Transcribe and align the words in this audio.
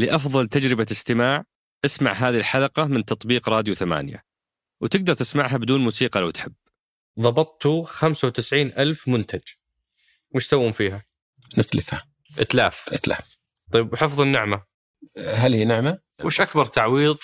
لأفضل 0.00 0.46
تجربة 0.48 0.86
استماع 0.90 1.44
اسمع 1.84 2.12
هذه 2.12 2.38
الحلقة 2.38 2.84
من 2.84 3.04
تطبيق 3.04 3.48
راديو 3.48 3.74
ثمانية. 3.74 4.24
وتقدر 4.80 5.14
تسمعها 5.14 5.56
بدون 5.56 5.80
موسيقى 5.80 6.20
لو 6.20 6.30
تحب. 6.30 6.54
ضبطتوا 7.20 7.84
95 7.84 8.66
ألف 8.66 9.08
منتج. 9.08 9.42
وش 10.34 10.46
تسوون 10.46 10.72
فيها؟ 10.72 11.04
نتلفها. 11.58 12.08
إتلاف. 12.38 12.88
اتلاف. 12.92 13.36
طيب 13.72 13.92
وحفظ 13.92 14.20
النعمة. 14.20 14.62
هل 15.18 15.54
هي 15.54 15.64
نعمة؟ 15.64 15.98
وش 16.24 16.40
أكبر 16.40 16.64
تعويض 16.64 17.18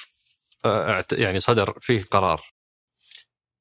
آه، 0.65 1.05
يعني 1.13 1.41
صدر 1.41 1.79
فيه 1.81 2.03
قرار؟ 2.03 2.43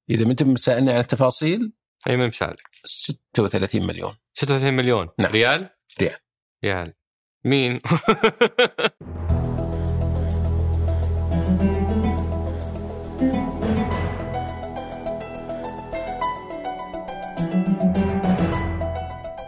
إذا 0.09 0.25
ما 0.25 0.31
انت 0.31 0.43
مسألني 0.43 0.91
عن 0.91 0.99
التفاصيل؟ 0.99 1.73
أي 2.07 2.17
من 2.17 2.27
مثالك 2.27 2.69
36 2.85 3.87
مليون. 3.87 4.15
36 4.33 4.73
مليون. 4.73 5.09
نعم. 5.19 5.31
ريال؟ 5.31 5.69
ريال. 6.01 6.17
ريال. 6.63 6.93
مين؟ 7.45 7.81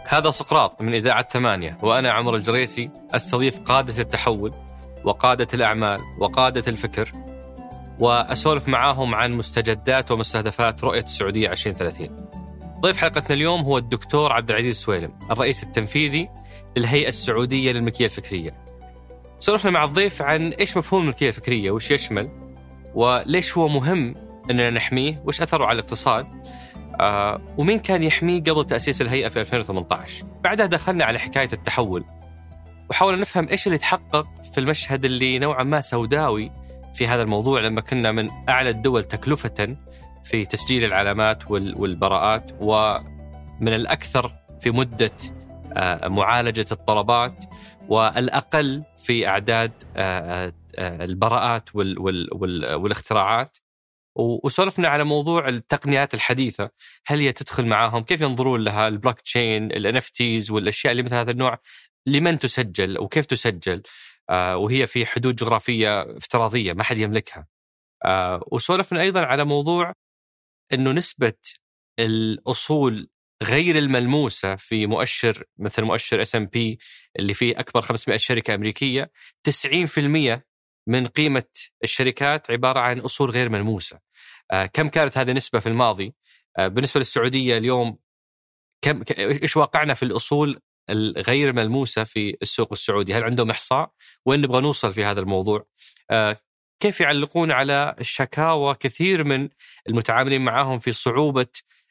هذا 0.08 0.30
سقراط 0.30 0.82
من 0.82 0.94
إذاعة 0.94 1.28
ثمانية 1.28 1.78
وأنا 1.82 2.12
عمر 2.12 2.34
الجريسي 2.34 2.90
أستضيف 3.14 3.60
قادة 3.60 4.02
التحول 4.02 4.54
وقادة 5.04 5.46
الأعمال 5.54 6.00
وقادة 6.18 6.62
الفكر 6.68 7.12
وأسولف 7.98 8.68
معاهم 8.68 9.14
عن 9.14 9.32
مستجدات 9.32 10.10
ومستهدفات 10.10 10.84
رؤية 10.84 11.02
السعودية 11.02 11.50
2030 11.50 12.08
ضيف 12.80 12.96
حلقتنا 12.96 13.36
اليوم 13.36 13.60
هو 13.60 13.78
الدكتور 13.78 14.32
عبد 14.32 14.50
العزيز 14.50 14.76
سويلم 14.76 15.18
الرئيس 15.30 15.62
التنفيذي 15.62 16.28
للهيئة 16.76 17.08
السعودية 17.08 17.72
للملكية 17.72 18.04
الفكرية. 18.04 18.50
سولفنا 19.38 19.70
مع 19.70 19.84
الضيف 19.84 20.22
عن 20.22 20.52
إيش 20.52 20.76
مفهوم 20.76 21.02
الملكية 21.02 21.28
الفكرية 21.28 21.70
وش 21.70 21.90
يشمل 21.90 22.28
وليش 22.94 23.58
هو 23.58 23.68
مهم 23.68 24.14
أننا 24.50 24.70
نحميه 24.70 25.22
وش 25.26 25.42
أثره 25.42 25.64
على 25.64 25.78
الاقتصاد 25.78 26.26
آه 27.00 27.40
ومين 27.58 27.78
كان 27.78 28.02
يحميه 28.02 28.42
قبل 28.42 28.66
تأسيس 28.66 29.02
الهيئة 29.02 29.28
في 29.28 29.40
2018 29.40 30.24
بعدها 30.44 30.66
دخلنا 30.66 31.04
على 31.04 31.18
حكاية 31.18 31.48
التحول 31.52 32.04
وحاولنا 32.90 33.20
نفهم 33.20 33.48
إيش 33.48 33.66
اللي 33.66 33.78
تحقق 33.78 34.26
في 34.52 34.58
المشهد 34.60 35.04
اللي 35.04 35.38
نوعا 35.38 35.62
ما 35.64 35.80
سوداوي 35.80 36.50
في 36.94 37.06
هذا 37.06 37.22
الموضوع 37.22 37.60
لما 37.60 37.80
كنا 37.80 38.12
من 38.12 38.28
أعلى 38.48 38.70
الدول 38.70 39.04
تكلفة 39.04 39.76
في 40.24 40.44
تسجيل 40.44 40.84
العلامات 40.84 41.50
وال- 41.50 41.80
والبراءات 41.80 42.50
ومن 42.60 43.68
الأكثر 43.74 44.32
في 44.60 44.70
مدة 44.70 45.10
آه، 45.76 46.08
معالجة 46.08 46.66
الطلبات 46.72 47.44
والأقل 47.88 48.84
في 48.96 49.26
أعداد 49.28 49.72
آه، 49.96 50.52
آه، 50.78 51.04
البراءات 51.04 51.74
وال- 51.76 51.98
وال- 51.98 52.28
وال- 52.32 52.74
والاختراعات. 52.74 53.58
وسولفنا 54.44 54.88
على 54.88 55.04
موضوع 55.04 55.48
التقنيات 55.48 56.14
الحديثة 56.14 56.70
هل 57.06 57.20
هي 57.20 57.32
تدخل 57.32 57.66
معاهم؟ 57.66 58.02
كيف 58.02 58.20
ينظرون 58.20 58.64
لها؟ 58.64 58.88
البلوك 58.88 59.20
تشين 59.20 59.72
ال 59.72 59.86
NFTs 60.02 60.50
والأشياء 60.50 60.90
اللي 60.92 61.02
مثل 61.02 61.14
هذا 61.14 61.30
النوع 61.30 61.58
لمن 62.06 62.38
تسجل 62.38 62.98
وكيف 63.00 63.26
تسجل؟ 63.26 63.82
وهي 64.30 64.86
في 64.86 65.06
حدود 65.06 65.36
جغرافية 65.36 66.02
افتراضية 66.16 66.72
ما 66.72 66.82
حد 66.82 66.98
يملكها. 66.98 67.46
وسولفنا 68.52 69.00
أيضا 69.00 69.20
على 69.20 69.44
موضوع 69.44 69.92
أنه 70.72 70.92
نسبة 70.92 71.32
الأصول 72.00 73.08
غير 73.42 73.78
الملموسة 73.78 74.56
في 74.56 74.86
مؤشر 74.86 75.44
مثل 75.58 75.82
مؤشر 75.82 76.22
S&P 76.22 76.78
اللي 77.18 77.34
فيه 77.34 77.60
أكبر 77.60 77.80
500 77.80 78.18
شركة 78.18 78.54
أمريكية 78.54 79.10
90% 79.50 80.40
من 80.86 81.06
قيمة 81.06 81.44
الشركات 81.84 82.50
عبارة 82.50 82.80
عن 82.80 83.00
أصول 83.00 83.30
غير 83.30 83.48
ملموسة 83.48 83.98
آه، 84.50 84.66
كم 84.66 84.88
كانت 84.88 85.18
هذه 85.18 85.30
النسبة 85.30 85.58
في 85.58 85.68
الماضي 85.68 86.14
آه، 86.58 86.68
بالنسبة 86.68 87.00
للسعودية 87.00 87.58
اليوم 87.58 87.98
كم 88.82 89.02
إيش 89.18 89.56
واقعنا 89.56 89.94
في 89.94 90.02
الأصول 90.02 90.60
الغير 90.90 91.52
ملموسة 91.52 92.04
في 92.04 92.36
السوق 92.42 92.72
السعودي؟ 92.72 93.14
هل 93.14 93.24
عندهم 93.24 93.50
إحصاء؟ 93.50 93.92
وين 94.26 94.40
نبغى 94.40 94.60
نوصل 94.60 94.92
في 94.92 95.04
هذا 95.04 95.20
الموضوع؟ 95.20 95.66
آه، 96.10 96.40
كيف 96.80 97.00
يعلقون 97.00 97.50
على 97.50 97.94
الشكاوى 98.00 98.74
كثير 98.74 99.24
من 99.24 99.48
المتعاملين 99.88 100.44
معهم 100.44 100.78
في 100.78 100.92
صعوبة 100.92 101.46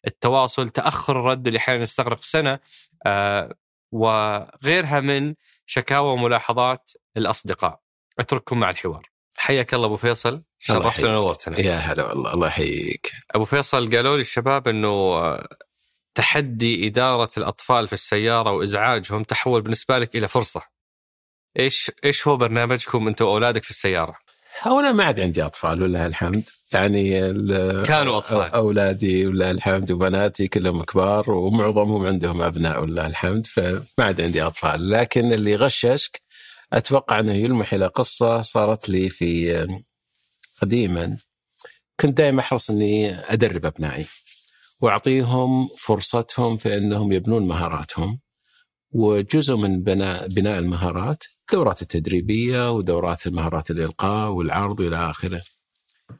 التواصل، 0.08 0.70
تأخر 0.70 1.20
الرد 1.20 1.48
اللي 1.48 1.60
أحيانا 1.60 1.84
يستغرق 1.84 2.18
سنة 2.18 2.60
آه، 3.06 3.56
وغيرها 3.92 5.00
من 5.00 5.34
شكاوى 5.66 6.12
وملاحظات 6.12 6.92
الأصدقاء. 7.18 7.80
أترككم 8.20 8.60
مع 8.60 8.70
الحوار. 8.70 9.10
حياك 9.38 9.74
الله 9.74 9.86
أبو 9.86 9.96
فيصل 9.96 10.44
شرفتنا. 10.60 11.18
ونورتنا. 11.18 11.60
يا 11.60 11.76
هلا 11.76 12.06
والله 12.08 12.34
الله 12.34 12.48
يحييك 12.48 13.12
أبو 13.32 13.46
فيصل 13.46 13.96
قالوا 13.96 14.16
لي 14.16 14.22
الشباب 14.22 14.68
إنه 14.68 14.88
آه، 14.88 15.48
تحدي 16.16 16.88
إدارة 16.88 17.30
الأطفال 17.38 17.88
في 17.88 17.94
السيارة 17.94 18.52
وإزعاجهم 18.52 19.24
تحول 19.24 19.62
بالنسبة 19.62 20.00
لك 20.00 20.16
إلى 20.16 20.28
فرصة. 20.28 20.62
إيش 21.60 21.92
إيش 22.06 22.28
هو 22.28 22.38
برنامجكم 22.38 23.08
انت 23.08 23.22
وأولادك 23.22 23.64
في 23.64 23.70
السيارة؟ 23.70 24.18
اولا 24.66 24.92
ما 24.92 25.04
عاد 25.04 25.20
عندي 25.20 25.46
أطفال 25.46 25.82
ولله 25.84 26.06
الحمد. 26.06 26.50
يعني 26.74 27.10
كانوا 27.84 28.18
أطفال. 28.18 28.52
أو- 28.52 28.56
أولادي 28.56 29.28
ولله 29.28 29.52
الحمد 29.52 29.92
وبناتي 29.92 30.48
كلهم 30.48 30.84
كبار 30.84 31.32
ومعظمهم 31.32 32.06
عندهم 32.06 32.42
أبناء 32.42 32.82
ولله 32.82 33.08
الحمد. 33.08 33.48
فما 33.48 33.84
عاد 34.00 34.22
عندي 34.22 34.42
أطفال. 34.44 34.90
لكن 34.90 35.34
اللي 35.34 35.56
غششك 35.56 36.22
أتوقع 36.74 37.20
أنه 37.20 37.34
يلمح 37.34 37.74
إلى 37.74 37.88
قصة 37.88 38.42
صارت 38.42 38.90
لي 38.90 39.10
في 39.10 39.68
قديما. 40.62 41.18
كنت 42.00 42.18
دائما 42.18 42.40
أحرص 42.42 42.70
إني 42.70 43.16
أدرب 43.34 43.66
أبنائي 43.66 44.06
وأعطيهم 44.82 45.68
فرصتهم 45.78 46.58
في 46.58 46.78
إنهم 46.78 47.12
يبنون 47.12 47.48
مهاراتهم. 47.48 48.20
وجزء 48.92 49.56
من 49.56 49.84
بناء 49.84 50.28
بناء 50.28 50.60
المهارات 50.60 51.24
الدورات 51.48 51.82
التدريبية 51.82 52.72
ودورات 52.72 53.28
مهارات 53.28 53.72
الإلقاء 53.72 54.30
والعرض 54.30 54.80
والى 54.80 55.10
آخره. 55.10 55.42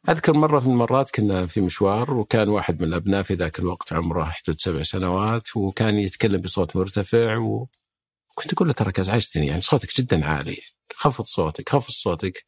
أذكر 0.10 0.34
مرة 0.34 0.60
من 0.60 0.72
المرات 0.72 1.12
كنا 1.12 1.46
في 1.48 1.62
مشوار 1.62 2.14
وكان 2.14 2.50
واحد 2.50 2.82
من 2.82 2.88
الأبناء 2.88 3.24
في 3.24 3.34
ذاك 3.34 3.60
الوقت 3.60 3.94
عمره 3.94 4.24
حدود 4.24 4.62
سبع 4.62 4.84
سنوات 4.84 5.58
وكان 5.58 6.00
يتكلم 6.00 6.42
بصوت 6.42 6.76
مرتفع 6.76 7.38
وكنت 7.38 8.54
أقول 8.54 8.68
له 8.68 8.74
تراك 8.74 9.00
ازعجتني 9.00 9.48
يعني 9.48 9.62
صوتك 9.62 10.02
جدا 10.02 10.26
عالي. 10.26 10.58
خفض 10.94 11.26
صوتك 11.26 11.70
خفض 11.70 11.92
صوتك. 11.92 12.46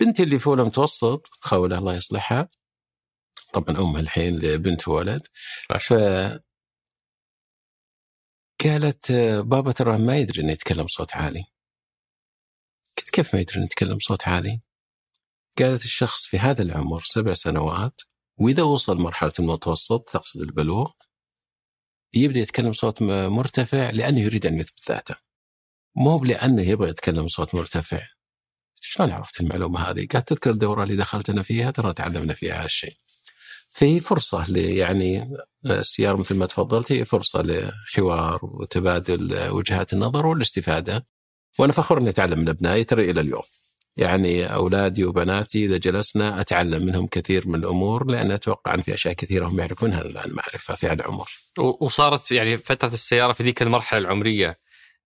بنتي 0.00 0.22
اللي 0.22 0.38
في 0.38 0.46
اولى 0.46 0.64
متوسط 0.64 1.30
خوله 1.40 1.78
الله 1.78 1.94
يصلحها. 1.94 2.48
طبعا 3.52 3.78
أمها 3.78 4.00
الحين 4.00 4.38
لبنت 4.38 4.88
وولد 4.88 5.26
ف 5.80 5.94
قالت 8.64 9.12
بابا 9.44 9.72
ترى 9.72 9.98
ما 9.98 10.16
يدري 10.16 10.42
إنه 10.42 10.52
يتكلم 10.52 10.84
بصوت 10.84 11.12
عالي. 11.12 11.44
كيف 13.10 13.34
ما 13.34 13.40
يدري 13.40 13.56
انه 13.56 13.64
يتكلم 13.64 13.96
بصوت 13.96 14.28
عالي 14.28 14.60
قالت 15.58 15.84
الشخص 15.84 16.26
في 16.26 16.38
هذا 16.38 16.62
العمر 16.62 17.02
سبع 17.04 17.32
سنوات 17.32 18.00
وإذا 18.38 18.62
وصل 18.62 18.98
مرحلة 18.98 19.32
المتوسط 19.38 20.08
تقصد 20.10 20.40
البلوغ 20.40 20.92
يبدأ 22.14 22.40
يتكلم 22.40 22.70
بصوت 22.70 23.02
م- 23.02 23.32
مرتفع 23.32 23.90
لأنه 23.90 24.20
يريد 24.20 24.46
أن 24.46 24.58
يثبت 24.58 24.88
ذاته 24.88 25.16
مو 25.96 26.24
لأنه 26.24 26.62
يبغى 26.62 26.90
يتكلم 26.90 27.24
بصوت 27.24 27.54
مرتفع 27.54 28.00
شلون 28.82 29.10
عرفت 29.10 29.40
المعلومة 29.40 29.80
هذه؟ 29.80 30.06
قالت 30.12 30.28
تذكر 30.28 30.50
الدورة 30.50 30.82
اللي 30.82 30.96
دخلت 30.96 31.30
أنا 31.30 31.42
فيها 31.42 31.70
ترى 31.70 31.92
تعلمنا 31.92 32.34
فيها 32.34 32.64
هالشيء. 32.64 32.96
في 33.70 34.00
فرصة 34.00 34.50
ل 34.50 34.56
يعني 34.56 35.30
السيارة 35.66 36.16
مثل 36.16 36.34
ما 36.36 36.46
تفضلت 36.46 36.92
هي 36.92 37.04
فرصة 37.04 37.42
لحوار 37.42 38.40
وتبادل 38.42 39.48
وجهات 39.50 39.92
النظر 39.92 40.26
والاستفادة 40.26 41.06
وأنا 41.58 41.72
فخور 41.72 41.98
أني 41.98 42.10
أتعلم 42.10 42.38
من 42.38 42.48
أبنائي 42.48 42.84
ترى 42.84 43.10
إلى 43.10 43.20
اليوم 43.20 43.42
يعني 43.96 44.54
أولادي 44.54 45.04
وبناتي 45.04 45.64
إذا 45.64 45.76
جلسنا 45.76 46.40
أتعلم 46.40 46.86
منهم 46.86 47.06
كثير 47.06 47.48
من 47.48 47.54
الأمور 47.54 48.06
لأن 48.06 48.30
أتوقع 48.30 48.74
أن 48.74 48.82
في 48.82 48.94
أشياء 48.94 49.14
كثيرة 49.14 49.48
هم 49.48 49.60
يعرفونها 49.60 50.02
ما 50.26 50.42
أعرفها 50.42 50.76
في 50.76 50.86
هالعمر 50.86 51.30
وصارت 51.58 52.32
يعني 52.32 52.56
فترة 52.56 52.88
السيارة 52.88 53.32
في 53.32 53.42
ذيك 53.42 53.62
المرحلة 53.62 53.98
العمرية 53.98 54.58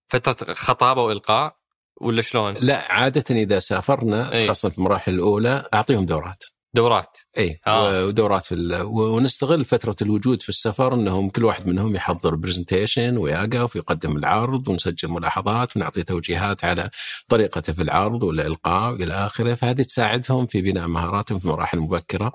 فترة 0.09 0.55
خطابة 0.55 1.03
وإلقاء 1.03 1.57
ولا 2.01 2.23
شلون؟ 2.23 2.55
لا 2.61 2.93
عادة 2.93 3.25
إذا 3.31 3.59
سافرنا 3.59 4.33
أي. 4.33 4.47
خاصة 4.49 4.69
في 4.69 4.79
المراحل 4.79 5.15
الأولى 5.15 5.69
أعطيهم 5.75 6.07
دورات 6.07 6.45
دورات 6.75 7.19
اي 7.39 7.61
آه. 7.67 8.07
ودورات 8.07 8.45
في 8.45 8.55
ال... 8.55 8.83
ونستغل 8.83 9.65
فترة 9.65 9.97
الوجود 10.03 10.43
في 10.43 10.49
السفر 10.49 10.95
إنهم 10.95 11.31
كل 11.31 11.45
واحد 11.45 11.67
منهم 11.67 11.97
يحضر 11.97 12.35
presentation 12.35 13.17
ويقف 13.17 13.77
ويقدم 13.77 14.17
العرض 14.17 14.69
ونسجل 14.69 15.09
ملاحظات 15.09 15.77
ونعطي 15.77 16.03
توجيهات 16.03 16.65
على 16.65 16.91
طريقته 17.29 17.73
في 17.73 17.83
العرض 17.83 18.23
والالقاء 18.23 18.93
وإلى 18.93 19.15
آخره 19.15 19.55
فهذه 19.55 19.83
تساعدهم 19.83 20.47
في 20.47 20.63
بناء 20.63 20.87
مهاراتهم 20.87 21.39
في 21.39 21.49
مراحل 21.49 21.79
مبكره 21.79 22.33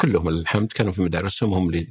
كلهم 0.00 0.28
الحمد 0.28 0.72
كانوا 0.72 0.92
في 0.92 1.02
مدارسهم 1.02 1.54
هم 1.54 1.68
اللي 1.68 1.88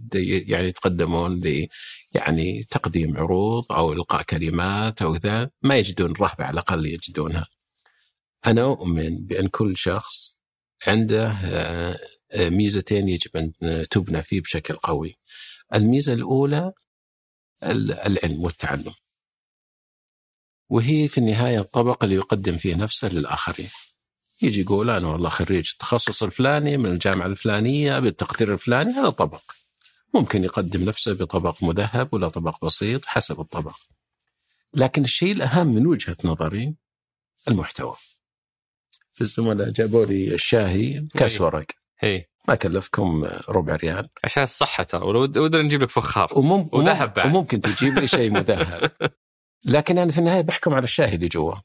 يعني 0.48 0.68
يتقدمون 0.68 1.40
ل 1.40 1.68
يعني 2.13 2.63
تقديم 2.63 3.18
عروض 3.18 3.72
أو 3.72 3.94
إلقاء 3.94 4.22
كلمات 4.22 5.01
أو 5.01 5.16
ذا 5.16 5.50
ما 5.62 5.78
يجدون 5.78 6.13
رهبة 6.13 6.44
على 6.44 6.54
الأقل 6.54 6.86
يجدونها. 6.86 7.48
أنا 8.45 8.62
أؤمن 8.62 9.25
بأن 9.25 9.48
كل 9.48 9.78
شخص 9.78 10.37
عنده 10.88 11.31
آه، 11.31 12.00
آه، 12.31 12.50
ميزتين 12.50 13.09
يجب 13.09 13.38
أن 13.38 13.53
تبنى 13.89 14.24
فيه 14.24 14.41
بشكل 14.41 14.75
قوي. 14.75 15.15
الميزة 15.74 16.13
الأولى 16.13 16.74
العلم 17.63 18.41
والتعلم. 18.41 18.94
وهي 20.69 21.07
في 21.07 21.18
النهاية 21.18 21.59
الطبق 21.59 22.03
اللي 22.03 22.15
يقدم 22.15 22.57
فيه 22.57 22.75
نفسه 22.75 23.07
للآخرين. 23.07 23.69
يجي 24.41 24.62
يقول 24.62 24.89
أنا 24.89 25.07
والله 25.07 25.29
خريج 25.29 25.69
التخصص 25.74 26.24
الفلاني 26.24 26.77
من 26.77 26.91
الجامعة 26.91 27.25
الفلانية 27.25 28.00
بالتقدير 28.00 28.53
الفلاني 28.53 28.91
هذا 28.91 29.09
طبق. 29.09 29.41
ممكن 30.13 30.44
يقدم 30.44 30.83
نفسه 30.83 31.13
بطبق 31.13 31.63
مذهب 31.63 32.13
ولا 32.13 32.30
طبق 32.30 32.65
بسيط 32.65 33.06
حسب 33.06 33.39
الطبق. 33.39 33.75
لكن 34.73 35.03
الشيء 35.03 35.31
الأهم 35.31 35.68
من 35.68 35.88
وجهة 35.88 36.18
نظري 36.23 36.75
المحتوى. 37.47 37.95
في 39.18 39.22
الزملاء 39.22 39.69
جابوا 39.69 40.06
لي 40.06 40.34
الشاهي 40.34 41.08
كاس. 41.18 41.42
ورق. 41.42 41.66
هي. 42.00 42.25
ما 42.48 42.56
كلفكم 42.56 43.28
ربع 43.50 43.75
ريال. 43.75 44.08
عشان 44.24 44.44
الصحة 44.44 44.84
ترى 44.84 45.06
ودنا 45.06 45.62
نجيب 45.62 45.81
لك 45.81 45.90
فخار. 45.90 46.30
ومم 46.36 46.69
وذهب 46.72 47.14
بعد. 47.14 47.25
وممكن 47.25 47.62
تجيب 47.62 48.00
لي 48.00 48.08
شيء 48.08 48.31
مذهب. 48.40 48.92
لكن 49.66 49.98
أنا 49.98 50.12
في 50.12 50.18
النهاية 50.18 50.42
بحكم 50.42 50.74
على 50.74 50.84
الشاهي 50.84 51.16
اللي 51.16 51.28
جوا. 51.28 51.56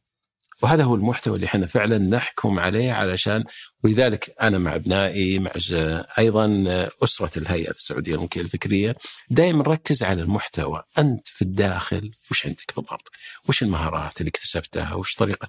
وهذا 0.62 0.84
هو 0.84 0.94
المحتوى 0.94 1.34
اللي 1.36 1.46
إحنا 1.46 1.66
فعلا 1.66 1.98
نحكم 1.98 2.58
عليه 2.58 2.92
علشان 2.92 3.44
ولذلك 3.84 4.34
أنا 4.40 4.58
مع 4.58 4.74
أبنائي 4.74 5.38
مع 5.38 5.50
أيضا 6.18 6.64
أسرة 7.04 7.38
الهيئة 7.38 7.70
السعودية 7.70 8.14
للملكيه 8.14 8.40
الفكريه 8.40 8.96
دائما 9.30 9.58
نركز 9.58 10.02
على 10.02 10.22
المحتوى 10.22 10.82
أنت 10.98 11.26
في 11.28 11.42
الداخل 11.42 12.10
وش 12.30 12.46
عندك 12.46 12.72
بالضبط؟ 12.76 13.10
وش 13.48 13.62
المهارات 13.62 14.20
اللي 14.20 14.28
اكتسبتها؟ 14.28 14.94
وش 14.94 15.14
طريقة 15.14 15.48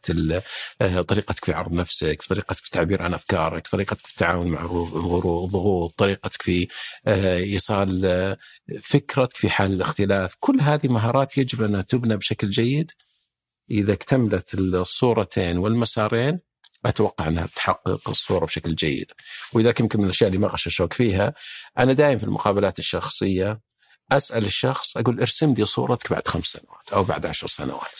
آه، 0.82 1.02
طريقتك 1.02 1.46
في 1.46 1.54
عرض 1.54 1.74
نفسك؟ 1.74 2.22
في 2.22 2.28
طريقتك 2.28 2.56
في 2.56 2.66
التعبير 2.66 3.02
عن 3.04 3.14
أفكارك؟ 3.14 3.68
طريقتك 3.68 4.06
في 4.06 4.12
التعامل 4.12 4.48
مع 4.48 4.62
الضغوط؟ 4.62 5.94
طريقتك 5.98 6.42
في 6.42 6.68
آه، 7.08 7.38
إيصال 7.38 8.06
آه، 8.06 8.38
فكرتك 8.82 9.38
في 9.38 9.50
حال 9.50 9.74
الاختلاف؟ 9.74 10.36
كل 10.40 10.62
هذه 10.62 10.88
مهارات 10.88 11.38
يجب 11.38 11.64
انها 11.64 11.82
تبنى 11.82 12.18
بشكل 12.18 12.50
جيد 12.50 12.92
إذا 13.72 13.94
اكتملت 13.94 14.54
الصورتين 14.54 15.58
والمسارين 15.58 16.40
أتوقع 16.86 17.28
أنها 17.28 17.46
تحقق 17.56 18.10
الصورة 18.10 18.46
بشكل 18.46 18.76
جيد. 18.76 19.12
ولذلك 19.54 19.80
يمكن 19.80 20.00
من 20.00 20.06
الأشياء 20.06 20.28
اللي 20.28 20.40
ما 20.40 20.48
غششوك 20.48 20.94
فيها 20.94 21.34
أنا 21.80 21.94
دائما 21.94 22.18
في 22.18 22.24
المقابلات 22.24 22.80
الشخصية 22.80 23.62
أسأل 24.12 24.46
الشخص 24.46 24.98
أقول 24.98 25.20
ارسم 25.20 25.54
لي 25.54 25.66
صورتك 25.66 26.12
بعد 26.12 26.28
خمس 26.28 26.46
سنوات 26.46 26.94
أو 26.94 27.04
بعد 27.04 27.26
عشر 27.26 27.48
سنوات. 27.48 28.00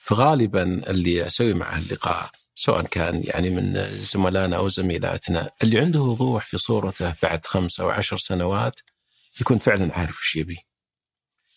فغالبا 0.00 0.62
اللي 0.90 1.26
أسوي 1.26 1.54
معه 1.54 1.78
اللقاء 1.78 2.30
سواء 2.54 2.82
كان 2.82 3.22
يعني 3.24 3.50
من 3.50 3.88
زملائنا 3.90 4.56
أو 4.56 4.68
زميلاتنا 4.68 5.50
اللي 5.62 5.78
عنده 5.80 6.00
وضوح 6.00 6.44
في 6.44 6.58
صورته 6.58 7.14
بعد 7.22 7.46
خمس 7.46 7.80
أو 7.80 7.90
عشر 7.90 8.16
سنوات 8.16 8.80
يكون 9.40 9.58
فعلا 9.58 9.94
عارف 9.94 10.18
وش 10.18 10.36
يبي. 10.36 10.58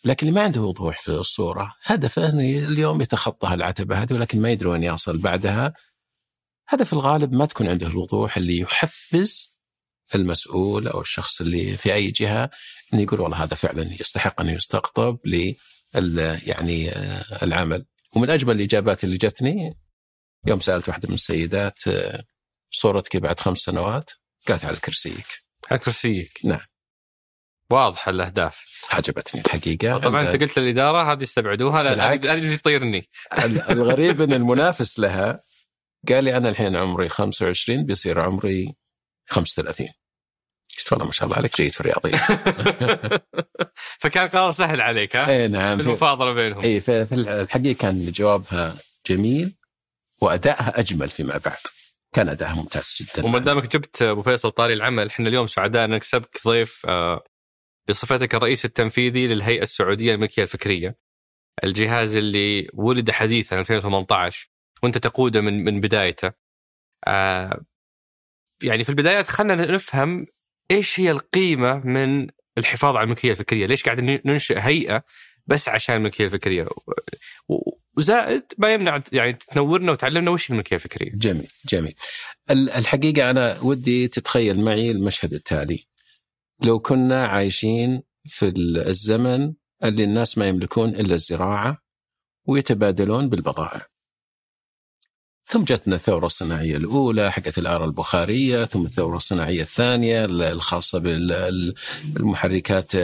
لكن 0.05 0.27
اللي 0.27 0.39
ما 0.39 0.45
عنده 0.45 0.61
وضوح 0.61 0.99
في 0.99 1.09
الصورة. 1.09 1.75
هدفه 1.83 2.29
أنه 2.29 2.41
اليوم 2.41 3.01
يتخطى 3.01 3.47
هالعتبة 3.47 4.01
هذه 4.01 4.13
ولكن 4.13 4.41
ما 4.41 4.51
يدري 4.51 4.69
وين 4.69 4.83
يصل 4.83 5.17
بعدها. 5.17 5.73
هذا 6.69 6.83
في 6.83 6.93
الغالب 6.93 7.33
ما 7.33 7.45
تكون 7.45 7.67
عنده 7.67 7.87
الوضوح 7.87 8.37
اللي 8.37 8.57
يحفز 8.57 9.53
المسؤول 10.15 10.87
أو 10.87 11.01
الشخص 11.01 11.41
اللي 11.41 11.77
في 11.77 11.93
أي 11.93 12.11
جهة 12.11 12.49
أنه 12.93 13.01
يقول 13.01 13.21
والله 13.21 13.43
هذا 13.43 13.55
فعلا 13.55 13.93
يستحق 13.99 14.41
أن 14.41 14.49
يستقطب 14.49 15.19
ل 15.25 15.53
يعني 16.47 16.89
آه، 16.89 17.43
العمل. 17.43 17.85
ومن 18.15 18.29
أجمل 18.29 18.55
الإجابات 18.55 19.03
اللي 19.03 19.17
جتني 19.17 19.77
يوم 20.47 20.59
سألت 20.59 20.89
واحدة 20.89 21.07
من 21.07 21.15
السيدات 21.15 21.87
آه، 21.87 22.23
صورتك 22.71 23.17
بعد 23.17 23.39
خمس 23.39 23.57
سنوات 23.57 24.11
قالت 24.47 24.65
على 24.65 24.77
كرسيك 24.77 25.25
على 25.71 25.79
كرسيك 25.79 26.39
نعم. 26.43 26.72
واضحه 27.71 28.09
الأهداف. 28.09 28.65
عجبتني 28.91 29.41
الحقيقة. 29.41 29.97
طبعا 29.97 30.21
أنت 30.21 30.41
قلت 30.43 30.59
للإدارة 30.59 31.11
هذه 31.11 31.23
استبعدوها 31.23 31.83
لا. 31.83 32.13
هذه 32.13 32.33
هذه 32.33 32.55
تطيرني. 32.55 33.09
ال- 33.45 33.61
الغريب 33.71 34.21
إن 34.21 34.33
المنافس 34.33 34.99
لها 34.99 35.41
قال 36.09 36.23
لي 36.23 36.37
أنا 36.37 36.49
الحين 36.49 36.75
عمري 36.75 37.09
25 37.09 37.85
بيصير 37.85 38.19
عمري 38.19 38.73
35 39.29 39.87
قلت 40.77 40.91
والله 40.91 41.05
ما 41.05 41.11
شاء 41.11 41.25
الله 41.25 41.37
عليك 41.37 41.57
جيد 41.57 41.71
في 41.71 41.81
الرياضيات 41.81 42.21
فكان 44.01 44.27
قرار 44.27 44.51
سهل 44.51 44.81
عليك 44.81 45.15
ها؟ 45.15 45.29
اي 45.29 45.47
نعم. 45.47 45.77
في 45.77 45.83
المفاضلة 45.87 46.33
بينهم. 46.33 46.61
اي 46.63 46.81
في 46.81 47.07
الحقيقة 47.11 47.77
كان 47.77 48.11
جوابها 48.11 48.75
جميل 49.09 49.55
وأدائها 50.21 50.79
أجمل 50.79 51.09
فيما 51.09 51.37
بعد. 51.37 51.57
كان 52.15 52.29
أدائها 52.29 52.53
ممتاز 52.53 52.93
جدا. 53.01 53.25
وما 53.25 53.39
دامك 53.39 53.67
جبت 53.71 54.01
أبو 54.01 54.21
فيصل 54.21 54.51
طاري 54.51 54.73
العمل 54.73 55.07
إحنا 55.07 55.29
اليوم 55.29 55.47
سعداء 55.47 55.85
ان 55.85 55.89
نكسبك 55.89 56.39
ضيف 56.47 56.81
آه، 56.85 57.23
بصفتك 57.89 58.35
الرئيس 58.35 58.65
التنفيذي 58.65 59.27
للهيئة 59.27 59.63
السعودية 59.63 60.11
للملكية 60.11 60.43
الفكرية. 60.43 60.97
الجهاز 61.63 62.15
اللي 62.15 62.67
ولد 62.73 63.11
حديثا 63.11 63.59
2018 63.59 64.49
وانت 64.83 64.97
تقوده 64.97 65.41
من 65.41 65.63
من 65.63 65.81
بدايته. 65.81 66.31
آه، 67.07 67.61
يعني 68.63 68.83
في 68.83 68.89
البدايات 68.89 69.27
خلينا 69.27 69.71
نفهم 69.71 70.25
إيش 70.71 70.99
هي 70.99 71.11
القيمة 71.11 71.79
من 71.87 72.27
الحفاظ 72.57 72.95
على 72.95 73.03
الملكية 73.03 73.31
الفكرية؟ 73.31 73.65
ليش 73.65 73.83
قاعد 73.83 74.01
ننشئ 74.25 74.59
هيئة 74.59 75.03
بس 75.47 75.69
عشان 75.69 75.95
الملكية 75.95 76.25
الفكرية؟ 76.25 76.67
و- 77.49 77.77
وزائد 77.97 78.43
ما 78.57 78.73
يمنع 78.73 79.03
يعني 79.13 79.33
تنورنا 79.33 79.91
وتعلمنا 79.91 80.31
وش 80.31 80.49
الملكية 80.51 80.75
الفكرية. 80.75 81.11
جميل 81.15 81.47
جميل 81.69 81.93
ال- 82.51 82.69
الحقيقة 82.69 83.29
أنا 83.29 83.59
ودي 83.61 84.07
تتخيل 84.07 84.61
معي 84.63 84.91
المشهد 84.91 85.33
التالي 85.33 85.85
لو 86.63 86.79
كنا 86.79 87.25
عايشين 87.27 88.03
في 88.25 88.47
ال- 88.47 88.87
الزمن 88.87 89.53
اللي 89.83 90.03
الناس 90.03 90.37
ما 90.37 90.47
يملكون 90.47 90.89
إلا 90.89 91.13
الزراعة 91.15 91.77
ويتبادلون 92.47 93.29
بالبضائع. 93.29 93.81
ثم 95.45 95.63
جتنا 95.63 95.95
الثورة 95.95 96.25
الصناعية 96.25 96.77
الأولى 96.77 97.31
حقت 97.31 97.57
الآرة 97.57 97.85
البخارية 97.85 98.65
ثم 98.65 98.85
الثورة 98.85 99.17
الصناعية 99.17 99.61
الثانية 99.61 100.25
الخاصة 100.25 100.99
بالمحركات 100.99 102.95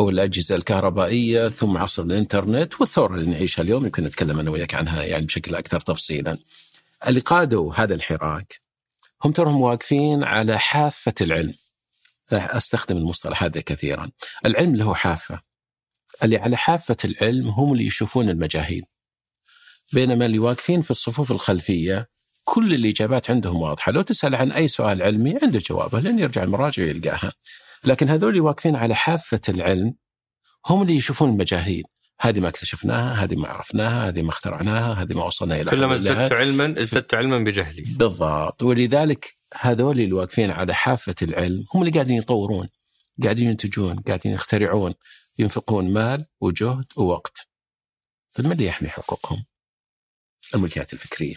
أو 0.00 0.10
الأجهزة 0.10 0.54
الكهربائية 0.54 1.48
ثم 1.48 1.76
عصر 1.76 2.02
الإنترنت 2.02 2.80
والثورة 2.80 3.14
اللي 3.14 3.30
نعيشها 3.30 3.62
اليوم 3.62 3.84
يمكن 3.84 4.04
نتكلم 4.04 4.38
أنا 4.38 4.50
وياك 4.50 4.74
عنها 4.74 5.02
يعني 5.04 5.26
بشكل 5.26 5.54
أكثر 5.54 5.80
تفصيلا. 5.80 6.38
اللي 7.06 7.20
قادوا 7.20 7.74
هذا 7.74 7.94
الحراك 7.94 8.60
هم 9.24 9.32
ترهم 9.32 9.60
واقفين 9.60 10.24
على 10.24 10.58
حافة 10.58 11.14
العلم. 11.20 11.54
أستخدم 12.32 12.96
المصطلح 12.96 13.42
هذا 13.42 13.60
كثيرا. 13.60 14.10
العلم 14.46 14.76
له 14.76 14.94
حافة. 14.94 15.40
اللي 16.22 16.36
على 16.36 16.56
حافة 16.56 16.96
العلم 17.04 17.48
هم 17.48 17.72
اللي 17.72 17.86
يشوفون 17.86 18.28
المجاهيل 18.28 18.82
بينما 19.92 20.26
اللي 20.26 20.38
واقفين 20.38 20.82
في 20.82 20.90
الصفوف 20.90 21.32
الخلفية 21.32 22.08
كل 22.44 22.74
الإجابات 22.74 23.30
عندهم 23.30 23.62
واضحة. 23.62 23.92
لو 23.92 24.02
تسأل 24.02 24.34
عن 24.34 24.52
أي 24.52 24.68
سؤال 24.68 25.02
علمي 25.02 25.38
عنده 25.42 25.58
جوابه 25.58 26.00
لأن 26.00 26.18
يرجع 26.18 26.42
المراجع 26.42 26.82
يلقاها. 26.82 27.32
لكن 27.84 28.08
هذول 28.08 28.28
اللي 28.28 28.40
واقفين 28.40 28.76
على 28.76 28.94
حافة 28.94 29.40
العلم 29.48 29.94
هم 30.66 30.82
اللي 30.82 30.94
يشوفون 30.96 31.28
المجاهيل 31.28 31.84
هذه 32.20 32.40
ما 32.40 32.48
اكتشفناها 32.48 33.24
هذه 33.24 33.36
ما 33.36 33.48
عرفناها 33.48 34.08
هذه 34.08 34.22
ما 34.22 34.28
اخترعناها 34.30 35.02
هذه 35.02 35.14
ما 35.14 35.24
وصلنا 35.24 35.60
إلى 35.60 35.70
كلما. 35.70 35.94
ازددت 35.94 36.32
علما 36.32 36.74
ازددت 36.78 37.14
علما 37.14 37.38
بجهلي. 37.38 37.82
بالضبط. 37.82 38.62
ولذلك 38.62 39.36
هذول 39.54 40.00
اللي 40.00 40.12
واقفين 40.12 40.50
على 40.50 40.74
حافة 40.74 41.14
العلم 41.22 41.64
هم 41.74 41.82
اللي 41.82 41.92
قاعدين 41.92 42.16
يطورون 42.16 42.68
قاعدين 43.22 43.48
ينتجون 43.48 44.00
قاعدين 44.00 44.32
يخترعون 44.32 44.94
ينفقون 45.38 45.92
مال 45.92 46.26
وجهد 46.40 46.84
ووقت. 46.96 47.48
طيب 48.34 48.46
من 48.46 48.52
اللي 48.52 48.66
يحمي 48.66 48.88
حقوقهم؟ 48.88 49.44
الملكيات 50.54 50.92
الفكرية. 50.92 51.36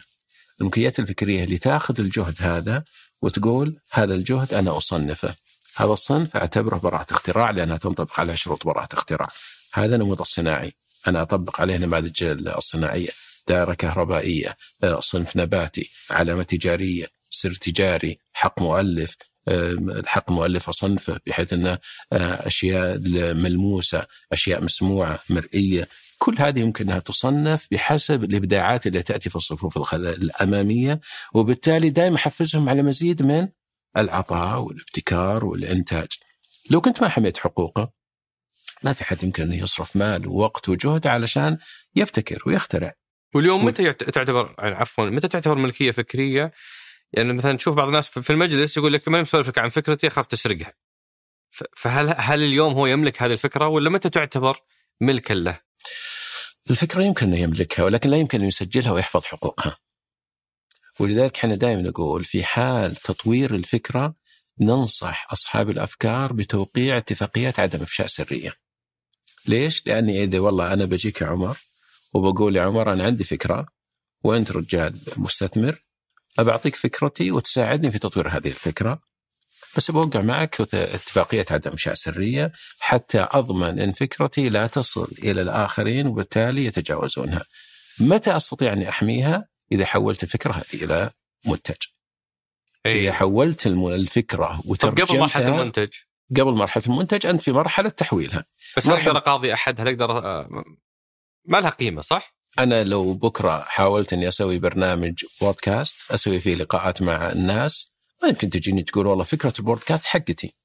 الملكيات 0.62 1.00
الفكرية 1.00 1.44
اللي 1.44 1.58
تاخذ 1.58 2.00
الجهد 2.00 2.36
هذا 2.40 2.84
وتقول 3.22 3.80
هذا 3.92 4.14
الجهد 4.14 4.54
أنا 4.54 4.78
أصنفه. 4.78 5.36
هذا 5.76 5.94
الصنف 5.94 6.38
أعتبره 6.38 6.78
براءة 6.78 7.14
اختراع 7.14 7.52
لأنها 7.52 7.78
تنطبق 7.78 8.20
على 8.20 8.38
شروط 8.38 8.66
براءة 8.66 8.94
اختراع. 8.94 9.30
هذا 9.74 9.98
نموذج 9.98 10.22
صناعي. 10.22 10.74
أنا 11.08 11.22
أطبق 11.22 11.62
عليه 11.62 11.78
نماذج 11.78 12.24
الصناعية. 12.24 13.10
دائرة 13.48 13.74
كهربائية 13.74 14.58
صنف 15.00 15.38
نباتي 15.38 15.90
علامة 16.10 16.44
تجارية 16.44 17.17
سر 17.30 17.54
تجاري 17.54 18.20
حق 18.34 18.62
مؤلف 18.62 19.16
الحق 19.48 20.32
مؤلف 20.32 20.70
أصنفه 20.70 21.20
بحيث 21.28 21.54
أنه 21.54 21.78
آه، 22.14 22.48
أشياء 22.48 23.00
ملموسة 23.34 24.08
أشياء 24.32 24.64
مسموعة 24.64 25.20
مرئية. 25.30 25.88
كل 26.18 26.36
هذه 26.40 26.60
يمكن 26.60 26.86
أنها 26.86 27.00
تصنف 27.00 27.68
بحسب 27.72 28.24
الإبداعات 28.24 28.88
اللي 28.88 29.04
تأتي 29.04 29.30
في 29.30 29.36
الصفوف 29.36 29.94
الأمامية 29.94 31.00
وبالتالي 31.34 31.90
دائما 31.90 32.16
أحفزهم 32.16 32.70
على 32.70 32.84
مزيد 32.84 33.24
من 33.24 33.48
العطاء 33.98 34.60
والابتكار 34.60 35.46
والإنتاج. 35.46 36.08
لو 36.72 36.82
كنت 36.82 37.02
ما 37.02 37.10
حميت 37.10 37.38
حقوقه 37.38 37.92
ما 38.84 38.94
في 38.94 39.04
حد 39.04 39.24
يمكن 39.24 39.44
أنه 39.44 39.56
يصرف 39.56 39.96
مال 39.96 40.28
ووقت 40.28 40.70
وجهد 40.70 41.08
علشان 41.08 41.58
يبتكر 41.96 42.44
ويخترع. 42.46 42.94
واليوم 43.36 43.66
متى 43.66 43.94
تعتبر 43.94 44.56
عفوا 44.60 45.10
متى 45.10 45.28
تعتبر 45.28 45.56
ملكية 45.56 45.92
فكرية؟ 45.92 46.52
يعني 47.14 47.34
مثلا 47.34 47.58
تشوف 47.58 47.76
بعض 47.76 47.88
الناس 47.88 48.10
في 48.10 48.30
المجلس 48.30 48.78
يقول 48.78 48.94
لك 48.94 49.08
ما 49.08 49.22
مسولف 49.22 49.48
لك 49.48 49.58
عن 49.58 49.70
فكرتي 49.70 50.08
أخاف 50.08 50.26
تسرقها. 50.26 50.74
فهل 51.76 52.16
هل 52.18 52.44
اليوم 52.44 52.74
هو 52.74 52.86
يملك 52.88 53.22
هذه 53.22 53.34
الفكرة 53.34 53.68
ولا 53.68 53.90
متى 53.90 54.10
تعتبر 54.10 54.60
ملكا 55.02 55.34
له؟ 55.34 55.60
الفكرة 56.70 57.04
يمكن 57.04 57.26
انه 57.26 57.38
يملكها 57.38 57.86
ولكن 57.86 58.10
لا 58.10 58.18
يمكن 58.18 58.42
أن 58.42 58.48
يسجلها 58.48 58.92
ويحفظ 58.92 59.24
حقوقها. 59.26 59.78
ولذلك 61.00 61.38
إحنا 61.38 61.56
دائما 61.56 61.82
نقول 61.82 62.26
في 62.26 62.44
حال 62.44 62.96
تطوير 62.96 63.56
الفكرة 63.56 64.16
ننصح 64.60 65.28
أصحاب 65.32 65.70
الأفكار 65.70 66.34
بتوقيع 66.34 66.98
اتفاقيات 66.98 67.60
عدم 67.60 67.82
إفشاء 67.82 68.08
سرية. 68.08 68.54
ليش؟ 69.46 69.88
لأني 69.88 70.24
إذا 70.24 70.40
والله 70.40 70.74
أنا 70.74 70.86
بجيك 70.86 71.22
يا 71.22 71.28
عمر 71.28 71.58
وبقول 72.14 72.56
يا 72.56 72.62
عمر 72.62 72.94
أنا 72.94 73.04
عندي 73.04 73.24
فكرة 73.24 73.68
وأنت 74.24 74.52
رجال 74.52 75.00
مستثمر 75.18 75.87
أبعطيك 76.40 76.76
فكرتي 76.76 77.32
وتساعدني 77.32 77.92
في 77.92 78.00
تطوير 78.00 78.28
هذه 78.28 78.48
الفكرة 78.48 79.02
بس 79.78 79.92
بوقع 79.92 80.22
معك 80.22 80.62
اتفاقية 80.62 81.46
عدم 81.52 81.72
إنشاء 81.72 81.94
سرية 81.94 82.52
حتى 82.80 83.28
أضمن 83.32 83.80
أن 83.80 83.92
فكرتي 83.92 84.50
لا 84.50 84.68
تصل 84.68 85.08
إلى 85.24 85.42
الآخرين 85.42 86.08
وبالتالي 86.08 86.66
يتجاوزونها. 86.66 87.44
متى 88.00 88.38
أستطيع 88.38 88.74
أن 88.74 88.84
أحميها؟ 88.84 89.48
إذا 89.72 89.86
حولت 89.86 90.24
الفكرة 90.24 90.52
هذه 90.52 90.84
إلى 90.84 91.10
منتج. 91.46 91.76
أي. 92.86 93.04
إذا 93.04 93.14
حولت 93.14 93.68
الفكرة 93.68 94.62
وترجمتها 94.66 95.06
قبل 95.06 95.20
مرحلة 95.20 95.48
المنتج. 95.48 95.90
قبل 96.32 96.52
مرحلة 96.52 96.84
المنتج 96.88 97.26
أنت 97.26 97.42
في 97.42 97.52
مرحلة 97.52 97.90
تحويلها. 97.90 98.46
بس 98.78 98.88
هل 98.88 98.96
أقدر 98.96 99.18
أقاضي 99.18 99.54
أحد 99.54 99.82
هل 99.82 99.88
أقدر 99.88 100.14
ما 101.46 101.58
لها 101.62 101.70
قيمة 101.70 102.02
صح؟ 102.02 102.37
أنا 102.60 102.84
لو 102.84 103.14
بكرة 103.14 103.62
حاولت 103.62 104.14
إني 104.14 104.28
أسوي 104.28 104.60
برنامج 104.60 105.26
بودكاست 105.42 106.12
أسوي 106.12 106.40
فيه 106.40 106.56
لقاءات 106.56 107.02
مع 107.02 107.32
الناس 107.32 107.92
ما 108.24 108.30
يمكن 108.30 108.50
تجيني 108.50 108.84
تقول 108.84 109.08
والله 109.08 109.24
فكرة 109.24 109.54
البودكاست 109.60 110.06
حقتي. 110.06 110.56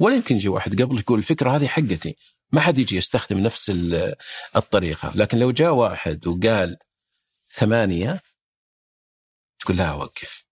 ولا 0.00 0.14
يمكن 0.14 0.34
يجي 0.36 0.48
واحد 0.48 0.82
قبل 0.82 0.98
يقول 0.98 1.18
الفكرة 1.18 1.56
هذه 1.56 1.66
حقتي. 1.66 2.16
ما 2.52 2.60
حد 2.60 2.78
يجي 2.78 2.96
يستخدم 2.96 3.38
نفس 3.38 3.72
الطريقة. 4.56 5.12
لكن 5.14 5.38
لو 5.38 5.50
جاء 5.50 5.72
واحد 5.72 6.26
وقال 6.26 6.76
ثمانية 7.52 8.20
تقول 9.60 9.76
لا 9.76 9.92
وقف 9.92 10.44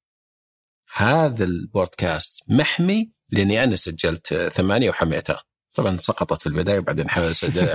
هذا 0.95 1.45
البودكاست 1.45 2.43
محمي 2.49 3.13
لأني 3.31 3.65
أنا 3.65 3.77
سجلت 3.77 4.35
ثمانية 4.35 4.91
وحميتها 4.91 5.43
طبعا 5.75 5.99
سقطت 5.99 6.43
في 6.43 6.47
البداية 6.47 6.79
وبعدين 6.79 7.11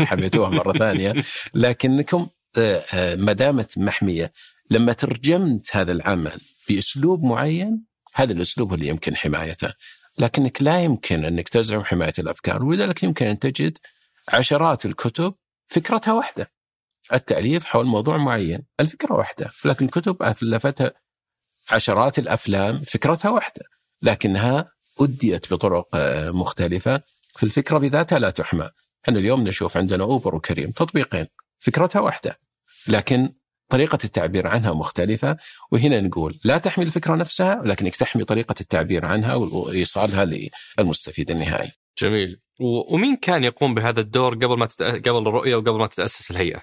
حميتوها 0.05 0.49
مرة 0.49 0.73
ثانية. 0.77 1.13
لكنكم 1.53 2.27
ما 3.15 3.33
دامت 3.33 3.77
محمية 3.77 4.33
لما 4.69 4.93
ترجمت 4.93 5.75
هذا 5.75 5.91
العمل 5.91 6.41
بأسلوب 6.69 7.23
معين 7.23 7.85
هذا 8.13 8.33
الأسلوب 8.33 8.69
هو 8.69 8.75
اللي 8.75 8.87
يمكن 8.87 9.15
حمايته. 9.15 9.73
لكنك 10.19 10.61
لا 10.61 10.79
يمكن 10.83 11.25
أنك 11.25 11.49
تزعم 11.49 11.83
حماية 11.83 12.13
الأفكار 12.19 12.63
ولذلك 12.63 13.03
يمكن 13.03 13.25
أن 13.25 13.39
تجد 13.39 13.77
عشرات 14.29 14.85
الكتب 14.85 15.33
فكرتها 15.67 16.13
واحدة. 16.13 16.51
التأليف 17.13 17.65
حول 17.65 17.85
موضوع 17.85 18.17
معين 18.17 18.65
الفكرة 18.79 19.13
واحدة 19.15 19.51
لكن 19.65 19.85
الكتب 19.85 20.23
الفتها 20.23 20.91
عشرات 21.69 22.19
الأفلام 22.19 22.79
فكرتها 22.79 23.29
واحدة. 23.29 23.61
لكنها 24.01 24.71
أديت 24.99 25.53
بطرق 25.53 25.87
آه، 25.95 26.31
مختلفة. 26.31 27.01
في 27.35 27.43
الفكرة 27.43 27.77
بذاتها 27.77 28.19
لا 28.19 28.29
تحمى. 28.29 28.69
إحنا 29.05 29.19
اليوم 29.19 29.43
نشوف 29.43 29.77
عندنا 29.77 30.03
أوبر 30.03 30.35
وكريم 30.35 30.71
تطبيقين. 30.71 31.27
فكرتها 31.63 31.99
واحدة. 31.99 32.39
لكن 32.87 33.33
طريقة 33.69 33.97
التعبير 34.03 34.47
عنها 34.47 34.73
مختلفة 34.73 35.37
وهنا 35.71 36.01
نقول 36.01 36.39
لا 36.43 36.57
تحمي 36.57 36.85
الفكرة 36.85 37.15
نفسها 37.15 37.61
لكنك 37.65 37.95
تحمي 37.95 38.23
طريقة 38.23 38.55
التعبير 38.61 39.05
عنها 39.05 39.35
وإيصالها 39.35 40.49
للمستفيد 40.79 41.31
النهائي. 41.31 41.71
جميل. 42.01 42.39
ومين 42.59 43.15
كان 43.15 43.43
يقوم 43.43 43.73
بهذا 43.73 43.99
الدور 43.99 44.35
قبل 44.35 44.57
ما 44.57 44.65
تت... 44.65 44.83
قبل 44.83 45.27
الرؤية 45.27 45.55
وقبل 45.55 45.79
ما 45.79 45.87
تتأسس 45.87 46.31
الهيئة؟ 46.31 46.61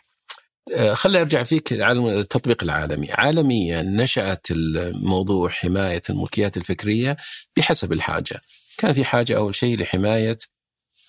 آه، 0.74 0.94
خلي 0.94 1.20
أرجع 1.20 1.42
فيك 1.42 1.72
التطبيق 1.72 2.62
العالمي، 2.62 3.12
عالميا 3.12 3.82
نشأت 3.82 4.46
الموضوع 4.50 5.48
حماية 5.48 6.02
الملكيات 6.10 6.56
الفكرية 6.56 7.16
بحسب 7.56 7.92
الحاجة، 7.92 8.40
كان 8.78 8.92
في 8.92 9.04
حاجة 9.04 9.36
أول 9.36 9.54
شيء 9.54 9.78
لحماية 9.78 10.38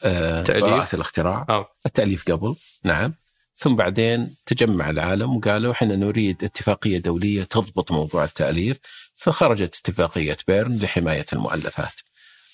آه، 0.03 0.43
براءة 0.43 0.95
الاختراع. 0.95 1.45
أو. 1.49 1.65
التأليف 1.85 2.31
قبل. 2.31 2.55
نعم. 2.83 3.13
ثم 3.61 3.75
بعدين 3.75 4.35
تجمع 4.45 4.89
العالم 4.89 5.35
وقالوا 5.35 5.71
إحنا 5.71 5.95
نريد 5.95 6.43
اتفاقية 6.43 6.97
دولية 6.97 7.43
تضبط 7.43 7.91
موضوع 7.91 8.23
التأليف 8.23 8.77
فخرجت 9.15 9.75
اتفاقية 9.75 10.37
بيرن 10.47 10.77
لحماية 10.77 11.25
المؤلفات. 11.33 11.93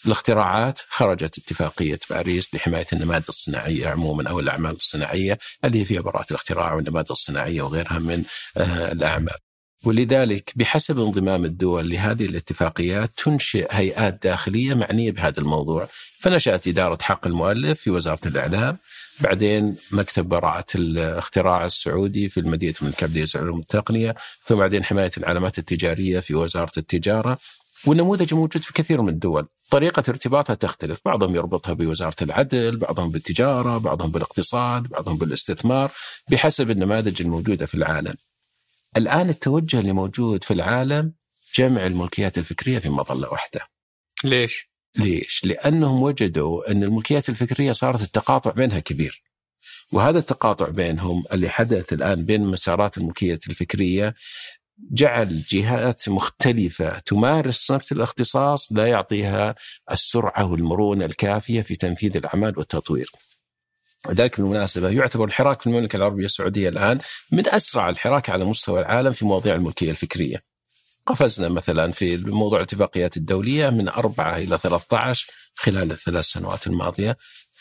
الاختراعات 0.06 0.80
خرجت 0.90 1.38
اتفاقية 1.38 2.00
باريس 2.10 2.56
لحماية 2.56 2.86
النماذج 2.94 3.24
الصناعية 3.30 3.88
عموما 3.88 4.30
أو 4.30 4.40
الأعمال 4.40 4.72
الصناعية 4.72 5.38
اللي 5.66 5.80
هي 5.80 5.86
فيها 5.86 6.02
براءه 6.02 6.26
الاختراع 6.32 6.74
والنماذج 6.74 7.08
الصناعية 7.12 7.62
وغيرها 7.62 8.00
من 8.00 8.24
آه، 8.58 8.92
الأعمال. 8.92 9.38
ولذلك 9.84 10.52
بحسب 10.56 11.00
انضمام 11.00 11.46
الدول 11.46 11.90
لهذه 11.90 12.26
الاتفاقيات 12.26 13.12
تنشئ 13.18 13.68
هيئات 13.72 14.24
داخلية 14.24 14.74
معنية 14.74 15.12
بهذا 15.12 15.40
الموضوع، 15.40 15.90
فنشأت 16.20 16.68
إدارة 16.68 16.98
حق 17.02 17.28
المؤلف 17.28 17.80
في 17.80 17.90
وزارة 17.90 18.28
الإعلام، 18.28 18.78
بعدين 19.20 19.76
مكتب 19.92 20.30
براءة 20.30 20.66
الاختراع 20.76 21.66
السعودي 21.66 22.30
في 22.30 22.40
المدينة 22.40 22.74
الملك 22.82 23.04
عبد 23.04 23.16
العزيز 23.16 23.38
العلوم 23.38 23.60
التقنية 23.60 24.16
ثم 24.44 24.56
بعدين 24.56 24.84
حماية 24.84 25.12
العلامات 25.18 25.60
التجارية 25.60 26.20
في 26.20 26.36
وزارة 26.36 26.72
التجارة 26.78 27.38
والنموذج 27.86 28.34
موجود 28.34 28.64
في 28.64 28.74
كثير 28.74 29.02
من 29.02 29.10
الدول. 29.10 29.48
طريقة 29.70 30.04
ارتباطها 30.10 30.54
تختلف 30.54 31.02
بعضهم 31.06 31.36
يربطها 31.36 31.74
بوزارة 31.74 32.16
العدل 32.22 32.78
بعضهم 32.78 33.12
بالتجارة 33.12 33.78
بعضهم 33.78 34.12
بالاقتصاد 34.12 34.88
بعضهم 34.88 35.18
بالاستثمار 35.18 35.92
بحسب 36.32 36.72
النماذج 36.72 37.22
الموجودة 37.22 37.66
في 37.66 37.76
العالم. 37.76 38.16
الآن 38.98 39.30
التوجه 39.30 39.80
اللي 39.80 39.92
موجود 39.92 40.44
في 40.44 40.54
العالم 40.54 41.14
جمع 41.56 41.86
الملكيات 41.86 42.38
الفكرية 42.38 42.80
في 42.80 42.90
مظلة 42.90 43.30
واحدة. 43.30 43.62
ليش؟ 44.24 44.70
ليش؟ 44.98 45.42
لأنهم 45.46 46.04
وجدوا 46.04 46.72
أن 46.72 46.84
الملكيات 46.84 47.30
الفكرية 47.30 47.72
صارت 47.72 48.02
التقاطع 48.02 48.52
بينها 48.52 48.80
كبير. 48.80 49.24
وهذا 49.92 50.20
التقاطع 50.20 50.70
بينهم 50.70 51.24
اللي 51.34 51.50
حدث 51.50 51.94
الآن 51.94 52.26
بين 52.26 52.44
مسارات 52.44 52.98
الملكية 52.98 53.40
الفكرية 53.50 54.16
جعل 54.92 55.42
جهات 55.42 56.10
مختلفة 56.10 57.00
تمارس 57.00 57.72
نفس 57.72 57.92
الاختصاص 57.92 58.72
لا 58.72 58.88
يعطيها 58.88 59.56
السرعة 59.92 60.52
والمرونة 60.52 61.06
الكافية 61.06 61.62
في 61.62 61.76
تنفيذ 61.76 62.18
الأعمال 62.18 62.58
والتطوير. 62.58 63.12
ذلك 64.12 64.42
بالمناسبة 64.42 64.90
يعتبر 64.90 65.26
الحراك 65.26 65.62
في 65.62 65.68
المملكة 65.68 65.96
العربية 65.98 66.26
السعودية 66.26 66.70
الآن 66.70 67.00
من 67.32 67.48
أسرع 67.48 67.90
الحراك 67.90 68.30
على 68.30 68.46
مستوى 68.46 68.80
العالم 68.80 69.12
في 69.12 69.26
مواضيع 69.26 69.56
الملكية 69.56 69.92
الفكرية. 69.92 70.57
قفزنا 71.08 71.50
مثلا 71.50 71.92
في 71.92 72.18
موضوع 72.18 72.58
الاتفاقيات 72.58 73.18
الدولية 73.18 73.70
من 73.70 73.90
أربعة 73.90 74.38
إلى 74.38 74.58
13 74.58 75.28
خلال 75.56 75.92
الثلاث 75.92 76.26
سنوات 76.26 76.68
الماضية 76.68 77.18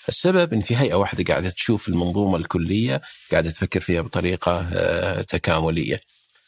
السبب 0.09 0.53
إن 0.53 0.61
في 0.61 0.76
هيئة 0.76 0.95
واحدة 0.95 1.25
قاعدة 1.25 1.50
تشوف 1.50 1.88
المنظومة 1.88 2.37
الكلية 2.37 3.00
قاعدة 3.33 3.50
تفكر 3.50 3.81
فيها 3.81 4.00
بطريقة 4.03 4.69
آه، 4.73 5.23
تكاملية. 5.23 6.00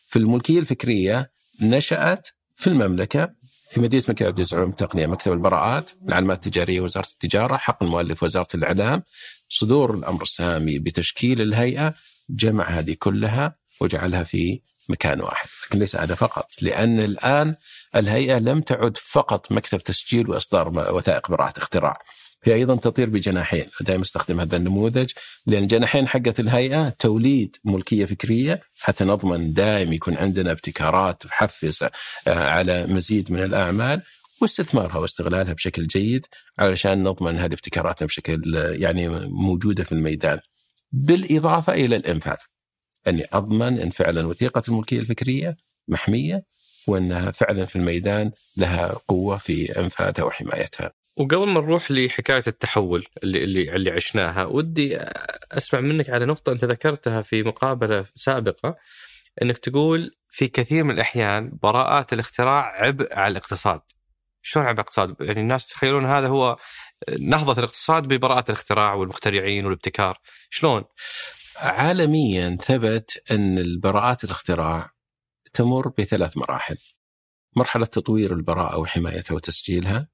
في 0.07 0.19
الملكية 0.19 0.59
الفكرية 0.59 1.31
نشأت 1.63 2.29
في 2.57 2.67
المملكة 2.67 3.33
في 3.71 3.81
مدينة 3.81 4.03
الملك 4.05 4.23
عبد 4.23 4.37
العزيز 4.39 4.53
العلوم 4.53 4.71
التقنيه 4.71 5.07
مكتب 5.07 5.33
البراءات، 5.33 5.91
العلامات 6.09 6.47
التجارية 6.47 6.81
وزارة 6.81 7.07
التجارة، 7.07 7.57
حق 7.57 7.83
المؤلف 7.83 8.23
وزارة 8.23 8.49
الإعلام، 8.55 9.03
صدور 9.49 9.95
الأمر 9.95 10.23
السامي 10.23 10.79
بتشكيل 10.79 11.43
الهيئة 11.43 11.95
جمع 12.31 12.69
هذه 12.69 12.97
كلها 12.99 13.57
وجعلها 13.81 14.23
في 14.23 14.61
مكان 14.89 15.21
واحد 15.21 15.49
لكن 15.67 15.79
ليس 15.79 15.97
هذا 15.97 16.15
فقط 16.15 16.53
لأن 16.63 17.01
الآن 17.01 17.55
الهيئة 17.97 18.39
لم 18.39 18.61
تعد 18.61 18.97
فقط 18.97 19.53
مكتب 19.53 19.79
تسجيل 19.79 20.31
وإصدار 20.31 20.69
وثائق 20.95 21.31
براءة 21.31 21.59
اختراع. 21.59 21.99
هي 22.45 22.55
أيضا 22.55 22.77
تطير 22.77 23.11
بجناحين. 23.11 23.65
دائما 23.81 24.03
أستخدم 24.03 24.41
هذا 24.41 24.57
النموذج 24.57 25.11
لأن 25.47 25.63
الجناحين 25.63 26.09
حقت 26.09 26.41
الهيئة 26.41 26.89
توليد 26.89 27.57
ملكية 27.65 28.05
فكرية 28.05 28.61
حتى 28.81 29.05
نضمن 29.05 29.53
دائم 29.53 29.93
يكون 29.93 30.17
عندنا 30.17 30.53
ابتكارات 30.53 31.23
تحفز 31.23 31.83
آه، 31.83 31.91
على 32.27 32.87
مزيد 32.87 33.33
من 33.33 33.43
الأعمال 33.43 34.03
واستثمارها 34.43 34.99
واستغلالها 34.99 35.53
بشكل 35.53 35.87
جيد 35.87 36.27
علشان 36.59 37.03
نضمن 37.03 37.39
هذه 37.39 37.53
ابتكاراتنا 37.53 38.07
بشكل 38.07 38.57
آه، 38.57 38.71
يعني 38.71 39.09
موجودة 39.29 39.85
في 39.85 39.93
الميدان. 39.93 40.39
بالإضافة 40.93 41.73
إلى 41.73 41.97
الإنفاذ. 41.97 42.37
أني 43.09 43.27
أضمن 43.33 43.81
أن 43.81 43.91
فعلا 43.91 44.27
وثيقة 44.27 44.63
الملكية 44.69 45.01
الفكرية 45.01 45.57
محمية 45.89 46.45
وأنها 46.87 47.31
فعلا 47.31 47.65
في 47.65 47.77
الميدان 47.77 48.33
لها 48.57 48.93
قوة 49.09 49.37
في 49.37 49.79
أنفاذها 49.81 50.25
وحمايتها. 50.25 50.93
وقبل 51.17 51.47
ما 51.47 51.61
نروح 51.61 51.91
لحكاية 51.91 52.43
التحول 52.47 53.07
اللي 53.25 53.45
اللي 53.45 53.77
اللي 53.77 53.91
عشناها، 53.91 54.45
ودي 54.45 54.99
أسمع 55.53 55.81
منك 55.81 56.11
على 56.11 56.25
نقطة 56.25 56.53
أنت 56.53 56.65
ذكرتها 56.65 57.23
في 57.23 57.43
مقابلة 57.43 58.05
سابقة 58.15 58.77
إنك 59.43 59.59
تقول 59.59 60.17
في 60.31 60.49
كثير 60.49 60.85
من 60.85 60.91
الأحيان 60.91 61.59
براءات 61.63 62.13
الاختراع 62.13 62.83
عبء 62.83 63.15
على 63.15 63.33
الاقتصاد. 63.33 63.81
شلون 64.43 64.67
عبء 64.67 64.71
على 64.71 64.81
الاقتصاد؟ 64.81 65.15
يعني 65.21 65.41
الناس 65.41 65.67
تخيلون 65.67 66.05
هذا 66.07 66.27
هو 66.27 66.57
نهضة 67.21 67.59
الاقتصاد 67.59 68.03
ببراءات 68.03 68.51
الاختراع 68.51 68.95
والمخترعين 68.95 69.65
والابتكار، 69.65 70.19
شلون؟ 70.51 70.85
عالميا 71.61 72.57
ثبت 72.57 73.23
أن 73.31 73.59
البراءات 73.59 74.25
الاختراع 74.25 74.91
تمر 75.53 75.89
بثلاث 75.89 76.37
مراحل. 76.37 76.79
مرحلة 77.57 77.85
تطوير 77.85 78.33
البراءة 78.33 78.79
وحمايتها 78.79 79.35
وتسجيلها. 79.35 80.09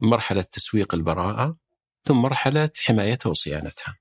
مرحلة 0.00 0.42
تسويق 0.42 0.94
البراءة، 0.94 1.56
ثم 2.04 2.16
مرحلة 2.16 2.70
حمايتها 2.78 3.30
وصيانتها. 3.30 3.96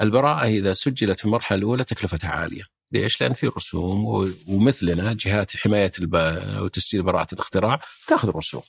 البراءة 0.00 0.46
إذا 0.46 0.72
سجلت 0.72 1.18
في 1.18 1.24
المرحلة 1.24 1.58
الأولى 1.58 1.84
تكلفتها 1.84 2.30
عالية 2.30 2.64
ليش؟ 2.92 3.20
لأن 3.20 3.32
في 3.32 3.46
رسوم 3.46 4.04
ومثلنا 4.48 5.12
جهات 5.12 5.56
حماية 5.56 5.92
الب... 5.98 6.14
وتسجيل 6.60 7.02
براءة 7.02 7.34
الاختراع 7.34 7.80
تأخذ 8.06 8.36
رسوم 8.36 8.62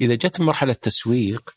إذا 0.00 0.14
جت 0.14 0.40
مرحلة 0.40 0.72
تسويق 0.72 1.50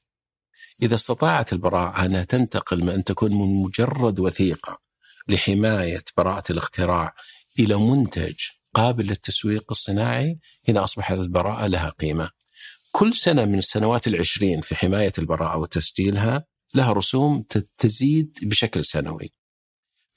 إذا 0.81 0.95
استطاعت 0.95 1.53
البراءة 1.53 2.05
أنها 2.05 2.23
تنتقل 2.23 2.83
من 2.83 2.89
أن 2.89 3.03
تكون 3.03 3.31
من 3.31 3.63
مجرد 3.63 4.19
وثيقة 4.19 4.81
لحماية 5.27 6.03
براءة 6.17 6.51
الاختراع 6.51 7.15
إلى 7.59 7.75
منتج 7.75 8.35
قابل 8.73 9.05
للتسويق 9.05 9.65
الصناعي 9.71 10.39
هنا 10.67 10.83
أصبحت 10.83 11.17
البراءة 11.17 11.67
لها 11.67 11.89
قيمة. 11.89 12.29
كل 12.91 13.13
سنة 13.13 13.45
من 13.45 13.57
السنوات 13.57 14.07
العشرين 14.07 14.61
في 14.61 14.75
حماية 14.75 15.11
البراءة 15.17 15.57
وتسجيلها 15.57 16.45
لها 16.75 16.93
رسوم 16.93 17.43
تزيد 17.77 18.37
بشكل 18.41 18.85
سنوي. 18.85 19.33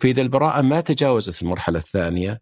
فإذا 0.01 0.23
البراءة 0.23 0.63
ما 0.63 0.81
تجاوزت 0.81 1.43
المرحلة 1.43 1.79
الثانية 1.79 2.41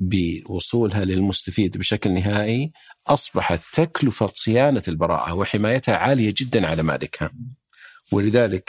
بوصولها 0.00 1.04
للمستفيد 1.04 1.78
بشكل 1.78 2.12
نهائي 2.12 2.72
أصبحت 3.06 3.60
تكلفة 3.72 4.26
صيانة 4.34 4.82
البراءة 4.88 5.34
وحمايتها 5.34 5.96
عالية 5.96 6.34
جدا 6.36 6.66
على 6.66 6.82
مالكها 6.82 7.30
ولذلك 8.12 8.64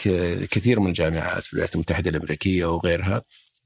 كثير 0.51 0.79
من 0.79 0.87
الجامعات 0.87 1.43
في 1.43 1.53
الولايات 1.53 1.75
المتحدة 1.75 2.09
الأمريكية 2.09 2.65
وغيرها 2.65 3.21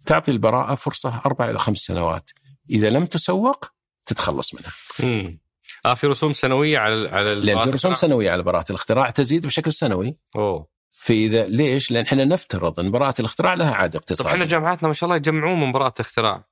تعطي 0.06 0.32
البراءة 0.32 0.76
فرصة 0.76 1.22
أربع 1.26 1.50
إلى 1.50 1.60
خمس 1.60 1.78
سنوات 1.78 2.30
إذا 2.70 2.90
لم 2.90 3.06
تسوق 3.06 3.66
تتخلص 4.06 4.54
منها 4.54 4.72
مم. 5.00 5.40
آه 5.86 5.94
في 5.94 6.08
رسوم 6.08 6.34
سنوية 6.34 6.78
على 6.78 7.10
على 7.10 7.36
لأن 7.36 7.64
في 7.64 7.70
رسوم 7.70 7.94
سنوية 7.94 8.32
على 8.32 8.44
براءة 8.44 8.66
الاختراع 8.70 9.10
تزيد 9.10 9.46
بشكل 9.46 9.74
سنوي 9.74 10.18
أوه 10.36 10.76
فإذا 10.92 11.48
ليش؟ 11.48 11.92
لأن 11.92 12.04
إحنا 12.04 12.26
نفترض 12.26 12.80
إن 12.80 12.92
براءة 12.92 13.16
الاختراع 13.20 13.54
لها 13.54 13.74
عائد 13.74 13.96
اقتصادي. 13.96 14.30
طب 14.30 14.34
إحنا 14.34 14.46
جامعاتنا 14.46 14.88
ما 14.88 14.94
شاء 14.94 15.08
الله 15.08 15.18
يجمعون 15.18 15.60
من 15.60 15.72
براءة 15.72 15.94
الاختراع. 16.00 16.48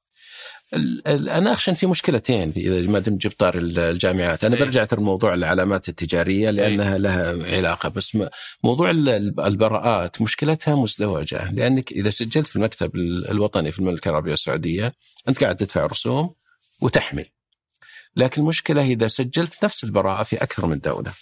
أنا 1.08 1.52
أخشى 1.52 1.76
في 1.76 1.88
مشكلتين 1.88 2.54
إذا 2.58 2.90
ما 2.92 3.00
دمت 3.00 3.22
جبت 3.22 3.40
طار 3.40 3.58
الجامعات، 3.58 4.44
أنا؟ 4.44 4.56
برجع 4.56 4.84
ترى 4.84 5.02
موضوع 5.02 5.34
العلامات 5.34 5.90
التجارية 5.90 6.50
لأنها؟ 6.50 6.98
لها 6.98 7.56
علاقة 7.56 7.90
بس 7.90 8.18
موضوع 8.64 8.90
البراءات 8.90 10.22
مشكلتها 10.22 10.76
مزدوجة 10.76 11.52
لأنك 11.52 11.92
إذا 11.92 12.10
سجلت 12.10 12.48
في 12.48 12.56
المكتب 12.56 12.96
الوطني 12.96 13.72
في 13.72 13.80
المملكة 13.80 14.10
العربية 14.10 14.34
السعودية 14.34 14.94
أنت 15.28 15.44
قاعد 15.44 15.56
تدفع 15.56 15.86
رسوم 15.86 16.36
وتحمل. 16.82 17.26
لكن 18.16 18.42
المشكلة 18.42 18.82
إذا 18.82 19.08
سجلت 19.08 19.64
نفس 19.64 19.84
البراءة 19.84 20.24
في 20.24 20.44
أكثر 20.44 20.66
من 20.66 20.80
دولة 20.80 21.14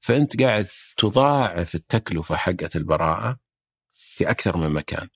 فأنت 0.00 0.42
قاعد 0.42 0.66
تضاعف 0.96 1.74
التكلفة 1.74 2.36
حقة 2.36 2.70
البراءة 2.76 3.36
في 3.94 4.30
أكثر 4.30 4.56
من 4.56 4.70
مكان 4.70 5.08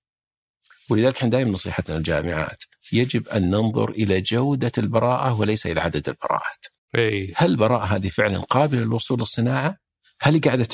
ولذلك 0.91 1.17
إحنا 1.17 1.31
دائما 1.31 1.51
نصيحتنا 1.51 1.95
للجامعات 1.97 2.63
يجب 2.93 3.29
أن 3.29 3.51
ننظر 3.51 3.91
إلى 3.91 4.21
جودة 4.21 4.73
البراءة 4.79 5.41
وليس 5.41 5.67
إلى 5.67 5.81
عدد 5.81 6.09
البراءات 6.09 6.67
أي. 6.95 7.33
هل 7.37 7.51
البراءة 7.51 7.85
هذه 7.85 8.09
فعلا 8.09 8.39
قابلة 8.39 8.81
للوصول 8.81 9.19
للصناعة؟ 9.19 9.77
هل 10.21 10.41
قاعدة 10.41 10.65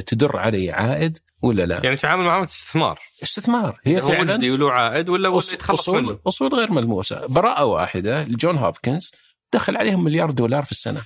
تدر 0.00 0.36
علي 0.36 0.70
عائد 0.70 1.18
ولا 1.42 1.66
لا؟ 1.66 1.80
يعني 1.84 1.96
تعامل 1.96 2.24
معاملة 2.24 2.44
استثمار 2.44 3.00
استثمار 3.22 3.80
هي 3.84 4.00
هو 4.00 4.08
فعلا 4.08 4.22
مجدي 4.22 4.50
وله 4.50 4.72
عائد 4.72 5.08
ولا 5.08 5.28
ولا 5.28 5.44
يتخلص 5.52 5.80
أصول 5.80 6.02
منه؟ 6.02 6.18
أصول 6.26 6.54
غير 6.54 6.72
ملموسة 6.72 7.26
براءة 7.26 7.64
واحدة 7.64 8.24
لجون 8.24 8.58
هوبكنز 8.58 9.12
دخل 9.52 9.76
عليهم 9.76 10.04
مليار 10.04 10.30
دولار 10.30 10.64
في 10.64 10.72
السنة 10.72 11.02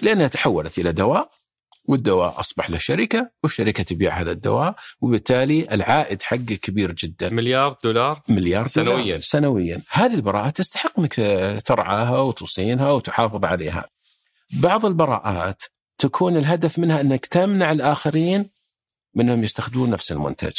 لأنها 0.00 0.28
تحولت 0.28 0.78
إلى 0.78 0.92
دواء 0.92 1.30
والدواء 1.88 2.40
أصبح 2.40 2.70
له 2.70 2.78
شركة 2.78 3.30
والشركة 3.42 3.82
تبيع 3.82 4.20
هذا 4.20 4.30
الدواء 4.30 4.74
وبالتالي 5.00 5.74
العائد 5.74 6.22
حقه 6.22 6.58
كبير 6.62 6.92
جدا. 6.92 7.28
مليار 7.28 7.76
دولار؟ 7.84 8.22
مليار 8.28 8.66
سنويا 8.66 9.04
دولار 9.04 9.20
سنويا. 9.20 9.82
هذه 9.90 10.14
البراءات 10.14 10.56
تستحق 10.56 11.00
أنك 11.00 11.14
ترعاها 11.64 12.18
وتصينها 12.18 12.92
وتحافظ 12.92 13.44
عليها. 13.44 13.86
بعض 14.50 14.86
البراءات 14.86 15.62
تكون 15.98 16.36
الهدف 16.36 16.78
منها 16.78 17.00
أنك 17.00 17.26
تمنع 17.26 17.72
الآخرين 17.72 18.50
منهم 19.14 19.44
يستخدمون 19.44 19.90
نفس 19.90 20.12
المنتج. 20.12 20.52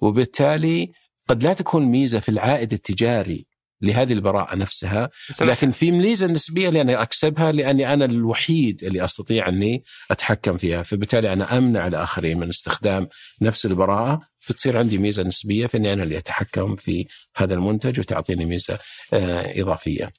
وبالتالي 0.00 0.92
قد 1.28 1.42
لا 1.42 1.52
تكون 1.52 1.84
ميزة 1.84 2.20
في 2.20 2.28
العائد 2.28 2.72
التجاري 2.72 3.46
لهذه 3.82 4.12
البراءة 4.12 4.56
نفسها. 4.56 5.10
لكن 5.40 5.70
في 5.70 5.90
ميزة 5.90 6.26
نسبية 6.26 6.68
لأني 6.68 7.02
أكسبها 7.02 7.52
لأني 7.52 7.92
أنا 7.92 8.04
الوحيد 8.04 8.84
اللي 8.84 9.04
أستطيع 9.04 9.48
أني 9.48 9.84
أتحكم 10.10 10.58
فيها. 10.58 10.82
فبالتالي 10.82 11.32
أنا 11.32 11.58
أمنع 11.58 11.86
الآخرين 11.86 12.38
من 12.38 12.48
استخدام 12.48 13.08
نفس 13.42 13.66
البراءة. 13.66 14.20
فتصير 14.38 14.78
عندي 14.78 14.98
ميزة 14.98 15.22
نسبية 15.22 15.66
في 15.66 15.76
أني 15.76 15.92
أنا 15.92 16.02
اللي 16.02 16.18
أتحكم 16.18 16.76
في 16.76 17.06
هذا 17.36 17.54
المنتج 17.54 18.00
وتعطيني 18.00 18.44
ميزة 18.44 18.78
آه، 19.12 19.60
إضافية. 19.60 20.12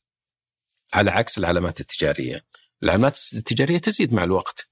على 0.94 1.12
عكس 1.12 1.38
العلامات 1.38 1.80
التجارية. 1.80 2.42
العلامات 2.84 3.20
التجارية 3.34 3.78
تزيد 3.78 4.14
مع 4.14 4.24
الوقت. 4.24 4.68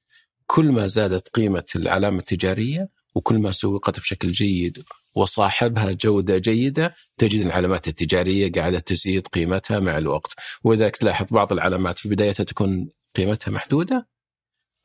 كل 0.45 0.71
ما 0.71 0.87
زادت 0.87 1.27
قيمة 1.29 1.65
العلامة 1.75 2.19
التجارية 2.19 2.89
وكل 3.15 3.37
ما 3.39 3.51
سوقت 3.51 3.99
بشكل 3.99 4.31
جيد 4.31 4.83
وصاحبها 5.15 5.91
جودة 5.91 6.37
جيدة 6.37 6.95
تجد 7.17 7.45
العلامات 7.45 7.87
التجارية 7.87 8.51
قاعدة 8.51 8.79
تزيد 8.79 9.27
قيمتها 9.27 9.79
مع 9.79 9.97
الوقت. 9.97 10.33
ولذلك 10.63 10.95
تلاحظ 10.97 11.25
بعض 11.31 11.51
العلامات 11.53 11.99
في 11.99 12.09
بدايتها 12.09 12.43
تكون 12.43 12.89
قيمتها 13.15 13.51
محدودة 13.51 14.07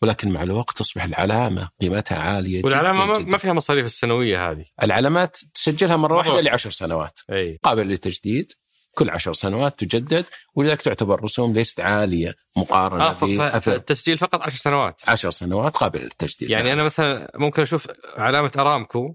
ولكن 0.03 0.31
مع 0.31 0.43
الوقت 0.43 0.79
تصبح 0.79 1.05
العلامة 1.05 1.71
قيمتها 1.81 2.19
عالية 2.19 2.65
والعلامة 2.65 3.07
جداً. 3.15 3.19
ما- 3.25 3.31
ما 3.31 3.39
فيها 3.39 3.53
مصاريف 3.53 3.87
السنوية 3.87 4.51
هذه. 4.51 4.65
العلامات 4.83 5.37
تسجلها 5.55 5.97
مرة 5.97 6.17
واحدة. 6.17 6.41
لعشر 6.41 6.71
سنوات. 6.71 7.21
أي. 7.33 7.59
قابل 7.63 7.87
للتجديد 7.87 8.53
كل 8.95 9.11
عشر 9.11 9.33
سنوات 9.33 9.79
تجدد 9.85 10.25
ولذلك 10.55 10.83
تعتبر 10.83 11.23
رسوم 11.25 11.53
ليست 11.53 11.81
عالية 11.81 12.35
مقارنة 12.57 13.05
آه 13.05 13.13
بأثر. 13.21 13.75
التسجيل 13.75 14.19
فقط 14.19 14.41
10 14.43 14.57
سنوات. 14.59 15.01
عشر 15.07 15.31
سنوات 15.31 15.77
قابل 15.77 16.01
للتجديد. 16.01 16.51
يعني 16.51 16.73
أنا 16.73 16.83
مثلا 16.85 17.31
ممكن 17.35 17.63
أشوف 17.63 17.89
علامة 18.17 18.53
أرامكو 18.59 19.15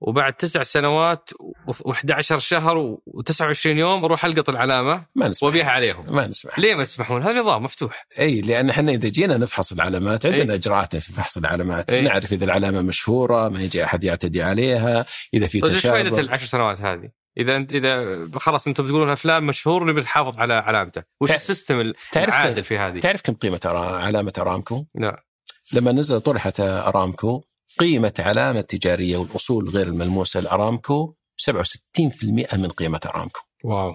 وبعد 0.00 0.32
تسع 0.32 0.62
سنوات 0.62 1.30
و11 1.70 2.20
شهر 2.20 2.96
و29 3.10 3.66
يوم 3.66 4.04
أروح 4.04 4.24
ألقط 4.24 4.48
العلامة 4.48 5.06
ما 5.14 5.28
نسمح 5.28 5.46
وأبيعها 5.46 5.70
عليهم 5.70 6.14
ما 6.14 6.26
نسمح 6.26 6.58
ليه 6.58 6.74
ما 6.74 6.84
تسمحون؟ 6.84 7.22
هذا 7.22 7.32
نظام 7.32 7.62
مفتوح 7.62 8.06
إي 8.18 8.40
لأن 8.40 8.70
إحنا 8.70 8.92
إذا 8.92 9.08
جينا 9.08 9.36
نفحص 9.36 9.72
العلامات 9.72 10.26
عندنا. 10.26 10.54
إجراءات 10.54 10.96
في 10.96 11.12
فحص 11.12 11.36
العلامات 11.36 11.92
إي. 11.92 12.02
نعرف 12.02 12.32
إذا 12.32 12.44
العلامة 12.44 12.80
مشهورة 12.80 13.48
ما 13.48 13.62
يجي 13.62 13.84
أحد 13.84 14.04
يعتدي 14.04 14.42
عليها 14.42 15.06
إذا 15.34 15.46
في 15.46 15.60
طيب 15.60 15.72
إيش 15.72 15.86
فائده 15.86 16.10
تشابه 16.10 16.20
العشر 16.20 16.46
سنوات 16.46 16.80
هذه؟ 16.80 17.10
إذا 17.38 17.56
انت 17.56 17.72
إذا 17.72 18.26
خلاص 18.36 18.66
أنتم 18.66 18.84
بتقولون 18.84 19.14
فلان 19.14 19.42
مشهور 19.42 19.86
نبي 19.86 20.00
نحافظ 20.00 20.38
على 20.38 20.54
علامته، 20.54 21.02
وش 21.20 21.30
ال 21.30 21.39
system 21.39 21.92
تعرف 22.12 22.28
العادل 22.28 22.64
في 22.64 22.78
هذه؟ 22.78 23.00
تعرف 23.00 23.22
كم 23.22 23.34
قيمة 23.34 23.60
علامة 23.64 24.32
أرامكو؟ 24.38 24.84
لا 24.94 25.24
لما 25.72 25.92
نزل 25.92 26.20
طرحت 26.20 26.60
أرامكو 26.60 27.44
قيمة 27.78 28.14
علامة 28.18 28.60
تجارية 28.60 29.16
والأصول 29.16 29.68
غير 29.68 29.86
الملموسة 29.86 30.40
لأرامكو 30.40 31.14
67% 31.42 32.54
من 32.54 32.68
قيمة 32.68 33.00
أرامكو. 33.06 33.40
wow. 33.64 33.94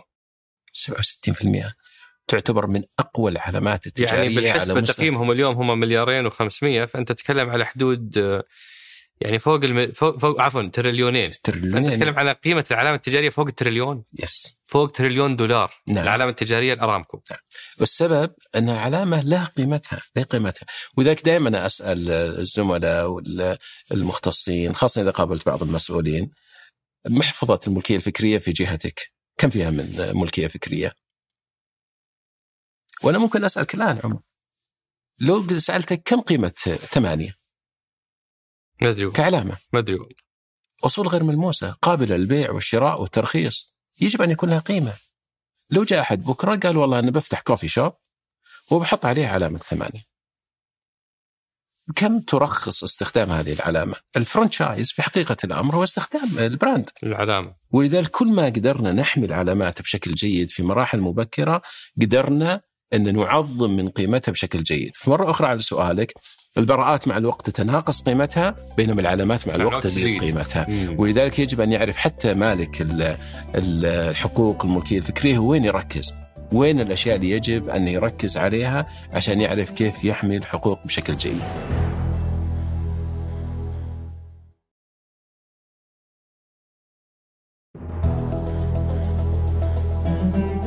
67% 0.73 1.73
تعتبر 2.27 2.67
من 2.67 2.83
أقوى 2.99 3.31
العلامات 3.31 3.99
يعني 3.99 4.35
بالحسبه 4.35 4.71
على 4.71 4.81
مستوى 4.81 4.95
تقييمهم 4.95 5.31
اليوم 5.31 5.55
هم 5.55 5.79
مليارين 5.79 6.29
و500 6.29 6.85
فأنت 6.85 7.11
تتكلم 7.11 7.49
على 7.49 7.65
حدود 7.65 8.17
آه، 8.17 8.43
يعني 9.21 9.39
فوق 9.39 9.63
الم... 9.63 9.91
فوق, 9.91 10.17
فوق 10.17 10.41
عفوا 10.41 10.61
تريليونين. 10.61 11.31
تريليونين. 11.43 11.91
تتكلم 11.91 12.19
على 12.19 12.31
قيمة 12.31 12.65
العلامة 12.71 12.95
التجارية 12.95 13.29
فوق 13.29 13.47
التريليون؟ 13.47 14.03
yes 14.23 14.54
فوق 14.65 14.91
تريليون 14.91 15.36
دولار 15.36 15.73
نعم. 15.88 16.04
العلامة 16.04 16.32
التجارية 16.32 16.73
الارامكو 16.73 17.21
والسبب 17.80 18.34
انها 18.56 18.80
علامة 18.80 19.21
لها 19.21 19.45
قيمتها، 19.45 20.01
لها 20.15 20.25
قيمتها، 20.25 20.65
ولذلك 20.97 21.25
دائما 21.25 21.65
أسأل 21.65 22.12
الزملاء 22.12 23.10
والمختصين 23.91 24.75
خاصة 24.75 25.01
إذا 25.01 25.12
قابلت 25.12 25.45
بعض 25.45 25.63
المسؤولين 25.63 26.32
محفظة 27.10 27.60
الملكية 27.67 27.95
الفكرية 27.95 28.38
في 28.38 28.51
جهتك، 28.51 29.12
كم 29.38 29.49
فيها 29.49 29.69
من 29.69 30.12
ملكية 30.15 30.47
فكرية؟ 30.47 30.93
وأنا 33.04 33.17
ممكن 33.17 33.43
أسألك 33.43 33.75
الآن 33.75 33.99
عمر. 34.04 34.19
لو 35.19 35.60
سألتك 35.60 36.01
كم 36.06 36.21
قيمة 36.21 36.54
ثمانية؟ 36.89 37.36
ما 38.82 38.89
أدري. 38.89 39.12
كعلامة؟ 39.12 39.58
ما 39.73 39.80
أدري. 39.80 39.97
أصول 40.84 41.08
غير 41.08 41.23
ملموسة 41.23 41.71
قابلة 41.71 42.15
للبيع 42.15 42.51
والشراء 42.51 43.01
والترخيص. 43.01 43.74
يجب 44.01 44.21
أن 44.21 44.31
يكون 44.31 44.49
لها 44.49 44.60
قيمة. 44.60 44.93
لو 45.69 45.84
جاء 45.84 46.01
أحد 46.01 46.23
بكرة 46.23 46.55
قال 46.55 46.77
والله 46.77 46.99
أنا 46.99 47.12
بفتح 47.12 47.41
كوفي 47.41 47.67
شوب 47.67 47.93
وبحط 48.71 49.05
عليه 49.05 49.27
علامة 49.27 49.58
ثمانية. 49.58 50.15
كم 51.95 52.19
ترخص 52.19 52.84
استخدام 52.84 53.31
هذه 53.31 53.53
العلامة؟ 53.53 53.95
ال 54.17 54.25
franchise 54.25 54.91
في 54.91 55.01
حقيقة 55.01 55.38
الأمر 55.43 55.75
هو 55.75 55.84
استخدام 55.84 56.39
ال 56.39 56.47
brand. 56.47 56.89
العلامة. 57.03 57.55
ولذلك 57.71 58.10
كل 58.10 58.27
ما 58.27 58.45
قدرنا 58.45 58.91
نحمي 58.91 59.25
العلامات 59.25 59.81
بشكل 59.81 60.13
جيد 60.13 60.51
في 60.51 60.63
مراحل 60.63 60.99
مبكرة 60.99 61.62
قدرنا 62.01 62.62
أن 62.93 63.15
نعظم 63.15 63.76
من 63.76 63.89
قيمتها 63.89 64.32
بشكل 64.32 64.63
جيد. 64.63 64.91
في 64.95 65.10
مرة 65.10 65.30
أخرى 65.32 65.48
على 65.48 65.60
سؤالك 65.60 66.13
البراءات 66.58 67.08
مع 67.08 67.17
الوقت 67.17 67.50
تتناقص 67.50 68.02
قيمتها 68.02 68.56
بينما 68.78 69.02
العلامات 69.02 69.48
مع 69.48 69.56
الوقت 69.56 69.84
تزيد 69.84 70.21
قيمتها. 70.21 70.65
مم. 70.69 70.95
ولذلك 71.00 71.39
يجب 71.39 71.62
أن 71.62 71.71
يعرف 71.74 71.98
حتى 71.98 72.34
مالك 72.34 72.82
ال- 72.82 73.17
الحقوق 73.56 74.65
الملكية 74.65 74.98
الفكرية 74.98 75.39
وين 75.39 75.65
يركز. 75.65 76.13
وين 76.52 76.82
الأشياء 76.82 77.15
اللي 77.15 77.30
يجب 77.32 77.69
أن 77.69 77.88
يركز 77.88 78.38
عليها 78.38 78.88
عشان 79.13 79.41
يعرف 79.41 79.71
كيف 79.71 80.04
يحمي 80.04 80.38
الحقوق 80.38 80.80
بشكل 80.86 81.17
جيد. 81.17 81.41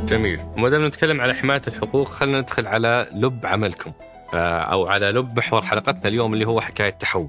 جميل. 0.09 0.41
وما 0.41 0.69
دام 0.69 0.87
نتكلم 0.87 1.21
على 1.21 1.35
حماية 1.35 1.63
الحقوق 1.69 2.09
خلينا 2.09 2.41
ندخل 2.41 2.67
على 2.67 3.09
لب 3.13 3.47
عملكم. 3.47 3.93
آه، 4.35 4.59
أو 4.61 4.87
على 4.87 5.11
لب 5.11 5.39
محور 5.39 5.63
حلقتنا 5.63 6.07
اليوم 6.09 6.35
اللي 6.35 6.45
هو 6.47 6.61
حكاية 6.61 6.91
تحول. 6.91 7.29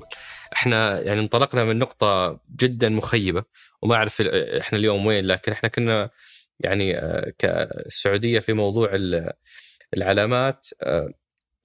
إحنا 0.53 1.01
يعني 1.01 1.19
انطلقنا 1.19 1.63
من 1.65 1.79
نقطة 1.79 2.39
جدا 2.55 2.89
مخيبة 2.89 3.43
وما 3.81 3.95
أعرف 3.95 4.21
إحنا 4.21 4.77
اليوم 4.79 5.05
وين 5.05 5.25
لكن 5.25 5.51
إحنا 5.51 5.69
كنا 5.69 6.09
يعني 6.59 6.97
آه، 6.97 7.33
كالسعوديه 7.37 8.39
في 8.39 8.53
موضوع 8.53 8.89
ال- 8.95 9.31
العلامات. 9.97 10.67
آه، 10.83 11.09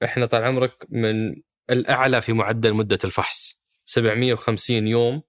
إحنا 0.05 0.27
طال 0.27 0.45
عمرك 0.45 0.73
من 0.89 1.35
الأعلى 1.71 2.21
في 2.21 2.33
معدل 2.33 2.75
مدة 2.75 2.99
الفحص. 3.05 3.61
750 3.85 4.89
يوم 4.89 5.23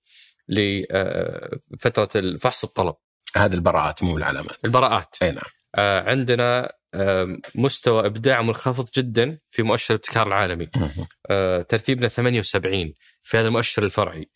لفتره 0.49 2.09
الفحص 2.15 2.63
الطلب. 2.63 2.95
هذه 3.35 3.53
البراءات 3.53 4.03
مو 4.03 4.17
العلامات. 4.17 4.57
البراءات. 4.65 5.15
أي 5.21 5.31
نعم. 5.31 5.43
عندنا 5.77 6.71
آه، 6.95 7.37
مستوى 7.55 8.05
إبداع 8.05 8.41
منخفض 8.41 8.89
جدا 8.97 9.39
في 9.49 9.63
مؤشر 9.63 9.93
الابتكار 9.93 10.27
العالمي. 10.27 10.69
آه، 11.29 11.61
ترتيبنا 11.61 12.07
78 12.07 12.93
في 13.23 13.37
هذا 13.37 13.47
المؤشر 13.47 13.83
الفرعي 13.83 14.29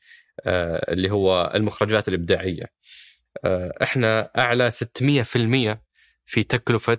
آه، 0.46 0.94
اللي 0.94 1.12
هو 1.12 1.52
المخرجات 1.56 2.08
الإبداعية. 2.08 2.66
إحنا 3.82 4.32
أعلى 4.38 4.72
600% 4.72 5.82
في 6.26 6.44
تكلفة 6.44 6.98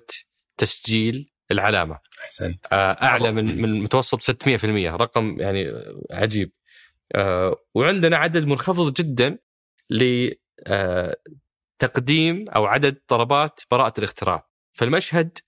تسجيل 0.57 1.31
العلامة. 1.51 1.99
أحسنت. 2.25 2.67
أعلى 2.73 3.33
من 3.33 3.63
من 3.63 3.81
متوسط 3.83 4.23
600% 4.23 4.97
رقم 4.97 5.41
يعني 5.41 5.73
عجيب. 6.11 6.53
وعندنا 7.75 8.17
عدد 8.17 8.47
منخفض 8.47 8.93
جدا 8.95 9.39
لتقديم 11.83 12.45
أو 12.49 12.67
عدد 12.67 13.01
طلبات 13.09 13.61
براءة 13.71 13.95
الاختراع. 13.99 14.49
فالمشهد 14.73 15.39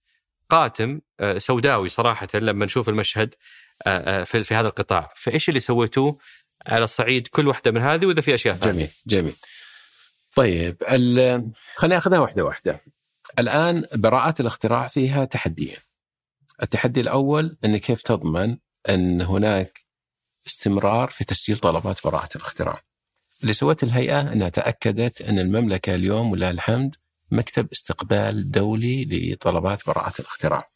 قاتم 0.49 1.01
آه، 1.21 1.39
سوداوي 1.39 1.89
صراحة 1.89 2.29
لما 2.35 2.65
نشوف 2.65 2.89
المشهد 2.89 3.35
آه، 3.87 4.21
آه، 4.21 4.25
في 4.25 4.55
هذا 4.55 4.69
القطاع. 4.69 5.13
فإيش 5.17 5.49
اللي 5.49 5.61
سويتوه 5.61 6.19
على 6.67 6.87
صعيد 6.87 7.27
كل 7.27 7.49
واحدة 7.49 7.71
من 7.71 7.81
هذه 7.81 8.07
وإذا 8.07 8.21
في 8.21 8.35
أشياء 8.35 8.55
ثانية؟ 8.55 8.79
جميل 8.79 8.91
جميل. 9.07 9.35
طيب 10.37 10.77
خلينا 11.75 11.95
ناخذها 11.95 12.19
واحدة 12.19 12.45
واحدة. 12.45 12.81
الآن 13.39 13.87
براءات 13.95 14.41
الاختراع 14.41 14.89
فيها 14.89 15.25
تحديين 15.25 15.77
التحدي 16.63 17.01
الأول 17.01 17.57
إن 17.65 17.77
كيف 17.77 18.03
تضمن 18.03 18.57
إن 18.89 19.23
هناك 19.23 19.85
استمرار 20.47 21.09
في 21.09 21.25
تسجيل 21.25 21.59
طلبات 21.59 22.01
براءة 22.05 22.37
الاختراع؟ 22.37 22.83
اللي 23.43 23.53
سوته 23.53 23.85
الهيئة 23.85 24.33
أنها 24.33 24.49
تأكدت 24.49 25.23
أن 25.23 25.39
المملكة 25.39 25.95
اليوم 25.95 26.31
ولله 26.33 26.51
الحمد 26.51 26.95
مكتب 27.31 27.69
استقبال 27.73 28.51
دولي 28.51 29.05
لطلبات 29.05 29.87
براءة 29.87 30.13
الاختراع 30.21 30.69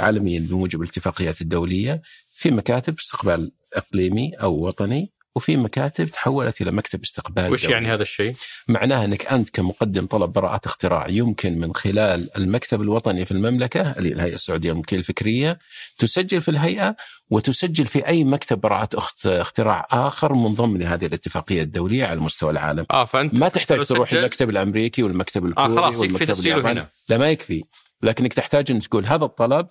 عالميا 0.00 0.40
بموجب 0.40 0.82
الاتفاقيات 0.82 1.40
الدولية 1.40 2.02
في 2.28 2.50
مكاتب 2.50 2.94
استقبال 2.98 3.52
إقليمي 3.74 4.34
أو 4.34 4.66
وطني 4.66 5.12
وفي 5.36 5.56
مكاتب 5.56 6.08
تحولت 6.08 6.60
إلى 6.60 6.70
مكتب 6.72 7.02
استقبال 7.02 7.52
وش. 7.52 7.64
يعني 7.64 7.88
هذا 7.88 8.02
الشيء؟ 8.02 8.34
معناه 8.68 9.04
إنك 9.04 9.26
أنت 9.26 9.50
كمقدم 9.50 10.06
طلب 10.06 10.32
براءة 10.32 10.60
اختراع 10.66 11.08
يمكن 11.08 11.58
من 11.58 11.74
خلال 11.74 12.28
المكتب 12.38 12.82
الوطني 12.82 13.24
في 13.24 13.32
المملكة 13.32 13.80
اللي 13.80 14.08
هي 14.08 14.12
الهيئة 14.12 14.34
السعودية 14.34 14.70
للملكية 14.70 14.96
الفكرية 14.96 15.58
تسجل 15.98 16.40
في 16.40 16.50
الهيئة 16.50 16.96
وتسجل 17.30 17.86
في 17.86 18.06
أي 18.06 18.24
مكتب 18.24 18.60
براءة 18.60 18.88
اخت- 18.98 19.26
اختراع 19.26 19.86
آخر 19.90 20.32
منضم 20.34 20.76
لهذه 20.76 21.06
الاتفاقية 21.06 21.62
الدولية 21.62 22.04
على 22.06 22.20
مستوى 22.20 22.50
العالم. 22.50 22.86
آه 22.90 23.04
فأنت 23.04 23.34
ما 23.34 23.48
تحتاج 23.48 23.84
تروح 23.86 24.12
المكتب 24.12 24.50
الأمريكي 24.50 25.02
والمكتب 25.02 25.46
الكوري 25.46 25.66
آه 25.72 25.74
خلاص 25.76 26.02
يكفي 26.02 26.26
تسجيله. 26.26 26.72
هنا 26.72 26.88
لا 27.08 27.18
ما 27.18 27.30
يكفي 27.30 27.64
لكنك 28.02 28.32
تحتاج 28.32 28.70
ان 28.70 28.78
تقول 28.80 29.06
هذا 29.06 29.24
الطلب 29.24 29.66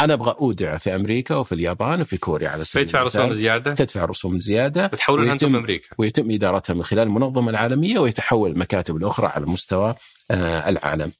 أنا 0.00 0.12
أبغى 0.14 0.36
أودع 0.40 0.78
في 0.78 0.94
أمريكا 0.94 1.34
وفي 1.36 1.54
اليابان 1.54 2.00
وفي 2.00 2.16
كوريا 2.16 2.48
على 2.48 2.64
سبيل 2.64 2.86
فيدفع. 2.88 3.02
رسوم 3.02 3.32
زيادة 3.32 3.74
تدفع 3.74 4.04
رسوم 4.04 4.40
زيادة 4.40 4.86
بتحولونها 4.86 5.32
أنتم 5.32 5.56
أمريكا 5.56 5.88
ويتم 5.98 6.30
إدارتها 6.30 6.74
من 6.74 6.82
خلال 6.84 7.02
المنظمه 7.02 7.50
العالمية 7.50 7.98
ويتحول 7.98 8.50
المكاتب 8.50 8.96
الأخرى 8.96 9.26
على 9.26 9.46
مستوى 9.46 9.94
آه، 10.30 10.68
العالم. 10.68 11.12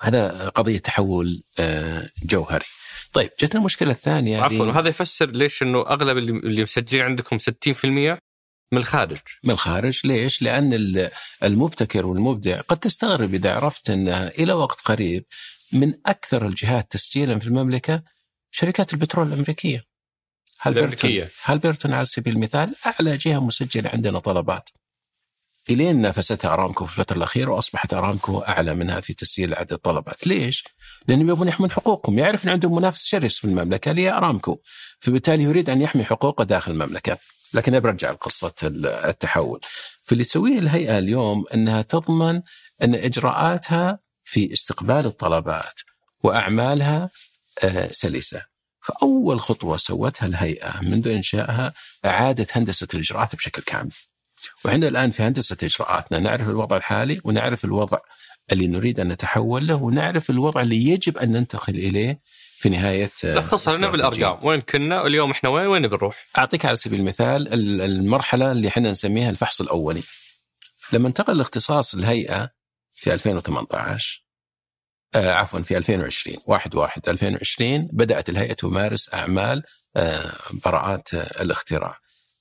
هذا 0.00 0.48
قضية 0.48 0.78
تحول 0.78 1.42
آه، 1.58 2.10
جوهري. 2.24 2.64
طيب 3.12 3.30
جتنا 3.40 3.60
المشكلة 3.60 3.90
الثانية 3.90 4.42
عفوا 4.42 4.66
وهذا 4.66 4.88
يفسر 4.88 5.30
ليش 5.30 5.62
إنه 5.62 5.80
أغلب 5.80 6.18
اللي, 6.18 6.62
مسجلين 6.62 7.04
عندكم 7.04 7.38
60% 7.38 7.84
من 8.72 8.78
الخارج 8.78 9.18
من 9.44 9.50
الخارج 9.50 10.00
ليش؟ 10.04 10.42
لأن 10.42 10.74
ال- 10.74 11.10
المبتكر 11.42 12.06
والمبدع 12.06 12.60
قد 12.60 12.76
تستغرب 12.76 13.34
إذا 13.34 13.54
عرفت 13.54 13.90
إنها 13.90 14.28
إلى 14.28 14.52
وقت 14.52 14.80
قريب 14.80 15.24
من 15.72 15.94
أكثر 16.06 16.46
الجهات 16.46 16.92
تسجيلا 16.92 17.38
في 17.38 17.46
المملكة 17.46 18.02
شركات 18.50 18.94
البترول 18.94 19.26
الأمريكية. 19.28 19.84
هالبرتون. 20.60 21.28
هالبرتون 21.44 21.92
على 21.92 22.06
سبيل 22.06 22.34
المثال 22.34 22.74
أعلى 22.86 23.16
جهة 23.16 23.38
مسجلة 23.38 23.90
عندنا 23.90 24.18
طلبات. 24.18 24.70
إلين 25.70 26.00
نافستها 26.00 26.52
أرامكو 26.52 26.84
في 26.84 26.92
الفترة 26.92 27.16
الأخيرة 27.16 27.50
وأصبحت 27.50 27.94
أرامكو 27.94 28.38
أعلى 28.38 28.74
منها 28.74 29.00
في 29.00 29.14
تسجيل 29.14 29.54
عدد 29.54 29.72
الطلبات، 29.72 30.26
ليش؟ 30.26 30.64
لانهم 31.08 31.30
يبون 31.30 31.48
يحمون 31.48 31.70
حقوقهم، 31.70 32.18
يعرف 32.18 32.44
ان 32.44 32.50
عندهم 32.50 32.76
منافس 32.76 33.06
شرس 33.06 33.38
في 33.38 33.44
المملكة 33.44 33.90
اللي 33.90 34.02
هي 34.02 34.12
أرامكو، 34.12 34.60
فبالتالي 35.00 35.42
يريد 35.42 35.70
أن 35.70 35.82
يحمي 35.82 36.04
حقوقه 36.04 36.44
داخل 36.44 36.72
المملكة. 36.72 37.18
لكن 37.54 37.80
برجع 37.80 38.10
لقصة 38.10 38.54
التحول. 38.62 39.60
فاللي 40.02 40.24
تسويه 40.24 40.58
الهيئة 40.58 40.98
اليوم 40.98 41.44
إنها 41.54 41.82
تضمن 41.82 42.42
إن 42.82 42.94
إجراءاتها 42.94 43.98
في 44.24 44.52
استقبال 44.52 45.06
الطلبات 45.06 45.80
وأعمالها 46.22 47.10
آه، 47.64 47.88
سلسة. 47.92 48.42
فأول 48.80 49.40
خطوة 49.40 49.76
سوتها 49.76 50.26
الهيئة 50.26 50.80
منذ 50.82 51.08
إنشائها 51.08 51.72
اعاده 52.04 52.46
هندسة 52.52 52.88
الإجراءات 52.94 53.36
بشكل 53.36 53.62
كامل. 53.62 53.90
وعندنا 54.64 54.88
الآن 54.88 55.10
في 55.10 55.22
هندسة 55.22 55.56
إجراءاتنا 55.62 56.18
نعرف 56.18 56.48
الوضع 56.48 56.76
الحالي 56.76 57.20
ونعرف 57.24 57.64
الوضع 57.64 57.98
اللي 58.52 58.66
نريد 58.66 59.00
أن 59.00 59.08
نتحول 59.08 59.66
له 59.66 59.74
ونعرف 59.74 60.30
الوضع 60.30 60.60
اللي 60.60 60.84
يجب 60.88 61.18
أن 61.18 61.32
ننتقل 61.32 61.74
إليه 61.74 62.20
في 62.58 62.68
نهاية 62.68 63.10
آه، 63.24 63.34
لخصها 63.34 63.76
لنا. 63.78 63.88
بالارقام 63.90 64.46
وين 64.46 64.60
كنا 64.60 65.06
اليوم 65.06 65.30
إحنا 65.30 65.48
وين 65.50 65.66
وين 65.66 65.88
بنروح 65.88 66.26
أعطيك 66.38 66.64
على 66.64 66.76
سبيل 66.76 67.00
المثال 67.00 67.52
ال- 67.54 67.80
المرحلة 67.80 68.52
اللي 68.52 68.68
إحنا 68.68 68.90
نسميها 68.90 69.30
الفحص 69.30 69.60
الأولي. 69.60 70.02
لما 70.92 71.08
انتقل 71.08 71.32
الاختصاص 71.32 71.94
الهيئة 71.94 72.50
في 73.04 73.14
2018 73.14 74.24
آه 75.14 75.32
عفوا 75.32 75.60
في 75.62 75.76
2020 75.76 76.36
1 76.46 76.74
1 76.74 77.08
2020 77.08 77.88
بدأت 77.92 78.28
الهيئة 78.28 78.52
تمارس 78.52 79.14
أعمال 79.14 79.62
آه 79.96 80.32
براءات 80.64 81.14
آه 81.14 81.42
الاختراع. 81.42 81.98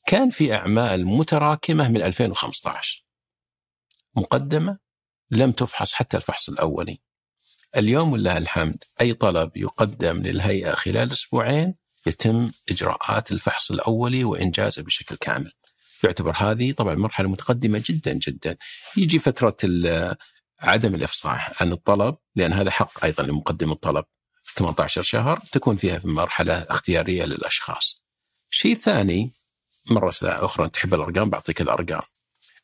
كان 0.07 0.29
في 0.29 0.53
أعمال 0.53 1.05
متراكمة 1.05 1.89
من 1.89 2.01
2015 2.01 3.05
مقدمة 4.15 4.77
لم 5.31 5.51
تفحص 5.51 5.93
حتى 5.93 6.17
الفحص 6.17 6.49
الأولي. 6.49 7.01
اليوم 7.77 8.13
ولله 8.13 8.37
الحمد 8.37 8.83
أي 9.01 9.13
طلب 9.13 9.57
يقدم 9.57 10.17
للهيئة 10.21 10.71
خلال 10.75 11.11
أسبوعين 11.11 11.75
يتم 12.07 12.51
إجراءات 12.71 13.31
الفحص 13.31 13.71
الأولي 13.71 14.23
وإنجازه 14.23 14.83
بشكل 14.83 15.15
كامل. 15.15 15.51
يعتبر 16.03 16.33
هذه 16.37 16.71
طبعا 16.71 16.95
مرحلة 16.95 17.29
متقدمة 17.29 17.83
جدا 17.89 18.13
جدا. 18.13 18.57
يجي 18.97 19.19
فترة 19.19 19.57
ال- 19.63 20.15
عدم 20.63 20.95
الإفصاح 20.95 21.61
عن 21.61 21.71
الطلب 21.71 22.15
لأن 22.35 22.53
هذا 22.53 22.71
حق 22.71 23.03
أيضا 23.03 23.23
لمقدم 23.23 23.71
الطلب 23.71 24.05
18 24.55 25.01
شهر 25.01 25.39
تكون 25.51 25.75
فيها 25.75 25.99
في 25.99 26.07
مرحلة 26.07 26.53
اختيارية 26.53 27.25
للأشخاص. 27.25 28.03
شيء 28.49 28.77
ثاني 28.77 29.31
مرة 29.91 30.13
أخرى 30.23 30.69
تحب 30.69 30.93
الأرقام 30.93 31.29
بعطيك 31.29 31.61
الأرقام. 31.61 32.01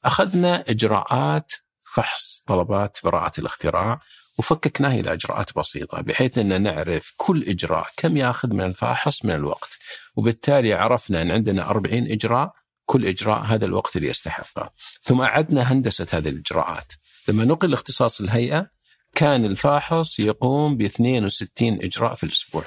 أخذنا 0.05 0.63
إجراءات 0.69 1.51
فحص 1.83 2.43
طلبات 2.47 2.97
براءة 3.03 3.39
الاختراع 3.39 4.01
وفككناه 4.39 4.99
إلى 4.99 5.13
إجراءات 5.13 5.57
بسيطة 5.57 6.01
بحيث 6.01 6.37
أن 6.37 6.61
نعرف 6.61 7.13
كل 7.17 7.43
إجراء 7.43 7.87
كم 7.97 8.17
يأخذ 8.17 8.53
من 8.53 8.65
الفاحص 8.65 9.25
من 9.25 9.31
الوقت 9.31 9.77
وبالتالي 10.15 10.73
عرفنا 10.73 11.21
أن 11.21 11.31
عندنا 11.31 11.69
40 11.69 12.11
إجراء 12.11 12.53
كل 12.85 13.05
إجراء 13.05 13.41
هذا 13.41 13.65
الوقت 13.65 13.95
اللي 13.95 14.07
يستحقه 14.07 14.71
ثم 15.01 15.21
أعدنا 15.21 15.71
هندسة 15.71 16.07
هذه 16.11 16.29
الإجراءات 16.29 16.93
لما 17.29 17.45
نقل 17.45 17.73
اختصاص 17.73 18.21
الهيئة 18.21 18.69
كان 19.15 19.45
الفاحص 19.45 20.19
يقوم 20.19 20.77
ب 20.77 20.81
62 20.81 21.81
إجراء 21.81 22.15
في 22.15 22.23
الأسبوع. 22.23 22.63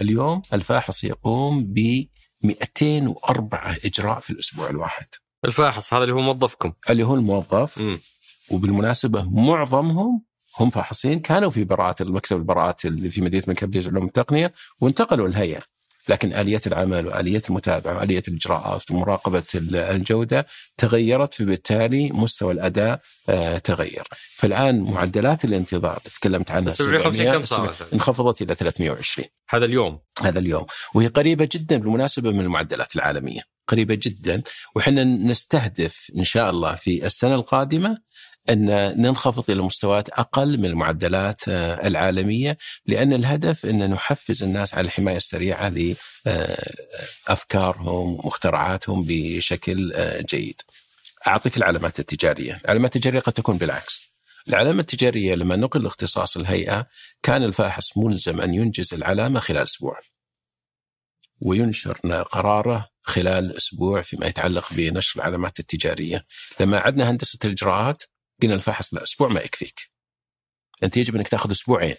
اليوم 0.00 0.42
الفاحص 0.52 1.04
يقوم 1.04 1.64
ب 1.64 2.06
204 2.42 3.76
إجراء 3.84 4.20
في 4.20 4.30
الأسبوع 4.30 4.70
الواحد. 4.70 5.06
الفاحص 5.44 5.94
هذا 5.94 6.02
اللي 6.04 6.14
هو 6.14 6.20
موظفكم. 6.20 6.72
اللي 6.90 7.02
هو 7.02 7.14
الموظف. 7.14 7.78
مم. 7.78 8.00
وبالمناسبة 8.50 9.22
معظمهم 9.30 10.24
هم 10.58 10.70
فاحصين 10.70 11.20
كانوا 11.20 11.50
في 11.50 11.64
براءات 11.64 12.00
المكتب 12.00 12.36
البراءات 12.36 12.86
اللي 12.86 13.10
في 13.10 13.20
مدينة 13.20 13.44
مكبلية 13.48 13.88
علوم 13.88 14.04
التقنية 14.04 14.52
وانتقلوا 14.80 15.28
الهيئة. 15.28 15.62
لكن 16.08 16.32
آلية 16.32 16.60
العمل 16.66 17.06
وآلية 17.06 17.42
المتابعة 17.50 17.96
وآلية 17.96 18.22
الإجراءات 18.28 18.90
ومراقبة 18.90 19.42
الجودة 19.54 20.46
تغيرت 20.76 21.34
فبالتالي 21.34 22.12
مستوى 22.12 22.52
الأداء 22.52 23.00
آه، 23.28 23.58
تغير. 23.58 24.04
فالآن 24.36 24.82
معدلات 24.82 25.44
الانتظار 25.44 25.98
اللي 25.98 26.10
تكلمت 26.20 26.50
عنها 26.50 26.70
750 26.70 27.24
كم 27.24 27.44
700 27.44 27.44
صارت؟ 27.44 27.92
انخفضت 27.92 28.42
إلى 28.42 28.54
320 28.54 29.28
هذا 29.50 29.64
اليوم؟ 29.64 29.98
هذا 30.22 30.38
اليوم. 30.38 30.66
وهي 30.94 31.06
قريبة 31.06 31.48
جدا 31.52 31.76
بالمناسبة 31.76 32.30
من 32.30 32.40
المعدلات 32.40 32.96
العالمية. 32.96 33.40
قريبة 33.68 33.98
جدا. 34.02 34.42
وحنا 34.74 35.04
نستهدف 35.04 36.10
إن 36.16 36.24
شاء 36.24 36.50
الله 36.50 36.74
في 36.74 37.06
السنة 37.06 37.34
القادمة 37.34 37.98
أن 38.50 38.66
ننخفض 39.02 39.50
إلى 39.50 39.62
مستويات 39.62 40.08
أقل 40.08 40.58
من 40.58 40.64
المعدلات 40.64 41.48
آه، 41.48 41.86
العالمية 41.86 42.58
لأن 42.86 43.12
الهدف 43.12 43.66
أن 43.66 43.90
نحفز 43.90 44.42
الناس 44.42 44.74
على 44.74 44.84
الحماية 44.84 45.16
السريعة 45.16 45.72
لأفكارهم 47.28 48.14
ومخترعاتهم 48.14 49.04
بشكل 49.08 49.92
آه، 49.94 50.20
جيد. 50.20 50.60
أعطيك 51.26 51.56
العلامات 51.56 52.00
التجارية. 52.00 52.60
العلامات 52.64 52.96
التجارية 52.96 53.20
قد 53.20 53.32
تكون 53.32 53.56
بالعكس. 53.56 54.16
العلامة 54.48 54.80
التجارية 54.80 55.34
لما 55.34 55.56
نقل 55.56 55.86
اختصاص 55.86 56.36
الهيئة 56.36 56.86
كان 57.22 57.42
الفاحص 57.42 57.96
ملزم 57.96 58.40
أن 58.40 58.54
ينجز 58.54 58.94
العلامة 58.94 59.40
خلال 59.40 59.62
أسبوع. 59.62 60.00
وينشر 61.40 61.98
قراره 62.22 62.88
خلال 63.02 63.56
أسبوع 63.56 64.02
فيما 64.02 64.26
يتعلق 64.26 64.72
بنشر 64.72 65.20
العلامات 65.20 65.60
التجارية. 65.60 66.24
لما 66.60 66.78
عدنا 66.78 67.10
هندسة 67.10 67.38
الإجراءات 67.44 68.02
قلنا 68.42 68.54
الفحص 68.54 68.94
لا 68.94 69.02
أسبوع 69.02 69.28
ما 69.28 69.40
يكفيك 69.40 69.80
أنت 70.82 70.96
يجب 70.96 71.16
أنك 71.16 71.28
تأخذ 71.28 71.50
أسبوعين 71.50 71.96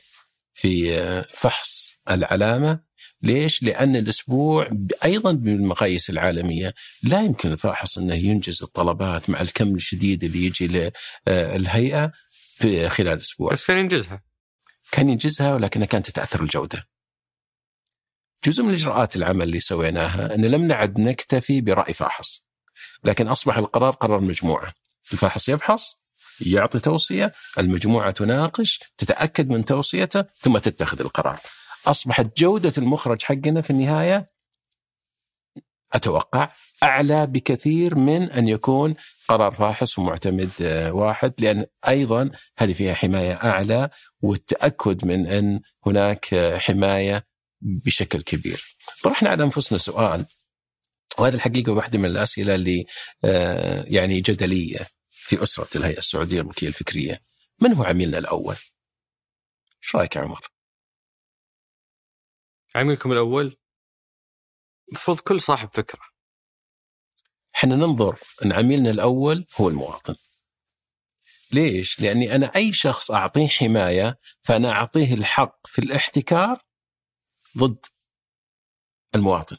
في 0.53 0.97
آه، 0.97 1.21
فحص 1.21 1.93
العلامة 2.09 2.79
ليش؟ 3.21 3.63
لأن 3.63 3.95
الأسبوع 3.95 4.69
أيضا 5.05 5.31
بالمقاييس 5.31 6.09
العالمية 6.09 6.73
لا 7.03 7.21
يمكن 7.21 7.51
الفاحص 7.51 7.97
أنه 7.97 8.15
ينجز 8.15 8.63
الطلبات 8.63 9.29
مع 9.29 9.41
الكم 9.41 9.75
الشديد 9.75 10.23
اللي 10.23 10.45
يجي 10.45 10.91
للهيئة 11.27 12.11
في 12.29 12.89
خلال 12.89 13.19
أسبوع 13.19 13.51
بس 13.51 13.65
كان 13.65 13.77
ينجزها 13.77 14.23
كان 14.91 15.09
ينجزها 15.09 15.53
ولكنها 15.53 15.85
كانت 15.85 16.09
تتأثر 16.09 16.41
الجوده. 16.43 16.87
جزء 18.45 18.63
من 18.63 18.73
إجراءات 18.73 19.15
العمل 19.15 19.41
اللي 19.41 19.59
سويناها 19.59 20.35
أن 20.35 20.45
لم 20.45 20.67
نعد 20.67 20.99
نكتفي 20.99 21.61
برأي 21.61 21.93
فاحص. 21.93 22.45
لكن 23.03 23.27
أصبح 23.27 23.57
القرار 23.57 23.91
قرار 23.91 24.21
مجموعة. 24.21 24.73
الفاحص 25.13 25.49
يفحص 25.49 25.95
يعطي 26.41 26.79
توصية، 26.79 27.31
المجموعة 27.59 28.11
تناقش، 28.11 28.79
تتأكد 28.97 29.49
من 29.49 29.65
توصيته 29.65 30.25
ثم 30.35 30.57
تتخذ 30.57 31.01
القرار. 31.01 31.39
أصبحت 31.87 32.37
جودة 32.37 32.73
المخرج 32.77 33.21
حقنا 33.21 33.61
في 33.61 33.69
النهاية 33.69 34.31
أتوقع 35.93 36.51
أعلى 36.83 37.27
بكثير 37.27 37.95
من 37.95 38.31
أن 38.31 38.47
يكون 38.47 38.95
قرار 39.27 39.51
فاحص 39.51 39.99
ومعتمد 39.99 40.49
آه، 40.61 40.93
واحد 40.93 41.33
لأن 41.39 41.65
أيضا 41.87 42.31
هذه 42.57 42.73
فيها 42.73 42.93
حماية 42.93 43.33
أعلى 43.33 43.89
والتأكد 44.21 45.05
من 45.05 45.27
أن 45.27 45.61
هناك 45.85 46.33
آه، 46.33 46.57
حماية 46.57 47.27
بشكل 47.61 48.21
كبير. 48.21 48.75
طرحنا 49.03 49.29
على 49.29 49.43
أنفسنا 49.43 49.77
سؤال 49.77 50.25
وهذا 51.19 51.35
الحقيقة 51.35 51.71
واحدة 51.71 51.99
من 51.99 52.05
الأسئلة 52.05 52.55
اللي 52.55 52.85
آه، 53.25 53.85
يعني 53.87 54.21
جدلية 54.21 54.87
في 55.27 55.43
أسرة 55.43 55.77
الهيئة 55.77 55.97
السعودية 55.97 56.41
الملكية 56.41 56.67
الفكرية. 56.67 57.23
من 57.61 57.73
هو 57.73 57.83
عميلنا 57.83 58.17
الأول؟ 58.17 58.55
إيش 59.83 59.95
رأيك 59.95 60.15
يا 60.15 60.21
عمر؟ 60.21 60.47
عميلكم 62.75 63.11
الأول 63.11 63.57
المفروض 64.89 65.19
كل 65.19 65.41
صاحب 65.41 65.69
فكرة 65.73 66.01
إحنا 67.55 67.75
ننظر 67.75 68.19
إن 68.45 68.51
عميلنا 68.51 68.91
الأول 68.91 69.45
هو 69.61 69.69
المواطن. 69.69 70.15
ليش؟ 71.51 71.99
لأني 71.99 72.35
أنا 72.35 72.55
أي 72.55 72.73
شخص 72.73 73.11
أعطيه 73.11 73.47
حماية 73.47 74.19
فأنا 74.41 74.71
أعطيه 74.71 75.13
الحق 75.13 75.67
في 75.67 75.79
الاحتكار 75.79 76.61
ضد 77.57 77.85
المواطن. 79.15 79.57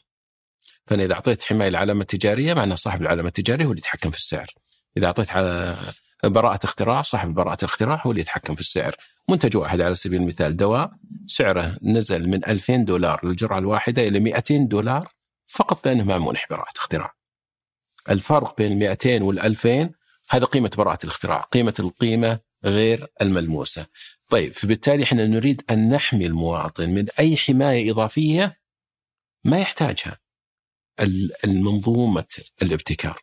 فأنا 0.85 1.03
إذا 1.03 1.13
أعطيت 1.13 1.43
حماية 1.43 1.69
العلامه 1.69 2.01
التجارية 2.01 2.53
معناه 2.53 2.75
صاحب 2.75 3.01
العلامة 3.01 3.27
التجارية 3.27 3.65
هو 3.65 3.69
اللي 3.69 3.79
يتحكم 3.79 4.11
في 4.11 4.17
السعر. 4.17 4.47
إذا 4.97 5.07
أعطيت 5.07 5.31
على 5.31 5.75
براءة 6.23 6.59
اختراع 6.65 7.01
صاحب 7.01 7.33
براءة 7.33 7.57
الاختراع 7.59 8.01
هو 8.05 8.11
اللي 8.11 8.21
يتحكم 8.21 8.55
في 8.55 8.61
السعر. 8.61 8.95
منتج 9.29 9.57
واحد 9.57 9.81
على 9.81 9.95
سبيل 9.95 10.21
المثال 10.21 10.57
دواء 10.57 10.91
سعره 11.27 11.77
نزل 11.83 12.29
من 12.29 12.45
2000 12.45 12.75
دولار 12.75 13.25
للجرعة 13.25 13.57
الواحدة 13.57 14.07
إلى 14.07 14.19
200 14.19 14.57
دولار 14.57 15.13
فقط 15.47 15.87
لأنه 15.87 16.03
ما 16.03 16.17
منح 16.19 16.47
براءة 16.49 16.77
اختراع 16.77 17.13
الفرق 18.09 18.57
بين 18.57 18.71
ال 18.71 18.77
200 18.77 19.23
وال 19.23 19.39
2000 19.39 19.89
هذا 20.29 20.45
قيمة 20.45 20.71
براءة 20.77 21.03
الاختراع 21.03 21.41
قيمة 21.41 21.73
القيمة 21.79 22.39
غير 22.65 23.07
الملموسة. 23.21 23.85
طيب 24.29 24.53
فبالتالي 24.53 25.03
إحنا 25.03 25.27
نريد 25.27 25.63
أن 25.69 25.89
نحمي 25.89 26.25
المواطن 26.25 26.89
من 26.89 27.05
أي 27.19 27.37
حماية 27.37 27.91
إضافية 27.91 28.59
ما 29.43 29.59
يحتاجها. 29.59 30.19
المنظومة 31.45 32.43
الابتكار. 32.61 33.19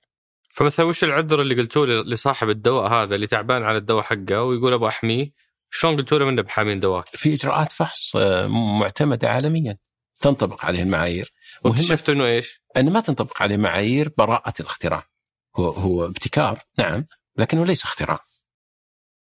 فمثلا 0.57 0.87
وش 0.87 1.05
العذر 1.05 1.41
اللي 1.41 1.55
قلتوه 1.55 1.87
لصاحب 1.87 2.49
الدواء 2.49 2.93
هذا 2.93 3.15
اللي 3.15 3.27
تعبان 3.27 3.63
على 3.63 3.79
الدواء 3.79 4.03
حقه 4.03 4.43
ويقول 4.43 4.73
أبغى 4.73 4.89
احميه 4.89 5.33
شلون 5.71 5.97
قلتوا 5.97 6.19
له 6.19 6.25
منه 6.25 6.43
بحامين 6.43 6.81
دواك؟ 6.81 7.05
في 7.07 7.35
إجراءات 7.35 7.73
فحص 7.73 8.17
آه، 8.17 8.47
معتمدة 8.47 9.29
عالميا 9.29 9.79
تنطبق 10.21 10.65
عليه 10.65 10.83
المعايير 10.83 11.33
واكتشفت 11.65 12.11
إنه 12.11 12.25
إيش؟ 12.25 12.63
ان 12.77 12.93
ما 12.93 13.01
تنطبق 13.01 13.43
عليه 13.43 13.57
معايير 13.57 14.13
براءة 14.19 14.55
الاختراع 14.61 15.09
هو 15.57 15.69
هو 15.69 16.07
ابتكار 16.07 16.59
نعم 16.79 17.07
لكنه 17.37 17.67
ليس 17.67 17.85
اختراع 17.85 18.25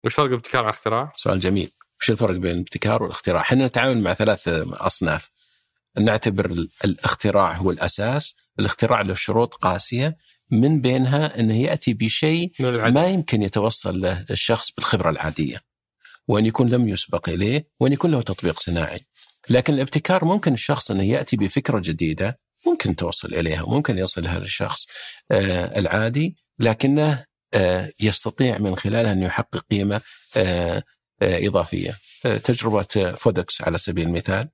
وش 0.05 0.15
فرق 0.15 0.33
ابتكار 0.33 0.65
عن 0.65 0.71
اختراع؟ 0.71 1.13
سؤال 1.17 1.41
جميل 1.41 1.71
وش 2.01 2.11
الفرق 2.11 2.37
بين 2.37 2.55
الابتكار 2.55 3.03
والاختراع؟ 3.03 3.41
إحنا 3.41 3.67
نتعامل 3.67 4.03
مع 4.03 4.15
ثلاث 4.15 4.49
أصناف 4.73 5.31
نعتبر 5.99 6.67
الاختراع 6.85 7.53
هو 7.53 7.71
الأساس، 7.71 8.37
الاختراع 8.59 9.01
له 9.01 9.15
شروط 9.15 9.55
قاسية 9.55 10.17
من 10.51 10.81
بينها 10.81 11.41
انه 11.41 11.57
يأتي 11.57 11.95
بشيء 11.95 12.53
ما 12.93 13.07
يمكن 13.07 13.43
يتوصل 13.43 14.01
له 14.01 14.25
الشخص 14.31 14.71
بالخبرة 14.77 15.11
العادية. 15.11 15.61
وإن 16.29 16.47
يكون 16.47 16.69
لم 16.69 16.89
يسبق 16.89 17.29
إليه 17.29 17.69
وإن 17.81 17.93
يكون 17.93 18.11
له 18.11 18.23
تطبيق 18.23 18.59
صناعي. 18.61 19.01
لكن 19.51 19.75
الابتكار 19.75 20.25
ممكن 20.25 20.53
الشخص 20.55 20.91
إنه 20.91 21.05
يأتي 21.05 21.37
بفكرة 21.37 21.81
جديدة 21.85 22.39
ممكن 22.67 22.97
توصل 22.97 23.35
إليها 23.35 23.63
وممكن 23.63 23.99
يصلها 23.99 24.39
للشخص 24.39 24.87
آه 25.31 25.79
العادي 25.79 26.37
لكنه 26.59 27.25
آه 27.55 27.93
يستطيع 28.01 28.59
من 28.59 28.77
خلالها 28.77 29.13
أن 29.13 29.23
يحقق 29.23 29.65
قيمة 29.71 30.01
آه 30.37 30.83
آه 31.23 31.47
إضافية. 31.47 31.99
آه 32.27 32.37
تجربة 32.37 33.13
Foodics 33.17 33.63
على 33.63 33.79
سبيل 33.79 34.07
المثال 34.07 34.49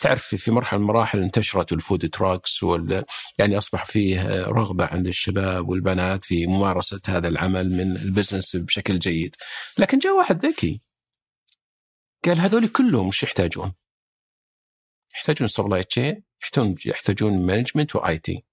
تعرف 0.00 0.34
في 0.34 0.50
مرحلة 0.50 0.78
من 0.78 0.84
المراحل 0.84 1.22
انتشرت 1.22 1.72
ال 1.72 1.79
food 1.79 2.08
trucks 2.08 2.62
وال 2.62 3.04
يعني 3.38 3.58
أصبح 3.58 3.84
فيه 3.84 4.44
رغبة 4.44 4.86
عند 4.86 5.06
الشباب 5.06 5.68
والبنات 5.68 6.24
في 6.24 6.46
ممارسة 6.46 7.00
هذا 7.08 7.28
العمل 7.28 7.70
من 7.70 7.96
ال 7.96 8.03
business 8.03 8.56
بشكل 8.56 8.98
جيد. 8.98 9.36
لكن 9.78 9.98
جاء 9.98 10.12
واحد 10.12 10.46
ذكي 10.46 10.80
قال 12.24 12.38
هذول 12.38 12.68
كلهم 12.68 13.08
وش 13.08 13.22
يحتاجون؟ 13.22 13.72
يحتاجون 15.14 15.48
supply 15.48 15.82
chain، 15.82 16.22
يحتاجون 16.86 17.46
management 17.46 17.96
و 17.96 18.18
IT. 18.18 18.44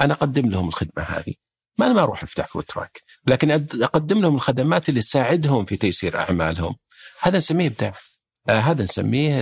أنا 0.00 0.14
أقدم 0.14 0.50
لهم 0.50 0.68
الخدمة 0.68 1.02
هذه. 1.02 1.34
ما 1.78 1.86
أنا 1.86 1.94
ما 1.94 2.02
أروح 2.02 2.22
أفتح 2.22 2.46
food 2.46 2.64
truck، 2.64 3.02
لكن 3.26 3.50
أقدم 3.82 4.20
لهم 4.20 4.34
الخدمات 4.34 4.88
اللي 4.88 5.00
تساعدهم 5.00 5.64
في 5.64 5.76
تيسير 5.76 6.18
أعمالهم. 6.18 6.76
هذا 7.20 7.38
نسميه 7.38 7.66
إبداع. 7.66 7.92
آه 8.48 8.58
هذا 8.58 8.82
نسميه 8.82 9.40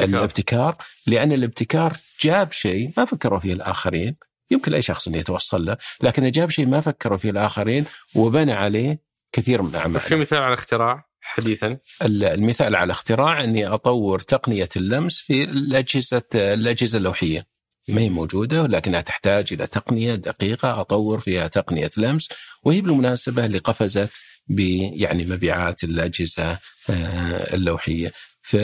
الابتكار 0.00 0.76
لأن 1.06 1.32
الابتكار 1.32 1.96
جاب 2.20 2.52
شيء 2.52 2.90
ما 2.96 3.04
فكروا 3.04 3.38
فيه 3.38 3.52
الآخرين. 3.52 4.16
يمكن 4.50 4.74
اي 4.74 4.82
شخص 4.82 5.08
إنه 5.08 5.18
يتوصل 5.18 5.64
له 5.64 5.76
لكن 6.02 6.30
جاب 6.30 6.50
شيء 6.50 6.66
ما 6.66 6.80
فكروا 6.80 7.18
فيه 7.18 7.30
الآخرين 7.30 7.84
وبنى 8.14 8.52
عليه 8.52 9.02
كثير 9.32 9.62
من 9.62 9.74
أعماله. 9.74 9.98
في 9.98 10.16
مثال 10.16 10.42
على 10.42 10.54
اختراع 10.54 11.10
حديثا؟ 11.20 11.78
المثال 12.02 12.76
على 12.76 12.90
اختراع 12.90 13.44
إني 13.44 13.66
أطور 13.66 14.18
تقنية 14.18 14.68
اللمس 14.76 15.20
في 15.20 15.44
الأجهزة 15.44 16.22
الأجهزة 16.34 16.98
اللوحية. 16.98 17.46
ما 17.88 18.00
هي 18.00 18.08
موجودة 18.08 18.62
ولكنها 18.62 19.00
تحتاج 19.00 19.52
إلى 19.52 19.66
تقنية 19.66 20.14
دقيقة 20.14 20.80
أطور 20.80 21.20
فيها 21.20 21.46
تقنية 21.46 21.90
لمس 21.96 22.28
وهي 22.62 22.80
بالمناسبة 22.80 23.46
اللي 23.46 23.58
قفزت 23.58 24.10
ب 24.48 24.60
يعني 24.94 25.24
مبيعات 25.24 25.84
الأجهزة 25.84 26.58
آه، 26.90 27.54
اللوحية. 27.54 28.12
ف 28.50 28.56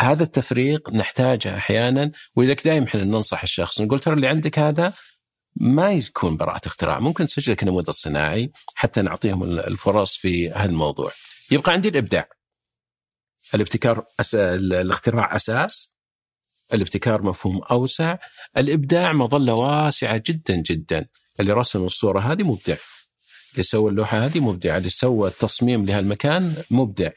هذا 0.00 0.22
التفريق 0.22 0.90
نحتاجه 0.90 1.56
أحيانا 1.56 2.12
ولذلك 2.36 2.64
دائما 2.64 2.86
إحنا 2.86 3.04
ننصح 3.04 3.42
الشخص 3.42 3.80
نقول 3.80 4.00
ترى 4.00 4.14
اللي 4.14 4.26
عندك 4.26 4.58
هذا 4.58 4.92
ما 5.56 5.92
يكون 5.92 6.36
براءة 6.36 6.66
اختراع 6.66 6.98
ممكن 6.98 7.26
تسجله 7.26 7.54
كنموذج 7.54 7.90
صناعي 7.90 8.52
حتى 8.74 9.02
نعطيهم 9.02 9.42
الفرص 9.42 10.16
في 10.16 10.50
هذا 10.50 10.70
الموضوع. 10.70 11.12
يبقى 11.50 11.72
عندي 11.72 11.88
الإبداع. 11.88 12.28
الابتكار 13.54 14.04
أس... 14.20 14.34
الاختراع 14.34 15.36
أساس 15.36 15.92
الابتكار 16.74 17.22
مفهوم 17.22 17.62
أوسع 17.62 18.16
الإبداع 18.56 19.12
مظلة 19.12 19.54
واسعة 19.54 20.22
جدا 20.26 20.56
جدا. 20.56 21.06
اللي 21.40 21.52
رسم 21.52 21.84
الصورة 21.84 22.20
هذه 22.20 22.42
مبدع. 22.42 22.76
اللي 23.52 23.62
سوى 23.62 23.90
اللوحة 23.90 24.18
هذه 24.18 24.40
مبدع. 24.40 24.76
اللي 24.76 24.90
سوى 24.90 25.28
التصميم 25.28 25.86
لهالمكان 25.86 26.56
مبدع. 26.70 27.10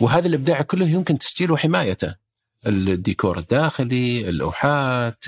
وهذا 0.00 0.26
الإبداع 0.26 0.62
كله 0.62 0.88
يمكن 0.88 1.18
تسجيله 1.18 1.54
وحمايته 1.54 2.14
الديكور 2.66 3.38
الداخلي 3.38 4.28
اللوحات 4.28 5.24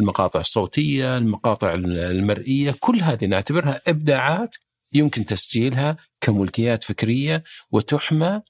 المقاطع 0.00 0.40
الصوتية 0.40 1.18
المقاطع 1.18 1.74
المرئية 1.74 2.74
كل 2.80 3.00
هذه 3.00 3.24
نعتبرها 3.24 3.80
إبداعات 3.88 4.56
يمكن 4.92 5.26
تسجيلها 5.26 5.96
كملكيات 6.20 6.84
فكرية 6.84 7.44
وتحمى 7.70 8.42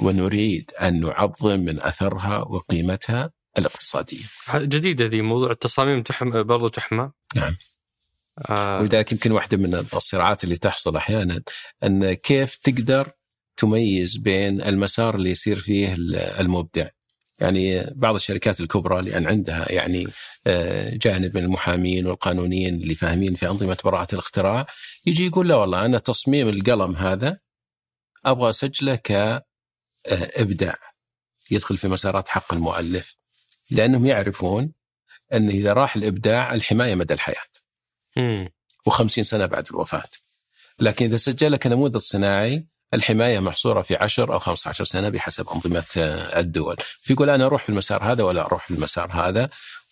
ونريد 0.00 0.70
أن 0.80 1.00
نعظم 1.00 1.60
من 1.60 1.80
أثرها 1.80 2.38
وقيمتها 2.38 3.30
الاقتصادية. 3.58 4.24
جديدة 4.54 5.04
ذي 5.04 5.22
موضوع 5.22 5.50
التصاميم 5.50 6.02
تحمى 6.02 6.42
برضو 6.42 6.68
تحمى. 6.68 7.10
نعم. 7.36 7.56
آه. 8.50 8.80
ولذلك 8.80 9.12
يمكن 9.12 9.32
واحدة 9.32 9.56
من 9.56 9.74
الصراعات 9.74 10.44
اللي 10.44 10.56
تحصل 10.56 10.96
أحيانا 10.96 11.42
أن 11.84 12.12
كيف 12.12 12.56
تقدر 12.56 13.12
تميز 13.56 14.16
بين 14.16 14.62
المسار 14.62 15.14
اللي 15.14 15.30
يصير 15.30 15.56
فيه 15.56 15.94
المبدع 16.40 16.88
يعني 17.38 17.90
بعض 17.94 18.14
الشركات 18.14 18.60
الكبرى 18.60 19.02
لأن 19.02 19.26
عندها 19.26 19.72
يعني 19.72 20.06
آه، 20.46 20.90
جانب 20.94 21.36
من 21.36 21.44
المحامين 21.44 22.06
والقانونيين 22.06 22.74
اللي 22.74 22.94
فاهمين 22.94 23.34
في 23.34 23.46
أنظمة 23.46 23.78
براءة 23.84 24.12
الاختراع 24.12 24.66
يجي 25.06 25.26
يقول 25.26 25.48
لا 25.48 25.54
والله 25.54 25.84
أنا 25.84 25.98
تصميم 25.98 26.48
القلم 26.48 26.96
هذا 26.96 27.38
أبغى 28.26 28.50
أسجله 28.50 28.94
كابداع 28.94 30.78
يدخل 31.50 31.76
في 31.76 31.88
مسارات 31.88 32.28
حق 32.28 32.52
المؤلف 32.52 33.16
لأنهم 33.70 34.06
يعرفون 34.06 34.72
أن 35.32 35.48
إذا 35.48 35.72
راح 35.72 35.96
الإبداع 35.96 36.54
الحماية 36.54 36.94
مدى 36.94 37.14
الحياة. 37.14 37.46
و50 38.90 39.06
سنة 39.06 39.46
بعد 39.46 39.66
الوفاة. 39.70 40.08
لكن 40.80 41.04
إذا 41.06 41.16
سجل 41.16 41.56
كنموذج 41.56 41.96
صناعي 41.96 42.66
الحماية 42.94 43.40
محصورة 43.40 43.82
في 43.82 43.96
10 43.96 44.32
أو 44.32 44.38
15 44.38 44.84
سنة 44.84 45.08
بحسب 45.08 45.48
أنظمة 45.48 45.84
آه، 45.96 46.40
الدول. 46.40 46.76
فيقول 46.98 47.30
أنا 47.30 47.46
أروح 47.46 47.62
في 47.62 47.68
المسار 47.68 48.02
هذا 48.02 48.24
ولا 48.24 48.46
أروح 48.46 48.66
في 48.66 48.74
المسار 48.74 49.12
هذا؟ 49.12 49.48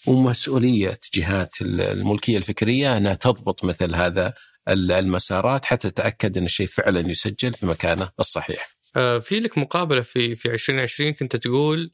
ومسؤولية 0.07 0.99
جهات 1.15 1.55
الملكية 1.63 2.37
الفكرية 2.37 2.97
أنها 2.97 3.15
تضبط 3.15 3.65
مثل 3.65 3.95
هذا 3.95 4.35
المسارات 4.69 5.65
حتى 5.65 5.91
تتأكد 5.91 6.39
أن 6.39 6.45
الشيء 6.45 6.67
فعلا 6.67 7.01
يسجل 7.01 7.55
في 7.55 7.67
مكانه 7.67 8.11
الصحيح. 8.21 8.69
آه، 8.97 9.19
في 9.19 9.41
لك 9.41 9.59
مقابلة 9.59 10.01
في 10.01 10.37
في 10.37 10.51
2020 10.51 11.13
كنت 11.13 11.37
تقول 11.37 11.93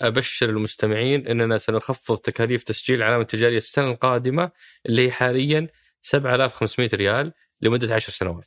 أبشر 0.00 0.50
المستمعين 0.50 1.26
أننا 1.26 1.58
سنخفض 1.58 2.16
تكاليف 2.18 2.62
تسجيل 2.62 2.96
العلامة 2.96 3.22
التجارية 3.22 3.56
السنة 3.56 3.90
القادمة 3.90 4.50
اللي 4.86 5.06
هي 5.06 5.10
حاليا 5.10 5.68
7500 6.02 6.90
ريال 6.94 7.32
لمدة 7.60 7.94
10 7.94 8.12
سنوات. 8.12 8.44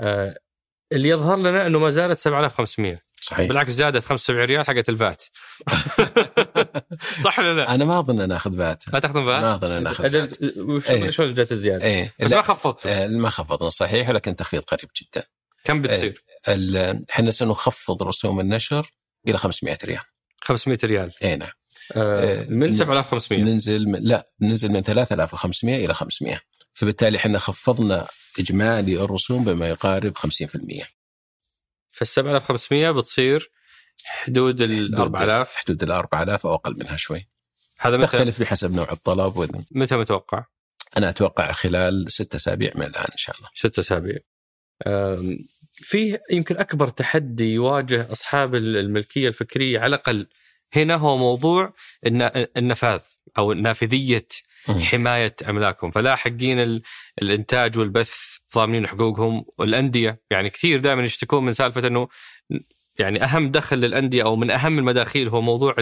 آه، 0.00 0.38
اللي 0.92 1.08
يظهر 1.08 1.36
لنا 1.36 1.66
إنه 1.66 1.78
ما 1.78 1.90
زالت 1.90 2.18
7500 2.18 2.98
صحيح 3.22 3.48
بالعكس 3.48 3.72
زادت 3.72 4.04
75 4.04 4.44
ريال 4.44 4.66
حقت 4.66 4.88
الفات 4.88 5.22
صح 7.24 7.38
ولا 7.38 7.54
لا؟ 7.54 7.74
أنا 7.74 7.84
ما 7.84 7.98
أظن 7.98 8.20
أنا 8.20 8.36
أخذ 8.36 8.56
فات 8.56 8.84
ما 8.92 8.98
تأخذ 8.98 9.14
فات؟ 9.14 9.42
ما 9.42 9.54
أظن 9.54 9.70
أنا 9.70 9.90
أخذ 9.90 10.10
فات 10.10 10.42
إيه. 10.90 11.10
شلون 11.10 11.34
جت 11.34 11.52
الزيادة؟ 11.52 11.84
إيه. 11.84 12.14
بس 12.20 12.32
ما 12.32 12.42
خفضت 12.42 12.86
إيه. 12.86 13.06
ما 13.06 13.28
خفضنا 13.28 13.70
صحيح 13.70 14.08
ولكن 14.08 14.36
تخفيض 14.36 14.62
قريب 14.62 14.90
جدا 15.02 15.26
كم 15.64 15.82
بتصير؟ 15.82 16.24
إيه. 16.48 17.04
إحنا 17.10 17.30
سنخفض 17.30 18.02
رسوم 18.02 18.40
النشر 18.40 18.90
إلى 19.28 19.38
500 19.38 19.78
ريال 19.84 20.02
500 20.40 20.78
ريال 20.84 21.12
اي 21.22 21.36
نعم 21.36 21.50
آه 21.96 22.46
من 22.48 22.72
7500 22.72 23.44
ننزل 23.44 23.88
من 23.88 23.98
لا 24.02 24.30
ننزل 24.40 24.72
من 24.72 24.80
3500 24.80 25.84
إلى 25.84 25.94
500 25.94 26.40
فبالتالي 26.72 27.18
إحنا 27.18 27.38
خفضنا 27.38 28.06
إجمالي 28.38 29.04
الرسوم 29.04 29.44
بما 29.44 29.68
يقارب 29.68 30.18
50% 30.18 30.22
فال 31.90 32.06
7500 32.06 32.90
بتصير 32.90 33.50
حدود 34.04 34.62
ال 34.62 34.94
4000 34.94 35.54
حدود 35.54 35.82
ال 35.82 35.90
4000 35.90 36.46
أو 36.46 36.54
أقل 36.54 36.78
منها 36.78 36.96
شوي. 36.96 37.28
هذا 37.78 37.96
متى 37.96 38.06
تختلف 38.06 38.40
بحسب 38.40 38.72
نوع 38.72 38.92
الطلب 38.92 39.36
وذن. 39.36 39.64
متى 39.70 39.96
متوقع؟ 39.96 40.44
أنا 40.96 41.08
أتوقع 41.08 41.52
خلال 41.52 42.12
ستة 42.12 42.36
أسابيع 42.36 42.72
من 42.74 42.82
الآن 42.82 43.04
إن 43.04 43.16
شاء 43.16 43.36
الله. 43.36 43.48
ستة 43.54 43.80
أسابيع. 43.80 44.18
فيه 45.72 46.22
يمكن 46.30 46.56
أكبر 46.56 46.88
تحدي 46.88 47.54
يواجه 47.54 48.12
أصحاب 48.12 48.54
الملكية 48.54 49.28
الفكرية 49.28 49.78
على 49.78 49.86
الأقل. 49.86 50.28
هنا 50.72 50.94
هو 50.94 51.16
موضوع 51.16 51.74
النفاذ 52.56 53.00
أو 53.38 53.52
نافذية 53.52 54.26
حماية 54.68 55.36
أملاكهم. 55.48 55.90
فلا 55.90 56.16
حقين 56.16 56.82
الإنتاج 57.22 57.78
والبث 57.78 58.14
ضامنين 58.54 58.86
حقوقهم. 58.86 59.44
والأندية 59.58 60.20
يعني 60.30 60.50
كثير 60.50 60.78
دائما 60.78 61.02
يشتكون 61.02 61.44
من 61.44 61.52
سالفة 61.52 61.86
إنه 61.86 62.08
يعني 62.98 63.24
أهم 63.24 63.50
دخل 63.50 63.76
للأندية 63.76 64.22
أو 64.22 64.36
من 64.36 64.50
أهم 64.50 64.78
المداخيل 64.78 65.28
هو 65.28 65.40
موضوع 65.40 65.74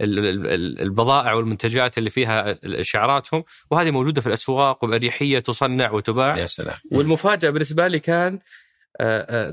البضائع 0.00 1.32
والمنتجات 1.32 1.98
اللي 1.98 2.10
فيها 2.10 2.58
شعاراتهم 2.82 3.44
وهذه 3.70 3.90
موجودة 3.90 4.20
في 4.20 4.26
الأسواق 4.26 4.84
وبأريحية 4.84 5.38
تصنع 5.38 5.90
وتباع. 5.90 6.38
يا 6.38 6.46
سلام. 6.46 6.76
والمفاجأة 6.92 7.50
بالنسبة 7.50 7.88
لي 7.88 7.98
كان 7.98 8.38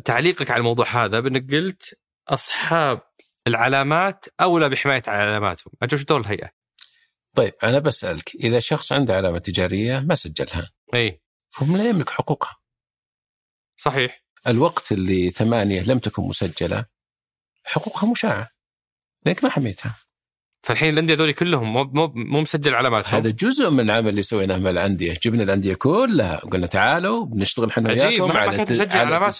تعليقك 0.05 0.51
على 0.51 0.59
الموضوع 0.59 1.05
هذا 1.05 1.19
بأنك 1.19 1.53
قلت 1.53 1.99
أصحاب 2.29 3.01
العلامات 3.47 4.25
أولى 4.41 4.69
بحماية 4.69 5.03
علاماتهم، 5.07 5.73
أجل 5.83 5.97
دور 5.97 6.19
الهيئة؟ 6.19 6.56
طيب 7.37 7.53
أنا 7.63 7.79
بسألك 7.79 8.35
إذا 8.35 8.59
شخص 8.59 8.91
عنده 8.91 9.15
علامة 9.15 9.37
تجارية 9.37 9.99
ما 9.99 10.15
سجلها. 10.15 10.71
إي. 10.93 11.21
فهم 11.49 11.77
لا 11.77 11.89
يملك 11.89 12.09
حقوقها. 12.09 12.57
صحيح. 13.77 14.23
الوقت 14.47 14.91
اللي 14.91 15.29
ثمانية 15.29 15.81
لم 15.81 15.99
تكن 15.99 16.23
مسجلة 16.23 16.85
حقوقها 17.63 18.11
مشاعة. 18.11 18.49
لانك 19.25 19.43
ما 19.43 19.49
حميتها. 19.49 19.95
فالحين 20.61 20.93
الأندية 20.93 21.15
ذولي 21.15 21.33
كلهم 21.33 21.73
مو 21.73 21.83
مو 21.83 22.11
مو 22.15 22.41
مسجل 22.41 22.75
علاماتهم 22.75 23.15
هذا 23.15 23.29
جزء 23.29 23.69
من 23.69 23.79
العمل 23.79 24.09
اللي 24.09 24.23
سويناه 24.23 24.57
مع 24.57 24.69
الأندية. 24.69 25.13
جبنا 25.23 25.43
الأندية 25.43 25.73
كلها 25.73 26.41
وقلنا 26.45 26.67
تعالوا 26.67 27.25
بنشتغل 27.25 27.69
إحنا 27.69 27.89
وياكم 27.89 28.31
على, 28.31 28.65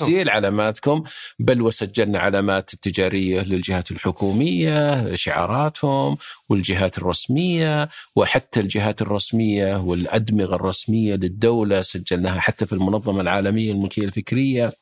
تسجيل 0.06 0.30
علاماتكم. 0.30 1.03
بل 1.39 1.62
وسجلنا 1.62 2.19
علامات 2.19 2.73
التجارية 2.73 3.41
للجهات 3.41 3.91
الحكومية 3.91 5.15
شعاراتهم 5.15 6.17
والجهات 6.49 6.97
الرسمية 6.97 7.89
وحتى 8.15 8.60
الجهات 8.60 9.01
الرسمية 9.01 9.77
والأدمغة 9.77 10.56
الرسمية 10.56 11.15
للدولة 11.15 11.82
سجلناها 11.82 12.39
حتى 12.39 12.65
في 12.65 12.74
المنظمة 12.74 13.22
العالمية 13.22 13.72
الملكية 13.72 14.03
الفكرية. 14.03 14.74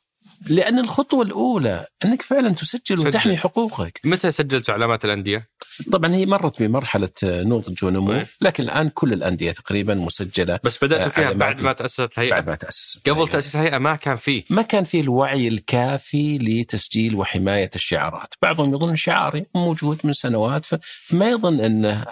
لأن 0.47 0.79
الخطوة 0.79 1.23
الأولى 1.23 1.85
أنك 2.05 2.21
فعلا 2.21 2.49
تسجل 2.49 2.99
سجل. 2.99 3.07
وتحمي 3.07 3.37
حقوقك. 3.37 3.99
متى 4.03 4.31
سجلت 4.31 4.69
علامات 4.69 5.05
الأندية؟ 5.05 5.55
طبعا 5.91 6.15
هي 6.15 6.25
مرت 6.25 6.63
بمرحلة 6.63 7.09
نضج 7.23 7.83
ونمو 7.83 8.11
طيب. 8.11 8.25
لكن 8.41 8.63
الآن 8.63 8.89
كل 8.89 9.13
الأندية 9.13 9.51
تقريبا 9.51 9.95
مسجلة 9.95 10.59
بس 10.63 10.83
بداتوا 10.83 11.11
فيها 11.11 11.33
بعد 11.33 11.61
ما 11.61 11.73
تأسست 11.73 12.17
الهيئة 12.17 12.33
بعد 12.33 12.49
ما 12.49 12.55
تأسست 12.55 13.09
قبل 13.09 13.27
تأسيس 13.27 13.55
الهيئة 13.55 13.77
ما 13.77 13.95
كان 13.95 14.15
فيه 14.15 14.43
ما 14.49 14.61
كان 14.61 14.83
فيه 14.83 15.01
الوعي 15.01 15.47
الكافي 15.47 16.37
لتسجيل 16.37 17.15
وحماية 17.15 17.71
الشعارات، 17.75 18.33
بعضهم 18.41 18.73
يظن 18.73 18.95
شعاري 18.95 19.45
موجود 19.55 19.99
من 20.03 20.13
سنوات 20.13 20.65
فما 20.65 21.29
يظن 21.29 21.59
أنه 21.59 22.05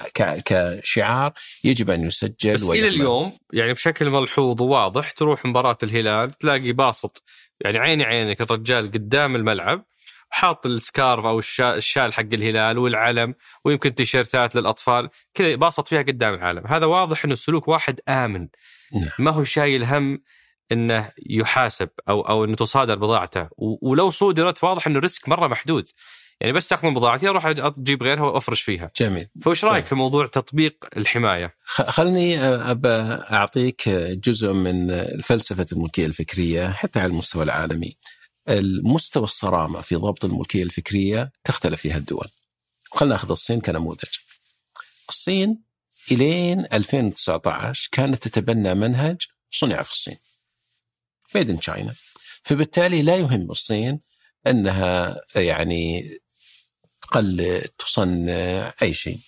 كشعار 0.45 1.33
يجب 1.63 1.89
أن 1.89 2.03
يسجل 2.07 2.53
بس 2.53 2.69
إلى 2.69 2.87
اليوم 2.87 3.31
يعني 3.53 3.73
بشكل 3.73 4.09
ملحوظ 4.09 4.61
وواضح 4.61 5.11
تروح 5.11 5.45
مباراة 5.45 5.77
الهلال 5.83 6.31
تلاقي 6.31 6.71
باسط 6.71 7.23
يعني 7.63 7.77
عيني 7.77 8.03
عينك 8.03 8.41
الرجال 8.41 8.91
قدام 8.91 9.35
الملعب 9.35 9.85
حاط 10.29 10.65
ال 10.65 10.75
scarf 10.75 11.25
أو 11.25 11.39
الشا- 11.39 11.75
الشال 11.75 12.13
حق 12.13 12.33
الهلال 12.33 12.77
والعلم 12.77 13.35
ويمكن 13.65 13.95
تيشيرتات 13.95 14.55
للأطفال 14.55 15.09
كذا 15.33 15.55
باسط 15.55 15.87
فيها 15.87 16.01
قدام 16.01 16.33
العالم. 16.33 16.67
هذا 16.67 16.85
واضح 16.85 17.25
إنه 17.25 17.35
سلوك 17.35 17.67
واحد 17.67 17.99
آمن. 18.09 18.47
نعم. 18.93 19.09
ما 19.19 19.31
هو 19.31 19.43
شايل 19.43 19.83
هم 19.83 20.21
إنه 20.71 21.09
يحاسب 21.29 21.89
أو 22.09 22.21
أو 22.21 22.45
إنه 22.45 22.55
تصادر 22.55 22.95
بضاعته. 22.95 23.49
ولو 23.57 24.09
صودرت 24.09 24.63
واضح 24.63 24.87
إنه 24.87 24.97
ال 24.97 25.04
risk 25.04 25.29
مرة 25.29 25.47
محدود. 25.47 25.89
يعني 26.41 26.53
بس 26.53 26.73
من 26.83 26.93
بضاعتي 26.93 27.27
أروح 27.29 27.45
أجيب 27.45 28.03
غيرها 28.03 28.21
وأفرش 28.23 28.61
فيها. 28.61 28.91
جميل. 28.99 29.27
فوش 29.41 29.65
رأيك 29.65 29.75
طيب. 29.83 29.85
في 29.85 29.95
موضوع 29.95 30.25
تطبيق 30.27 30.85
الحماية؟ 30.97 31.55
خ- 31.63 31.89
خلني 31.89 32.39
أبى 32.45 32.87
أعطيك 32.87 33.89
جزء 33.89 34.53
من 34.53 35.05
فلسفة 35.21 35.65
الملكية 35.71 36.05
الفكرية 36.05 36.67
حتى 36.69 36.99
على 36.99 37.09
المستوى 37.09 37.43
العالمي. 37.43 37.97
المستوى 38.49 39.23
الصرامة 39.23 39.81
في 39.81 39.95
ضبط 39.95 40.25
الملكية 40.25 40.63
الفكرية 40.63 41.31
تختلف 41.43 41.81
فيها 41.81 41.97
الدول 41.97 42.27
خلنا 42.91 43.11
نأخذ 43.11 43.31
الصين 43.31 43.61
كنموذج. 43.61 44.09
الصين 45.09 45.63
إلين 46.11 46.59
2019 46.73 47.89
كانت 47.91 48.27
تتبنى 48.27 48.73
منهج 48.75 49.21
صنع 49.51 49.81
في 49.83 49.91
الصين. 49.91 50.17
ميد 51.35 51.49
ان 51.49 51.59
تشاينا 51.59 51.93
فبالتالي 52.43 53.01
لا 53.01 53.15
يهم 53.15 53.51
الصين 53.51 53.99
أنها 54.47 55.21
يعني 55.35 56.09
تقلد 57.13 57.69
تصنع 57.79 58.73
أي 58.81 58.93
شيء. 58.93 59.19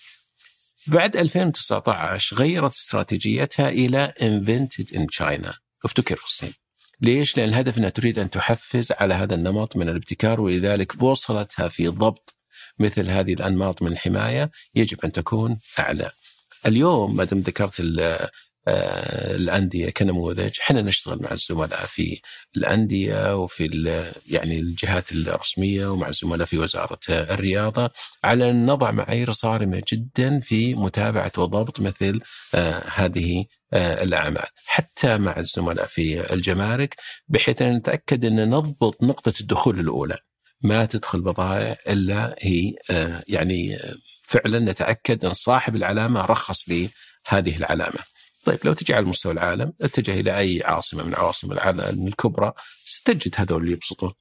بعد 0.86 1.16
2019 1.16 2.36
غيرت 2.36 2.72
استراتيجيتها 2.72 3.68
إلى 3.68 4.14
invented 4.18 4.96
in 4.96 5.06
China. 5.18 5.54
ابتكر 5.84 6.16
في 6.16 6.24
الصين. 6.24 6.52
ليش؟ 7.00 7.36
لأن 7.36 7.48
الهدف 7.48 7.78
أنها 7.78 7.88
تريد 7.88 8.18
أن 8.18 8.30
تحفز 8.30 8.92
على 8.92 9.14
هذا 9.14 9.34
النمط 9.34 9.76
من 9.76 9.88
الابتكار 9.88 10.40
ولذلك 10.40 10.96
بوصلتها 10.96 11.68
في 11.68 11.88
ضبط 11.88 12.36
مثل 12.78 13.10
هذه 13.10 13.32
الأنماط 13.34 13.82
من 13.82 13.92
الحماية 13.92 14.50
يجب 14.74 15.04
أن 15.04 15.12
تكون 15.12 15.58
أعلى. 15.78 16.10
اليوم 16.66 17.16
ما 17.16 17.24
دام 17.24 17.38
ذكرت 17.38 17.80
آه، 18.68 19.36
الأندية 19.36 19.90
كنموذج. 19.90 20.50
إحنا 20.60 20.82
نشتغل 20.82 21.22
مع 21.22 21.32
الزملاء 21.32 21.86
في 21.86 22.20
الأندية 22.56 23.36
وفي 23.36 23.64
يعني 24.26 24.60
الجهات 24.60 25.12
الرسمية 25.12 25.86
ومع 25.86 26.08
الزملاء 26.08 26.46
في 26.46 26.58
وزارة 26.58 26.98
آه، 27.10 27.34
الرياضة 27.34 27.90
على 28.24 28.50
أن 28.50 28.66
نضع 28.66 28.90
معايير 28.90 29.32
صارمة 29.32 29.82
جدا 29.92 30.40
في 30.40 30.74
متابعة 30.74 31.32
وضبط 31.38 31.80
مثل 31.80 32.20
آه، 32.54 32.82
هذه 32.94 33.44
آه، 33.72 34.02
الأعمال. 34.02 34.46
حتى 34.66 35.18
مع 35.18 35.36
الزملاء 35.38 35.86
في 35.86 36.32
الجمارك 36.34 36.94
بحيث 37.28 37.62
أن 37.62 37.76
نتأكد 37.76 38.24
أن 38.24 38.50
نضبط 38.50 39.02
نقطة 39.02 39.32
الدخول 39.40 39.80
الأولى. 39.80 40.18
ما 40.62 40.84
تدخل 40.84 41.20
بضائع 41.20 41.76
إلا 41.88 42.36
هي 42.38 42.74
يعني 43.28 43.78
فعلا 44.22 44.58
نتأكد 44.58 45.24
أن 45.24 45.32
صاحب 45.32 45.76
العلامة 45.76 46.20
رخص 46.20 46.68
لي 46.68 46.88
هذه 47.26 47.56
العلامة. 47.56 48.15
طيب 48.46 48.58
لو 48.64 48.72
تجي 48.72 48.94
على 48.94 49.06
مستوى 49.06 49.32
العالم 49.32 49.72
اتجه 49.80 50.20
إلى 50.20 50.38
أي 50.38 50.62
عاصمة 50.64 51.02
من 51.02 51.14
عواصم 51.14 51.52
العالم 51.52 52.06
الكبرى 52.06 52.52
ستجد 52.84 53.34
هذول 53.36 53.62
اللي 53.62 53.72
يبسطون 53.72 54.12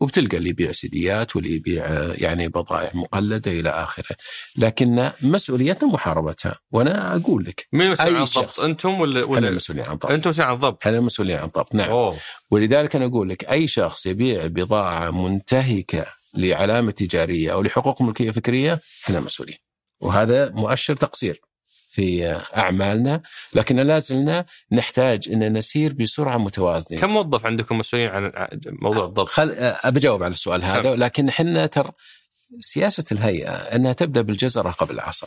وبتلقى 0.00 0.36
اللي 0.36 0.48
يبيع 0.50 0.72
سيديات 0.72 1.36
واللي 1.36 1.56
يبيع 1.56 1.84
يعني 2.14 2.48
بضائع 2.48 2.90
مقلدة 2.94 3.50
إلى 3.50 3.70
آخره، 3.70 4.16
لكن 4.56 5.10
مسؤوليتنا 5.22 5.88
محاربتها 5.88 6.58
وأنا 6.70 7.16
أقول 7.16 7.44
لك 7.44 7.66
مين 7.72 7.90
مسؤول 7.90 8.16
عن 8.16 8.22
الضبط. 8.22 8.60
أنتم 8.60 9.00
ولا 9.00 9.20
إحنا 9.20 9.32
ولا 9.32 9.48
المسؤولين 9.48 9.84
عن 9.84 9.92
الضبط. 9.92 10.10
أنتم 10.10 10.28
مسؤولين 10.30 10.48
عن 10.48 10.54
الضبط. 10.54 10.86
إحنا 10.86 10.98
المسؤولين 10.98 11.36
عن 11.36 11.44
الضبط 11.44 11.74
نعم. 11.74 11.90
أوه. 11.90 12.16
ولذلك 12.50 12.96
أنا 12.96 13.06
أقول 13.06 13.28
لك 13.28 13.44
أي 13.44 13.68
شخص 13.68 14.06
يبيع 14.06 14.46
بضاعة 14.46 15.10
منتهكة 15.10 16.06
لعلامة 16.34 16.90
تجارية 16.90 17.52
أو 17.52 17.62
لحقوق 17.62 18.02
ملكية 18.02 18.30
فكرية 18.30 18.80
إحنا 19.04 19.20
مسؤولين. 19.20 19.56
وهذا 20.00 20.50
مؤشر 20.50 20.96
تقصير. 20.96 21.40
في 21.98 22.40
أعمالنا 22.56 23.22
لكن 23.54 23.76
لا 23.76 23.98
زلنا 23.98 24.46
نحتاج 24.72 25.28
إن 25.28 25.52
نسير 25.52 25.92
بسرعة 25.92 26.38
متوازنة 26.38 27.00
كم 27.00 27.10
موظف 27.10 27.46
عندكم 27.46 27.78
مسؤولين 27.78 28.08
عن 28.08 28.32
موضوع 28.66 29.04
الضبط؟ 29.04 29.28
خل 29.28 29.50
ابى 29.58 29.98
اجاوب 29.98 30.22
على 30.22 30.30
السؤال 30.30 30.64
هذا 30.64 30.94
سم. 30.94 31.02
لكن 31.02 31.28
إحنا 31.28 31.66
تر 31.66 31.90
سياسة 32.60 33.04
الهيئة 33.12 33.52
إنها 33.52 33.92
تبدأ 33.92 34.20
بالجزرة 34.20 34.70
قبل 34.70 34.94
العصا. 34.94 35.26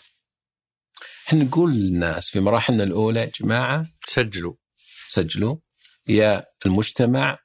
إحنا 1.28 1.43
نقول 1.43 1.72
للناس 1.72 2.30
في 2.30 2.39
مراحلنا 2.39 2.84
الأولى 2.84 3.19
يا 3.19 3.32
جماعة 3.41 3.86
سجلوا 4.07 4.53
سجلوا 5.07 5.55
يا 6.07 6.45
المجتمع 6.65 7.39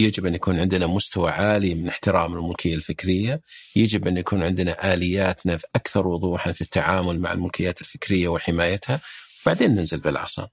يجب 0.00 0.26
أن 0.26 0.34
يكون 0.34 0.60
عندنا 0.60 0.86
مستوى 0.86 1.30
عالي 1.30 1.74
من 1.74 1.88
احترام 1.88 2.34
الملكية 2.34 2.74
الفكرية، 2.74 3.40
يجب 3.76 4.06
أن 4.06 4.16
يكون 4.16 4.42
عندنا 4.42 4.94
الياتنا 4.94 5.56
في 5.56 5.66
أكثر 5.76 6.06
وضوحا 6.06 6.52
في 6.52 6.60
التعامل 6.60 7.20
مع 7.20 7.32
الملكيات 7.32 7.80
الفكرية 7.80 8.28
وحمايتها، 8.28 9.00
بعدين 9.46 9.74
ننزل 9.74 9.98
بالعصا. 10.00 10.48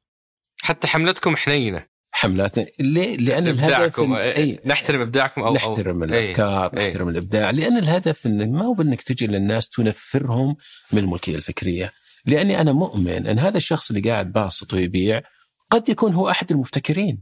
حتى 0.64 0.88
حملتكم 0.88 1.36
حنينة 1.36 1.86
حملاتنا 2.12 2.66
ليه؟ 2.80 3.18
لأن 3.18 3.48
الهدف 3.48 4.00
إن- 4.02 4.12
اي 4.16 4.60
نحترم 4.66 5.02
إبداعكم 5.02 5.42
أو 5.42 5.50
أو- 5.50 5.56
نحترم 5.56 6.04
إيه. 6.04 6.10
الأفكار 6.26 6.78
إيه. 6.78 6.88
نحترم 6.88 7.10
الإبداع 7.10 7.50
لأن 7.50 7.78
الهدف 7.78 8.26
انك 8.26 8.50
ما 8.50 8.66
هو 8.66 8.74
بانك 8.74 9.02
تجي 9.02 9.28
للناس 9.28 9.70
تنفرهم 9.70 10.56
من 10.92 11.00
الملكية 11.00 11.36
الفكرية 11.36 11.92
لأني 12.26 12.62
أنا 12.62 12.72
مؤمن 12.74 13.28
إن 13.28 13.40
هذا 13.40 13.58
الشخص 13.58 13.92
اللي 13.92 14.10
قاعد 14.12 14.32
باسط 14.32 14.74
ويبيع 14.74 15.22
قد 15.70 15.90
يكون 15.90 16.14
هو 16.14 16.30
أحد 16.30 16.52
المبتكرين 16.52 17.22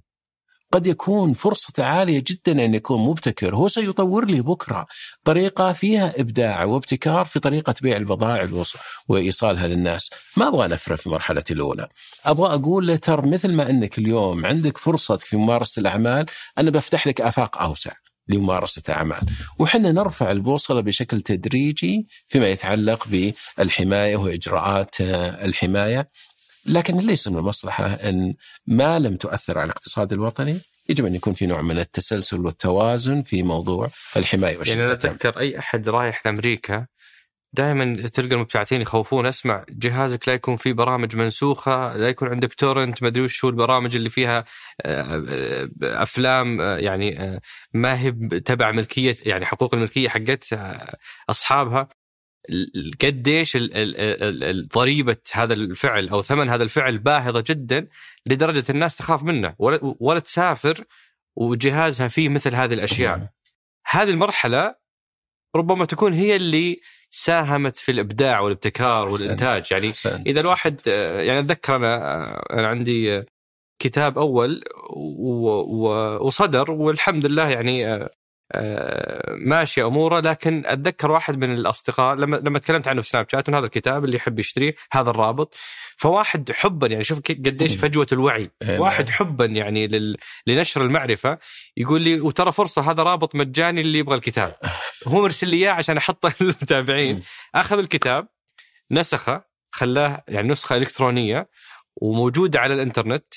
قد 0.71 0.87
يكون 0.87 1.33
فرصة 1.33 1.83
عالية 1.83 2.23
جدا 2.27 2.65
أن 2.65 2.73
يكون 2.73 3.01
مبتكر. 3.01 3.55
هو 3.55 3.67
سيطور 3.67 4.25
لي 4.25 4.41
بكرة. 4.41 4.85
طريقة 5.23 5.71
فيها 5.71 6.13
إبداع 6.21 6.63
وابتكار 6.63 7.25
في 7.25 7.39
طريقة 7.39 7.75
بيع 7.81 7.97
البضائع 7.97 8.63
وإيصالها 9.07 9.67
للناس. 9.67 10.09
ما 10.37 10.47
أبغى 10.47 10.67
نفرة 10.67 10.95
في 10.95 11.07
المرحلة 11.07 11.43
الأولى. 11.51 11.87
أبغى 12.25 12.53
أقول 12.53 12.87
له 12.87 12.95
ترى 12.95 13.29
مثل 13.29 13.53
ما 13.53 13.69
أنك 13.69 13.97
اليوم 13.97 14.45
عندك 14.45 14.77
فرصتك 14.77 15.25
في 15.25 15.37
ممارسة 15.37 15.79
الأعمال 15.79 16.25
أنا 16.57 16.71
بفتح 16.71 17.07
لك 17.07 17.21
آفاق 17.21 17.61
أوسع 17.61 17.91
لممارسة 18.29 18.83
أعمال 18.89 19.21
وحنا 19.59 19.91
نرفع 19.91 20.31
البوصلة 20.31 20.81
بشكل 20.81 21.21
تدريجي 21.21 22.07
فيما 22.27 22.47
يتعلق 22.47 23.07
بالحماية 23.57 24.17
وإجراءات 24.17 24.95
الحماية. 25.01 26.09
لكن 26.65 26.97
ليس 26.97 27.27
من 27.27 27.37
المصلحة 27.37 27.85
أن 27.85 28.35
ما 28.67 28.99
لم 28.99 29.15
تؤثر 29.15 29.57
على 29.57 29.65
الاقتصاد 29.65 30.13
الوطني 30.13 30.59
يجب 30.89 31.05
أن 31.05 31.15
يكون 31.15 31.33
في 31.33 31.45
نوع 31.45 31.61
من 31.61 31.79
التسلسل 31.79 32.39
والتوازن 32.45 33.21
في 33.21 33.43
موضوع 33.43 33.89
الحماية 34.17 34.57
يعني 34.57 34.73
أنا 34.73 34.89
والشتات 34.89 35.05
اتذكر 35.05 35.39
أي 35.39 35.59
أحد 35.59 35.89
رايح 35.89 36.25
لأمريكا 36.25 36.85
دائما 37.53 38.07
تلقى 38.07 38.35
المبتعثين 38.35 38.81
يخوفون 38.81 39.25
اسمع 39.25 39.65
جهازك 39.69 40.27
لا 40.27 40.33
يكون 40.33 40.55
فيه 40.55 40.73
برامج 40.73 41.15
منسوخة 41.15 41.97
لا 41.97 42.09
يكون 42.09 42.27
عندك 42.27 42.53
تورنت 42.53 43.01
ما 43.03 43.07
أدري 43.07 43.23
وش 43.23 43.45
هو 43.45 43.49
البرامج 43.49 43.95
اللي 43.95 44.09
فيها 44.09 44.43
آه، 44.81 45.23
آه، 45.29 45.69
أفلام 45.83 46.61
آه، 46.61 46.77
يعني 46.77 47.39
ما 47.73 48.01
هي 48.01 48.11
تبع 48.39 48.71
ملكية 48.71 49.15
يعني 49.25 49.45
حقوق 49.45 49.75
الملكية 49.75 50.09
حقت 50.09 50.59
أصحابها. 51.29 51.87
قديش 53.01 53.55
ال- 53.55 53.75
ال- 53.75 53.97
ال- 53.97 54.43
ال- 54.43 54.67
ضريبة 54.67 55.17
هذا 55.33 55.53
الفعل 55.53 56.09
أو 56.09 56.21
ثمن 56.21 56.49
هذا 56.49 56.63
الفعل 56.63 56.97
باهظة 56.97 57.43
جدا 57.47 57.87
لدرجة 58.25 58.63
الناس 58.69 58.97
تخاف 58.97 59.23
منه 59.23 59.55
ولا, 59.59 59.79
ولا 59.99 60.19
تسافر 60.19 60.83
وجهازها 61.35 62.07
فيه 62.07 62.29
مثل 62.29 62.55
هذه 62.55 62.73
الأشياء 62.73 63.29
هذه 63.85 64.09
المرحلة 64.09 64.75
ربما 65.55 65.85
تكون 65.85 66.13
هي 66.13 66.35
اللي 66.35 66.81
ساهمت 67.09 67.77
في 67.77 67.91
الإبداع 67.91 68.39
والابتكار. 68.39 69.07
والإنتاج 69.09 69.71
يعني. 69.71 69.93
إذا 70.27 70.39
الواحد 70.39 70.81
يعني 70.87 71.39
أتذكر 71.39 71.75
أنا 71.75 72.35
أنا 72.53 72.67
عندي 72.67 73.23
كتاب 73.79 74.17
أول 74.17 74.63
وصدر 76.21 76.71
والحمد 76.71 77.25
لله 77.25 77.49
يعني 77.49 78.09
ماشي 79.29 79.83
أموره 79.83 80.19
لكن 80.19 80.63
أتذكر 80.65 81.11
واحد 81.11 81.37
من 81.37 81.53
الأصدقاء 81.53 82.15
لما 82.15 82.35
لما 82.35 82.59
تكلمت 82.59 82.87
عنه 82.87 83.01
في 83.01 83.09
سناب 83.09 83.29
شات 83.29 83.49
إن 83.49 83.55
هذا 83.55 83.65
الكتاب 83.65 84.05
اللي 84.05 84.15
يحب 84.15 84.39
يشتريه 84.39 84.75
هذا 84.91 85.09
الرابط 85.09 85.55
فواحد 85.97 86.51
حبا 86.51 86.87
يعني 86.87 87.03
شوف 87.03 87.19
قديش. 87.19 87.75
فجوة 87.75 88.07
الوعي 88.11 88.51
إيه 88.61 88.79
واحد. 88.79 89.09
حبا 89.09 89.45
يعني 89.45 89.87
لل... 89.87 90.17
لنشر 90.47 90.81
المعرفة 90.81 91.37
يقول 91.77 92.01
لي 92.01 92.19
وترى 92.21 92.51
فرصة 92.51 92.91
هذا 92.91 93.03
رابط 93.03 93.35
مجاني 93.35 93.81
اللي 93.81 93.99
يبغى 93.99 94.15
الكتاب 94.15 94.55
هو 95.07 95.21
مرسل 95.21 95.47
لي 95.47 95.57
إياه 95.57 95.71
عشان 95.71 95.97
أحطه 95.97 96.33
للمتابعين. 96.41 97.21
أخذ 97.55 97.79
الكتاب 97.79 98.27
نسخه 98.91 99.43
خلاه 99.71 100.23
يعني 100.27 100.47
نسخة 100.47 100.77
إلكترونية 100.77 101.49
وموجودة 101.95 102.59
على 102.59 102.73
الإنترنت 102.73 103.33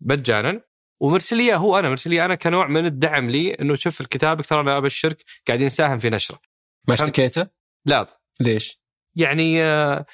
مجانا 0.00 0.60
ومرسل 1.00 1.50
هو 1.50 1.78
أنا 1.78 1.88
مرسل 1.88 2.14
أنا 2.14 2.34
كنوع 2.34 2.66
من 2.66 2.86
الدعم 2.86 3.30
لي 3.30 3.54
إنه 3.54 3.74
شوف 3.74 4.00
الكتاب 4.00 4.42
ترى 4.42 4.60
أنا 4.60 4.76
أبشرك 4.76 5.24
قاعدين 5.48 5.66
نساهم 5.66 5.98
في 5.98 6.10
نشرة. 6.10 6.40
ما 6.88 6.94
اشتكيته؟ 6.94 7.46
لا. 7.86 8.06
ليش؟ 8.40 8.80
يعني 9.16 9.62
آه، 9.62 10.06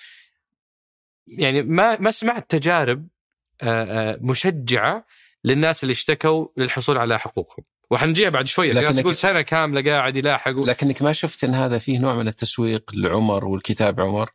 يعني 1.27 1.63
ما 1.63 2.01
ما 2.01 2.11
سمعت 2.11 2.51
تجارب 2.51 3.09
آه، 3.63 4.13
آه، 4.13 4.19
مشجعة 4.21 5.07
للناس 5.45 5.83
اللي 5.83 5.93
اشتكوا 5.93 6.49
للحصول 6.57 6.99
على 6.99 7.19
حقوقهم. 7.19 7.65
وحنجيها 7.91 8.29
بعد 8.29 8.47
شوية 8.47 8.73
في 8.73 8.81
ناس 8.81 8.99
يقول 8.99 9.17
سنة 9.17 9.43
كاملة 9.43 9.93
قاعد 9.93 10.17
يلاحق 10.17 10.57
و... 10.57 10.65
لكنك 10.65 11.03
ما 11.03 11.13
شفت 11.13 11.45
إن 11.45 11.55
هذا 11.55 11.79
فيه 11.79 11.99
نوع 11.99 12.15
من 12.15 12.29
التسويق 12.29 12.91
لعمر 12.95 13.45
والكتاب 13.45 14.01
عمر؟ 14.01 14.31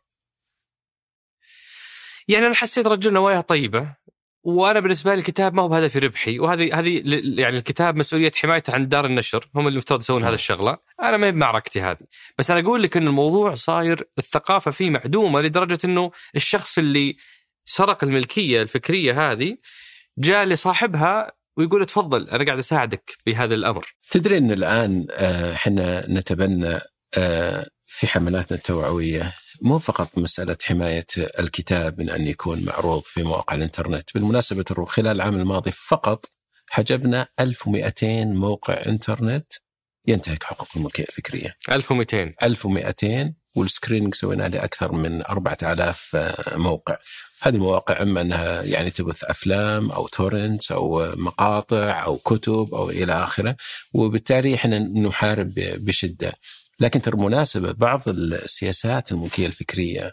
يعني 2.28 2.46
أنا 2.46 2.54
حسيت 2.54 2.86
رجل 2.86 3.12
نوايا 3.12 3.40
طيبة. 3.40 3.96
وأنا 4.44 4.80
بالنسبة 4.80 5.14
لي 5.14 5.18
الكتاب 5.18 5.54
ما 5.54 5.62
هو 5.62 5.68
بهدفي 5.68 5.98
ربحي 5.98 6.38
وهذه 6.38 6.78
هذه 6.78 7.02
يعني 7.40 7.58
الكتاب 7.58 7.96
مسؤولية 7.96 8.32
حمايته 8.36 8.72
عن 8.72 8.88
دار 8.88 9.06
النشر 9.06 9.48
هم 9.54 9.66
اللي 9.66 9.76
المفترض 9.76 10.00
يسوون 10.00 10.24
هذا 10.24 10.34
الشغلة. 10.34 10.78
أنا 11.02 11.16
ما 11.16 11.30
بمعركتي 11.30 11.80
هذه. 11.80 12.06
بس 12.38 12.50
أنا 12.50 12.60
أقول 12.60 12.82
لك 12.82 12.96
إن 12.96 13.06
الموضوع 13.06 13.54
صاير 13.54 14.08
الثقافة 14.18 14.70
فيه 14.70 14.90
معدومة 14.90 15.40
لدرجة 15.40 15.78
إنه 15.84 16.10
الشخص 16.36 16.78
اللي 16.78 17.16
سرق 17.64 18.04
الملكية 18.04 18.62
الفكرية 18.62 19.32
هذه 19.32 19.56
جاء 20.18 20.44
لصاحبها 20.44 21.32
ويقول 21.56 21.86
تفضل 21.86 22.28
أنا 22.28 22.44
قاعد 22.44 22.58
أساعدك 22.58 23.16
بهذا 23.26 23.54
الأمر. 23.54 23.86
تدري 24.10 24.38
إن 24.38 24.50
الآن 24.50 25.06
آه، 25.10 25.52
إحنا 25.52 26.06
نتبنى 26.10 26.78
آه، 27.18 27.66
في 27.86 28.06
حملاتنا 28.06 28.58
التوعوية 28.58 29.34
مو 29.62 29.78
فقط 29.78 30.18
مسألة 30.18 30.56
حماية 30.64 31.06
الكتاب 31.18 32.00
من 32.00 32.10
أن 32.10 32.26
يكون 32.26 32.64
معروض 32.64 33.02
في 33.02 33.22
مواقع 33.22 33.56
الإنترنت، 33.56 34.10
بالمناسبة 34.14 34.64
الرو- 34.70 34.84
خلال 34.86 35.08
العام 35.16 35.34
الماضي 35.34 35.70
فقط 35.70 36.26
حجبنا 36.70 37.28
1200 37.40 38.24
موقع 38.34 38.82
إنترنت 38.86 39.52
ينتهك 40.06 40.42
حقوق 40.42 40.68
الملكية 40.76 41.02
الفكرية. 41.04 41.54
1200 41.70 42.34
1200 42.42 43.34
وال 43.54 43.65
screening 43.65 44.14
سوينا 44.14 44.48
لأكثر 44.48 44.92
من 44.92 45.22
4000 45.26 46.16
موقع. 46.54 46.96
هذه 47.42 47.54
المواقع 47.54 48.02
أما 48.02 48.20
أنها 48.20 48.62
يعني 48.62 48.90
تبث 48.90 49.24
أفلام 49.24 49.90
أو 49.90 50.08
torrents 50.08 50.72
أو 50.72 51.12
مقاطع 51.16 52.04
أو 52.04 52.16
كتب 52.16 52.74
أو 52.74 52.90
إلى 52.90 53.12
آخره 53.12 53.56
وبالتالي 53.92 54.54
إحنا 54.54 54.78
نحارب 54.78 55.52
بشدة. 55.56 56.32
لكن 56.82 57.02
ترى 57.02 57.16
مناسبة 57.16 57.72
بعض 57.72 58.08
السياسات 58.08 59.12
الملكية 59.12 59.46
الفكرية 59.46 60.12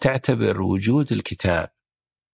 تعتبر 0.00 0.62
وجود 0.62 1.12
الكتاب 1.12 1.70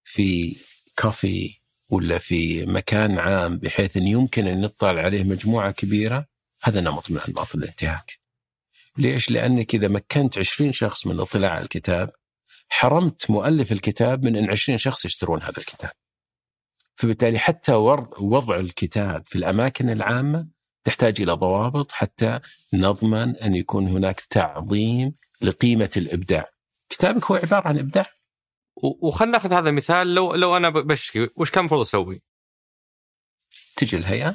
في 0.04 0.56
كافي 0.96 1.60
ولا 1.88 2.18
في 2.18 2.66
مكان 2.66 3.18
عام 3.18 3.58
بحيث 3.58 3.96
إن 3.96 4.06
يمكن 4.06 4.46
أن 4.46 4.64
يطلع 4.64 5.02
عليه 5.02 5.22
مجموعة 5.22 5.70
كبيرة 5.70 6.26
هذا 6.62 6.80
نمط 6.80 7.10
من 7.10 7.20
أنماط 7.28 7.54
الانتهاك. 7.54 8.18
ليش؟ 8.98 9.30
لانك 9.30 9.74
إذا 9.74 9.88
مكنت 9.88 10.38
20 10.38 10.72
شخص 10.72 11.06
من 11.06 11.14
الاطلاع 11.14 11.50
على 11.50 11.62
الكتاب 11.62 12.10
حرمت 12.68 13.30
مؤلف 13.30 13.72
الكتاب 13.72 14.24
من 14.24 14.36
إن 14.36 14.50
20 14.50 14.78
شخص 14.78 15.04
يشترون 15.04 15.42
هذا 15.42 15.58
الكتاب. 15.58 15.90
فبالتالي 16.96 17.38
حتى 17.38 17.72
وضع 17.72 18.56
الكتاب 18.56 19.24
في 19.24 19.36
الأماكن 19.36 19.90
العامة 19.90 20.53
تحتاج 20.84 21.20
إلى 21.20 21.32
ضوابط 21.32 21.92
حتى 21.92 22.40
نضمن 22.74 23.36
أن 23.36 23.54
يكون 23.54 23.88
هناك 23.88 24.20
تعظيم 24.20 25.14
لقيمة 25.42 25.90
الإبداع. 25.96 26.50
كتابك 26.88 27.24
هو 27.24 27.36
عبارة 27.36 27.68
عن 27.68 27.78
إبداع. 27.78 28.06
وخلنا 29.02 29.32
ناخذ 29.32 29.52
هذا 29.52 29.68
المثال 29.68 30.14
لو 30.14 30.34
لو 30.34 30.56
أنا 30.56 30.68
بشكي 30.70 31.28
وش 31.36 31.50
كان 31.50 31.60
المفروض 31.60 31.80
أسوي؟ 31.80 32.22
تجي 33.76 33.96
الهيئة 33.96 34.34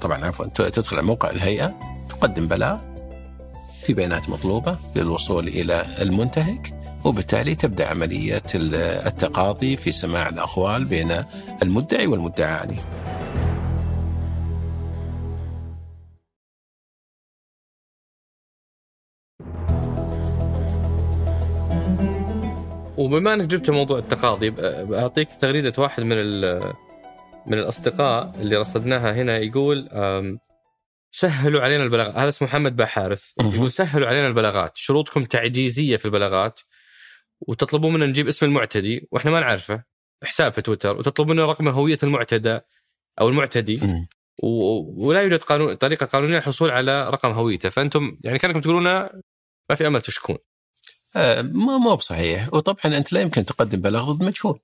طبعا 0.00 0.26
عفوا 0.26 0.46
تدخل 0.46 0.96
على 0.96 1.06
موقع 1.06 1.30
الهيئة 1.30 1.78
تقدم 2.08 2.46
بلاغ 2.48 2.78
في 3.82 3.94
بيانات 3.94 4.28
مطلوبة 4.28 4.78
للوصول 4.96 5.48
إلى 5.48 5.86
المنتهك 6.02 6.74
وبالتالي 7.04 7.54
تبدأ 7.54 7.86
عملية 7.88 8.42
ال- 8.54 8.74
التقاضي 9.06 9.76
في 9.76 9.92
سماع 9.92 10.28
الاقوال 10.28 10.84
بين 10.84 11.24
المدعي 11.62 12.06
والمدعى 12.06 12.52
عليه. 12.54 12.82
وبما 23.00 23.34
انك 23.34 23.46
جبت 23.46 23.70
موضوع 23.70 23.98
التقاضي 23.98 24.50
بعطيك 24.84 25.28
تغريدة 25.32 25.72
واحد 25.78 26.02
من 26.02 26.16
ال- 26.18 26.72
من 27.46 27.58
الأصدقاء 27.58 28.34
اللي 28.40 28.56
رصدناها 28.56 29.12
هنا 29.12 29.38
يقول 29.38 29.88
سهلوا 31.10 31.60
علينا 31.60 31.84
البلاغات. 31.84 32.14
هذا 32.14 32.28
اسمه 32.28 32.48
محمد 32.48 32.76
باحارث. 32.76 33.30
مهم. 33.40 33.54
يقول 33.54 33.70
سهلوا 33.70 34.08
علينا 34.08 34.26
البلاغات. 34.26 34.76
شروطكم 34.76 35.24
تعجيزية 35.24 35.96
في 35.96 36.04
البلاغات 36.04 36.60
وتطلبون 37.40 37.92
منا 37.92 38.06
نجيب 38.06 38.28
اسم 38.28 38.46
المعتدي 38.46 39.08
وإحنا 39.12 39.30
ما 39.30 39.40
نعرفه 39.40 39.82
حساب 40.24 40.52
في 40.52 40.62
تويتر 40.62 40.96
وتطلبون 40.98 41.36
منا 41.36 41.46
رقم 41.46 41.68
هوية 41.68 41.98
المعتدى 42.02 42.60
أو 43.20 43.28
المعتدي. 43.28 43.80
و- 44.42 45.06
ولا 45.08 45.22
يوجد 45.22 45.42
قانون 45.42 45.74
طريقة 45.74 46.06
قانونية 46.06 46.36
للحصول 46.36 46.70
على 46.70 47.10
رقم 47.10 47.30
هويته. 47.30 47.68
فأنتم 47.68 48.18
يعني 48.24 48.38
كأنكم 48.38 48.60
تقولون 48.60 48.82
ما 49.70 49.74
في 49.74 49.86
أمل 49.86 50.02
تشكون. 50.02 50.36
آه، 51.16 51.42
مو 51.42 51.78
مو 51.78 51.94
بصحيح 51.96 52.54
وطبعا 52.54 52.96
أنت 52.98 53.12
لا 53.12 53.20
يمكن 53.20 53.44
تقدم 53.44 53.80
بلاغ 53.80 54.12
ضد 54.12 54.22
مجهول. 54.24 54.60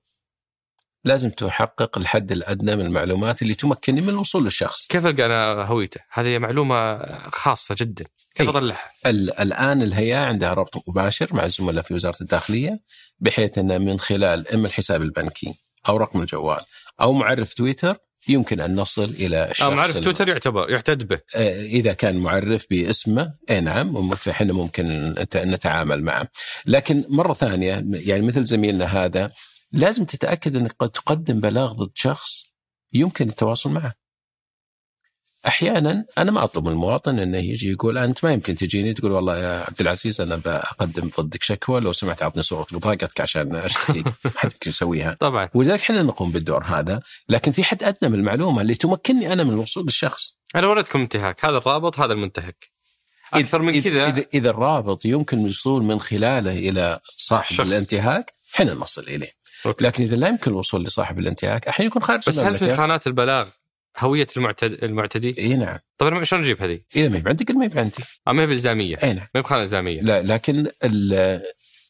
لازم 1.03 1.29
تحقق 1.29 1.97
الحد 1.97 2.31
الأدنى 2.31 2.75
من 2.75 2.85
المعلومات 2.85 3.41
اللي 3.41 3.53
تمكنني 3.53 4.01
من 4.01 4.09
الوصول 4.09 4.43
للشخص. 4.43 4.87
كيف 4.87 5.05
القى 5.05 5.25
أنا 5.25 5.63
هويته؟ 5.63 6.01
هذه 6.11 6.37
معلومة 6.37 6.97
خاصة 7.29 7.75
جدا، 7.79 8.05
كيف. 8.35 8.49
اطلعها؟ 8.49 8.91
ال- 9.05 9.39
الآن 9.39 9.81
الهيئه 9.81 10.17
عندها 10.17 10.53
ربط 10.53 10.89
مباشر 10.89 11.35
مع 11.35 11.45
الزملاء 11.45 11.83
في 11.83 11.93
وزارة 11.93 12.17
الداخلية 12.21 12.79
بحيث 13.19 13.57
أن 13.57 13.85
من 13.85 13.99
خلال 13.99 14.47
إما 14.53 14.67
الحساب 14.67 15.01
البنكي 15.01 15.53
أو 15.89 15.97
رقم 15.97 16.21
الجوال 16.21 16.61
أو 17.01 17.13
معرف 17.13 17.53
تويتر 17.53 17.97
يمكن 18.29 18.59
أن 18.59 18.75
نصل 18.75 19.03
إلى 19.03 19.51
الشخص 19.51 19.67
آه 19.67 19.73
معرف 19.75 19.99
تويتر 19.99 20.29
يعتبر 20.29 20.69
يعتد 20.69 21.07
به. 21.07 21.19
آه، 21.35 21.61
إذا 21.65 21.93
كان 21.93 22.17
معرف 22.17 22.65
باسمه 22.69 23.33
اي 23.49 23.61
نعم 23.61 24.15
فإحنا 24.15 24.53
ممكن 24.53 25.13
نت- 25.13 25.37
نتعامل 25.37 26.03
معه. 26.03 26.27
لكن 26.65 27.03
مرة 27.09 27.33
ثانية 27.33 27.85
يعني 27.91 28.21
مثل 28.21 28.43
زميلنا 28.45 28.85
هذا 28.85 29.31
لازم 29.71 30.05
تتأكد 30.05 30.55
انك 30.55 30.75
قد 30.79 30.89
تقدم 30.89 31.39
بلاغ 31.39 31.73
ضد 31.73 31.91
شخص 31.95 32.43
يمكن 32.93 33.27
التواصل 33.29 33.69
معه. 33.69 33.93
أحيانا 35.47 36.05
أنا 36.17 36.31
ما 36.31 36.43
أطلب 36.43 36.65
من 36.65 36.71
المواطن 36.71 37.19
إنه 37.19 37.37
يجي 37.37 37.71
يقول 37.71 37.97
أنت 37.97 38.23
ما 38.23 38.33
يمكن 38.33 38.55
تجيني 38.55 38.93
تقول 38.93 39.11
والله 39.11 39.37
يا 39.37 39.63
عبد 39.67 39.81
العزيز 39.81 40.21
أنا 40.21 40.35
بقدم 40.35 41.09
ضدك 41.19 41.43
شكوى 41.43 41.79
لو 41.79 41.93
سمحت 41.93 42.21
اعطني 42.21 42.43
صورة 42.43 42.67
بطاقتك 42.71 43.21
عشان 43.21 43.55
اشتكيك 43.55 44.07
ما 44.07 44.31
حد 44.35 44.51
يمكن 44.51 44.69
يسويها 44.69 45.17
طبعا 45.19 45.49
ولذلك 45.53 45.79
إحنا 45.79 46.03
نقوم 46.03 46.31
بالدور 46.31 46.63
هذا 46.63 46.99
لكن 47.29 47.51
في 47.51 47.63
حد 47.63 47.83
أدنى 47.83 48.09
من 48.09 48.19
المعلومة 48.19 48.61
اللي 48.61 48.75
تمكنني 48.75 49.33
أنا 49.33 49.43
من 49.43 49.53
الوصول 49.53 49.83
للشخص 49.83 50.37
أنا 50.55 50.67
وريتكم 50.67 50.99
انتهاك، 51.01 51.45
هذا 51.45 51.57
الرابط 51.57 51.99
هذا 51.99 52.13
المنتهك. 52.13 52.71
أكثر 53.33 53.61
من 53.61 53.81
كذا 53.81 54.09
إذا, 54.09 54.25
إذا 54.33 54.49
الرابط 54.49 55.05
يمكن 55.05 55.39
الوصول 55.39 55.83
من 55.83 55.99
خلاله 55.99 56.69
إلى 56.69 56.99
صاحب 57.17 57.51
الشخص. 57.51 57.67
الانتهاك 57.67 58.33
حين 58.53 58.73
نصل 58.73 59.01
إليه 59.01 59.31
أوكي. 59.65 59.85
لكن 59.85 60.03
إذا 60.03 60.15
لا 60.15 60.27
يمكن 60.27 60.51
الوصول 60.51 60.83
لصاحب 60.83 61.19
الانتهاك 61.19 61.67
أحيانا 61.67 61.87
يكون 61.87 62.03
خارج 62.03 62.23
بس 62.27 62.39
هل 62.39 62.55
في. 62.55 62.75
خانات 62.75 63.07
البلاغ 63.07 63.49
هوية 63.99 64.27
المعتد 64.37 64.83
المعتدي؟ 64.83 65.35
إي 65.37 65.55
نعم 65.55 65.77
طيب 65.97 66.23
شلون 66.23 66.41
أجيب 66.43 66.61
هذه؟ 66.61 66.79
اذا 66.95 67.09
ما 67.09 67.17
هي 67.17 67.23
عندك 67.25 67.51
ما 67.51 67.65
هي 67.65 67.79
عندي 67.79 67.93
آه، 68.27 68.31
ما 68.31 68.41
هي 68.41 68.47
بإلزامية، 68.47 68.97
إي 69.03 69.13
نعم 69.13 69.27
ما 69.35 69.39
هي 69.39 69.41
بخانة 69.41 69.61
إلزامية. 69.61 70.01
لا 70.01 70.21
لكن 70.21 70.67
ال- 70.83 71.43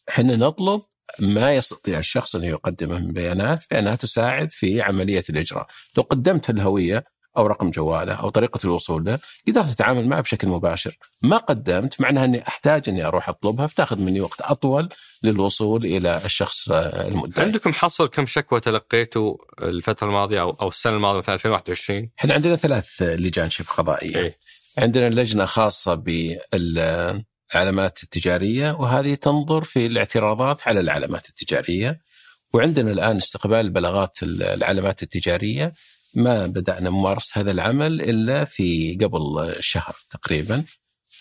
إحنا 0.10 0.36
نطلب 0.36 0.82
ما 1.20 1.55
يستطيع 1.55 1.99
الشخص 1.99 2.36
ان 2.36 2.43
يقدمه 2.43 2.99
من 2.99 3.14
بيانات 3.14 3.64
لانها 3.72 3.95
تساعد 3.95 4.51
في 4.51 4.82
عملية 4.82 5.24
الإجراء، 5.30 5.68
لو 5.97 6.03
قدمت 6.03 6.49
الهوية 6.49 7.03
أو 7.38 7.48
رقم 7.48 7.72
جواله 7.72 8.14
أو 8.14 8.30
طريقة 8.30 8.60
الوصول 8.66 9.06
له 9.06 9.20
قدرت 9.48 9.66
تتعامل 9.66 10.08
معه 10.08 10.22
بشكل 10.22 10.48
مباشر، 10.48 10.98
ما 11.22 11.38
قدمت 11.38 12.02
معناها 12.02 12.26
إني 12.26 12.48
أحتاج 12.48 12.90
إني 12.90 13.06
أروح 13.06 13.30
أطلبها 13.30 13.68
فتأخذ 13.68 14.00
مني 14.00 14.22
وقت 14.22 14.42
أطول 14.42 14.90
للوصول 15.24 15.86
إلى 15.86 16.22
الشخص 16.26 16.72
المدعي. 16.72 17.46
عندكم 17.46 17.74
حصر 17.74 18.08
كم 18.08 18.26
شكوى 18.26 18.60
تلقيتوا 18.60 19.38
الفترة 19.62 20.08
الماضية 20.08 20.42
أو 20.42 20.50
أو 20.50 20.68
السنة 20.68 20.94
الماضية 20.94 21.18
مثلا 21.18 21.36
2021 21.36 22.10
إحنا 22.20 22.34
عندنا 22.34 22.56
ثلاث 22.56 23.02
لجان 23.02 23.50
شبه 23.50 23.70
قضائية. 23.70 24.18
إيه. 24.18 24.38
عندنا 24.78 25.10
لجنة 25.10 25.46
خاصة 25.46 25.96
بالعلامات 25.96 28.04
التجارية 28.04 28.72
وهذه 28.72 29.16
تنظر 29.16 29.62
في 29.62 29.86
الاعتراضات 29.86 30.68
على 30.68 30.80
العلامات 30.80 31.30
التجارية. 31.30 32.08
وعندنا 32.54 32.92
الآن 32.92 33.18
استقبال 33.18 33.58
البلاغات 33.58 34.18
العلامات 34.24 35.04
التجارية 35.04 35.74
ما 36.18 36.45
بدأنا 36.47 36.89
ممارسه 36.89 37.41
هذا 37.41 37.51
العمل 37.51 38.01
إلا 38.01 38.45
في 38.45 38.97
قبل 39.01 39.55
شهر 39.59 39.95
تقريبا. 40.09 40.63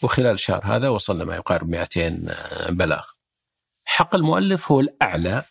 وخلال 0.02 0.34
الشهر 0.34 0.60
هذا 0.64 0.88
وصلنا 0.88 1.24
ما 1.24 1.36
يقارب 1.36 1.68
200 1.68 2.34
بلاغ. 2.68 3.04
حق 3.84 4.14
المؤلف 4.14 4.72
هو 4.72 4.80
الأعلى 4.80 5.42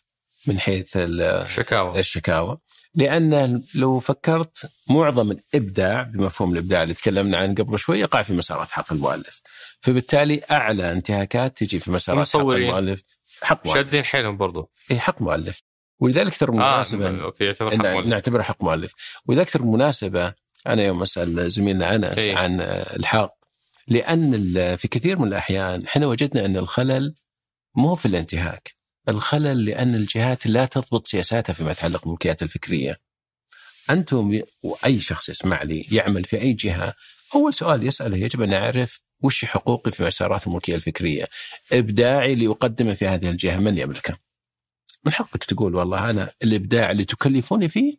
من 0.48 0.60
حيث 0.60 0.98
ال- 0.98 1.50
شكاوى 1.50 2.00
الشكاوى 2.00 2.58
لأن 2.96 3.62
لو 3.76 4.00
فكرت 4.00 4.70
معظم 4.90 5.32
الإبداع 5.32 6.02
بمفهوم 6.04 6.54
الإبداع 6.54 6.84
اللي 6.84 6.94
تكلمنا 6.94 7.38
عنه 7.38 7.54
قبل 7.56 7.80
شوي 7.80 8.00
يقع 8.00 8.22
في 8.22 8.34
مسارات 8.34 8.72
حق 8.72 8.94
المؤلف 8.94 9.42
فبالتالي 9.82 10.42
أعلى 10.52 10.92
انتهاكات 10.92 11.58
تجي 11.58 11.80
في 11.80 11.92
مسارات 11.92 12.30
حق. 12.30 12.40
المؤلف 12.40 13.02
حق 13.42 13.66
مؤلف 13.66 13.78
شادين 13.78 14.04
حيلهم 14.04 14.38
برضو 14.38 14.72
اي 14.92 15.00
حق 15.00 15.22
مؤلف 15.22 15.62
ولذلك 16.00 16.38
ترى 16.38 16.50
آه 16.50 16.52
بالمناسبة 16.52 17.24
أوكي 17.24 17.44
يعتبر 17.46 17.70
حق 17.78 17.86
مؤلف. 17.86 18.08
نعتبره 18.08 18.42
حق 18.42 18.64
مؤلف 18.64 18.94
ولذلك 19.26 19.50
ترى 19.50 19.64
بالمناسبة 19.64 20.34
أنا 20.68 20.84
يوم 20.84 21.02
أسأل 21.02 21.50
زميلنا 21.50 21.96
أنس 21.96 22.20
إيه. 22.20 22.36
عن 22.36 22.62
الحاق 22.62 23.34
لأن 23.88 24.34
ال- 24.34 24.78
في 24.78 24.88
كثير 24.88 25.20
من 25.20 25.28
الأحيان 25.28 25.84
إحنا 25.86 26.08
وجدنا 26.08 26.46
أن 26.46 26.58
الخلل 26.58 27.16
مو 27.76 27.96
في 27.96 28.06
الانتهاك 28.06 28.76
الخلل 29.10 29.66
لأن 29.66 29.96
الجهات 29.96 30.48
لا 30.48 30.66
تضبط 30.66 31.08
سياساتها 31.08 31.54
فيما 31.54 31.72
يتعلق 31.72 32.02
بالملكيات 32.04 32.44
الفكرية 32.44 32.98
أنتم 33.90 34.34
ي- 34.34 34.44
وأي 34.64 35.00
شخص 35.00 35.30
يسمع 35.30 35.64
لي 35.64 35.86
يعمل 35.92 36.24
في 36.24 36.42
أي 36.42 36.54
جهة 36.54 36.94
أول 37.36 37.54
سؤال 37.54 37.88
يسأله 37.88 38.18
يجب 38.18 38.42
أن 38.42 38.52
يعرف 38.52 39.00
وش 39.24 39.46
حقوقي 39.46 39.92
في 39.92 40.04
مسارات 40.04 40.48
الملكية 40.48 40.76
الفكرية؟ 40.76 41.28
إبداعي 41.72 42.36
ليقدمه 42.36 42.94
في 42.94 43.08
هذه 43.08 43.30
الجهة 43.30 43.58
من 43.58 43.78
يملكه؟ 43.78 44.18
من 45.06 45.14
حقك 45.14 45.44
تقول 45.44 45.76
والله 45.76 46.10
أنا 46.10 46.32
الإبداع 46.44 46.92
اللي 46.92 47.06
تكلفوني 47.06 47.70
فيه 47.70 47.98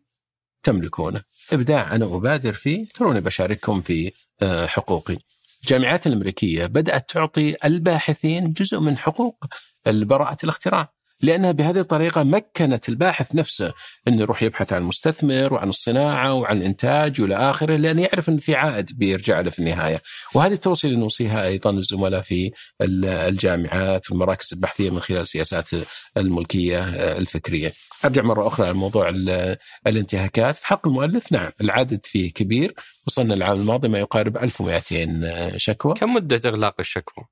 تملكونه، 0.63 1.23
إبداع 1.53 1.95
أنا 1.95 2.05
أبادر 2.05 2.53
فيه 2.53 2.89
تروني 2.95 3.21
بشارككم 3.21 3.83
في 3.83 4.13
آه، 4.43 4.67
حقوقي. 4.67 5.19
الجامعات 5.63 6.07
الأمريكية 6.07 6.67
بدأت 6.67 7.11
تعطي 7.11 7.57
الباحثين 7.65 8.53
جزء 8.53 8.81
من 8.81 8.99
حقوق 8.99 9.45
براءه 9.87 10.37
الاختراع. 10.45 10.96
لأنها 11.23 11.53
بهذه 11.53 11.79
الطريقة 11.81 12.23
مكنت 12.23 12.89
الباحث 12.89 13.35
نفسه 13.35 13.73
إنه 14.09 14.21
يروح 14.21 14.43
يبحث 14.43 14.73
عن 14.73 14.83
المستثمر 14.83 15.55
وعن 15.55 15.69
الصناعة 15.69 16.35
وعن 16.35 16.57
الانتاج 16.57 17.21
وإلى 17.21 17.37
آخره 17.37 17.77
لأنه 17.77 18.03
يعرف 18.03 18.29
إن 18.29 18.39
في 18.39 18.55
عائد 18.55 18.91
بيرجع 18.99 19.41
له 19.41 19.51
في 19.51 19.59
النهاية، 19.59 20.03
وهذه 20.35 20.53
التوصيه 20.53 20.89
اللي 20.89 21.01
نوصيها 21.01 21.47
أيضا 21.47 21.71
الزملاء 21.71 22.21
في 22.21 22.51
ال- 22.81 23.05
الجامعات 23.05 24.11
والمراكز 24.11 24.49
البحثية 24.53 24.91
من 24.91 25.01
خلال 25.01 25.27
سياسات 25.29 25.71
الملكية 26.17 26.79
آه، 26.85 27.19
الفكرية. 27.19 27.73
أرجع 28.05 28.23
مرة 28.23 28.47
أخرى 28.47 28.67
على 28.67 28.75
موضوع 28.75 29.09
ال- 29.09 29.57
الانتهاكات 29.87 30.57
في 30.57 30.67
حق 30.67 30.87
المؤلف 30.87 31.33
نعم 31.33 31.51
العدد 31.61 32.01
فيه 32.07 32.33
كبير 32.33 32.75
وصلنا 33.07 33.35
العام 33.35 33.61
الماضي 33.61 33.89
ما 33.89 33.99
يقارب 33.99 34.37
1200 34.37 35.57
شكوى. 35.57 35.95
كم 35.95 36.15
مدة 36.15 36.41
إغلاق 36.51 36.75
الشكوى؟ 36.81 37.25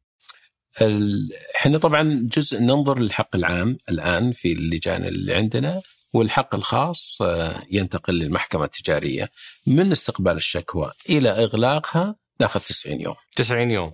إحنا 1.57 1.79
طبعا 1.79 2.29
جزء 2.33 2.61
ننظر 2.61 2.99
للحق 2.99 3.37
العام 3.37 3.79
الآن 3.91 4.33
في 4.33 4.53
اللجان 4.53 5.05
اللي 5.05 5.35
عندنا 5.35 5.83
والحق 6.14 6.55
الخاص 6.55 7.22
آه، 7.22 7.62
ينتقل 7.70 8.14
للمحكمة 8.14 8.64
التجارية 8.64 9.31
من 9.66 9.93
استقبال 9.93 10.33
الشكوى 10.33 10.93
إلى 11.09 11.31
إغلاقها 11.31 12.16
ناخذ 12.41 12.61
90 12.61 13.01
يوم. 13.01 13.14
90 13.37 13.70
يوم. 13.70 13.93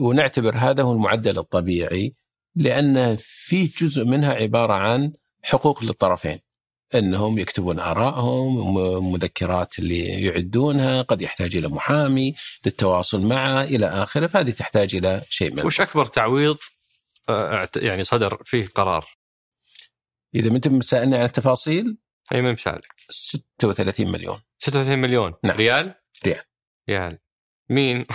ونعتبر 0.00 0.56
هذا 0.56 0.82
هو 0.82 0.92
المعدل 0.92 1.38
الطبيعي 1.38 2.14
لأن 2.56 3.16
في 3.18 3.64
جزء 3.64 4.04
منها 4.04 4.32
عبارة 4.32 4.74
عن 4.74 5.12
حقوق 5.42 5.84
للطرفين. 5.84 6.38
أنهم 6.94 7.38
يكتبون 7.38 7.80
ارائهم 7.80 8.74
مذكرات 9.12 9.78
اللي 9.78 10.24
يعدونها 10.24 11.02
قد 11.02 11.22
يحتاج 11.22 11.56
إلى 11.56 11.68
محامي 11.68 12.34
للتواصل 12.66 13.20
معه 13.20 13.62
إلى 13.62 13.86
آخره 13.86 14.26
فهذه 14.26 14.50
تحتاج 14.50 14.96
إلى 14.96 15.22
شيء 15.28 15.50
من 15.54 15.66
وش 15.66 15.80
أكبر 15.80 16.04
تعويض 16.04 16.56
آه، 17.28 17.68
يعني 17.76 18.04
صدر 18.04 18.42
فيه 18.44 18.66
قرار؟ 18.74 19.06
إذا 20.34 20.48
ما 20.50 20.56
انت 20.56 20.68
مسالني 20.68 21.16
عن 21.16 21.24
التفاصيل 21.24 21.96
أي 22.32 22.42
من 22.42 22.52
مسألك 22.52 22.86
36 23.10 24.12
مليون 24.12 24.40
36 24.58 24.98
مليون 24.98 25.34
نعم. 25.44 25.56
ريال؟ 25.56 25.94
ريال. 26.26 26.42
ريال 26.90 27.18
مين؟ 27.70 28.06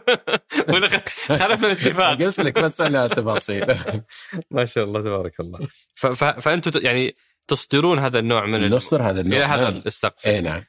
ولا 0.72 0.88
خ- 0.88 1.08
خالفنا 1.28 1.66
الاتفاق 1.66 2.22
قلت 2.22 2.40
لك 2.40 2.58
ما 2.58 2.68
تسألني 2.68 2.98
عن 2.98 3.04
التفاصيل 3.04 3.66
ما 4.50 4.64
شاء 4.64 4.84
الله 4.84 5.00
تبارك 5.02 5.40
الله 5.40 5.68
فانتم 6.14 6.80
يعني 6.86 7.16
تصدرون 7.48 7.98
هذا 7.98 8.18
النوع 8.18 8.46
من 8.46 8.70
نصدر 8.70 9.02
هذا 9.02 9.20
النوع 9.20 9.38
إلى 9.38 9.46
هذا 9.46 9.70
نعم. 9.70 9.82
السقف. 9.86 10.26
اي 10.26 10.40
نعم. 10.40 10.62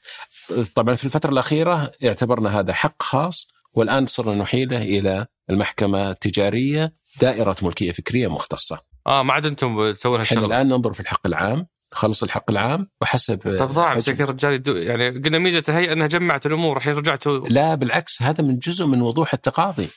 طبعا 0.75 0.95
في 0.95 1.05
الفترة 1.05 1.31
الأخيرة 1.31 1.91
اعتبرنا 2.05 2.59
هذا 2.59 2.73
حق 2.73 3.03
خاص 3.03 3.47
والآن 3.73 4.05
صرنا 4.05 4.43
نحيله 4.43 4.81
إلى 4.81 5.25
المحكمة 5.49 6.09
التجارية 6.11 6.93
دائرة 7.21 7.55
ملكية 7.61 7.91
فكرية 7.91 8.27
مختصة. 8.27 8.79
آه 9.07 9.23
ما 9.23 9.33
عاد 9.33 9.45
أنتم 9.45 9.91
تسوون 9.91 10.21
إحنا 10.21 10.37
هالشغله 10.37 10.45
الآن 10.45 10.67
ننظر 10.67 10.93
في 10.93 10.99
الحق 10.99 11.27
العام 11.27 11.67
نخلص 11.93 12.23
الحق 12.23 12.51
العام 12.51 12.89
وحسب 13.01 13.57
طب 13.59 13.67
ضاع 13.67 13.95
مسكين 13.95 14.21
الرجال 14.21 14.63
يعني 14.67 15.09
قلنا 15.09 15.37
ميزه 15.37 15.63
الهيئه 15.69 15.93
أنها 15.93 16.07
جمعت 16.07 16.45
الأمور 16.45 16.77
الحين 16.77 16.95
رجعتوا 16.95 17.47
لا 17.47 17.75
بالعكس 17.75 18.21
هذا 18.21 18.43
من 18.43 18.57
جزء 18.57 18.85
من 18.85 19.01
وضوح 19.01 19.33
التقاضي. 19.33 19.89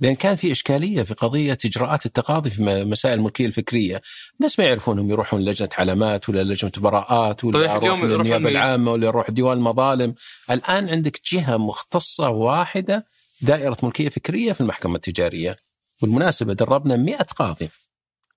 لأن 0.00 0.14
كان 0.14 0.36
في 0.36 0.52
إشكالية 0.52 1.02
في 1.02 1.14
قضية 1.14 1.58
إجراءات 1.64 2.06
التقاضي 2.06 2.50
في 2.50 2.84
مسائل 2.84 3.18
الملكيه 3.18 3.46
الفكرية، 3.46 4.02
الناس 4.40 4.58
ما 4.58 4.64
يعرفونهم 4.64 5.10
يروحون 5.10 5.44
لجنة 5.44 5.68
علامات 5.78 6.28
ولا 6.28 6.44
لجنة 6.44 6.72
براءات 6.76 7.40
طيب 7.40 7.54
ولا 7.54 7.64
يروح 7.64 7.84
يروحون 7.84 8.08
للنيابة 8.08 8.48
العامة 8.48 8.92
ولا 8.92 9.06
يروح 9.06 9.30
ديوان 9.30 9.58
المظالم، 9.58 10.14
الآن 10.50 10.88
عندك 10.88 11.20
جهة 11.32 11.56
مختصة 11.56 12.28
واحدة 12.28 13.06
دائرة 13.40 13.76
ملكية 13.82 14.08
فكرية 14.08 14.52
في 14.52 14.60
المحكمة 14.60 14.94
التجارية. 14.96 15.56
بالمناسبة 16.02 16.52
دربنا 16.52 16.96
100 16.96 17.16
قاضي 17.16 17.70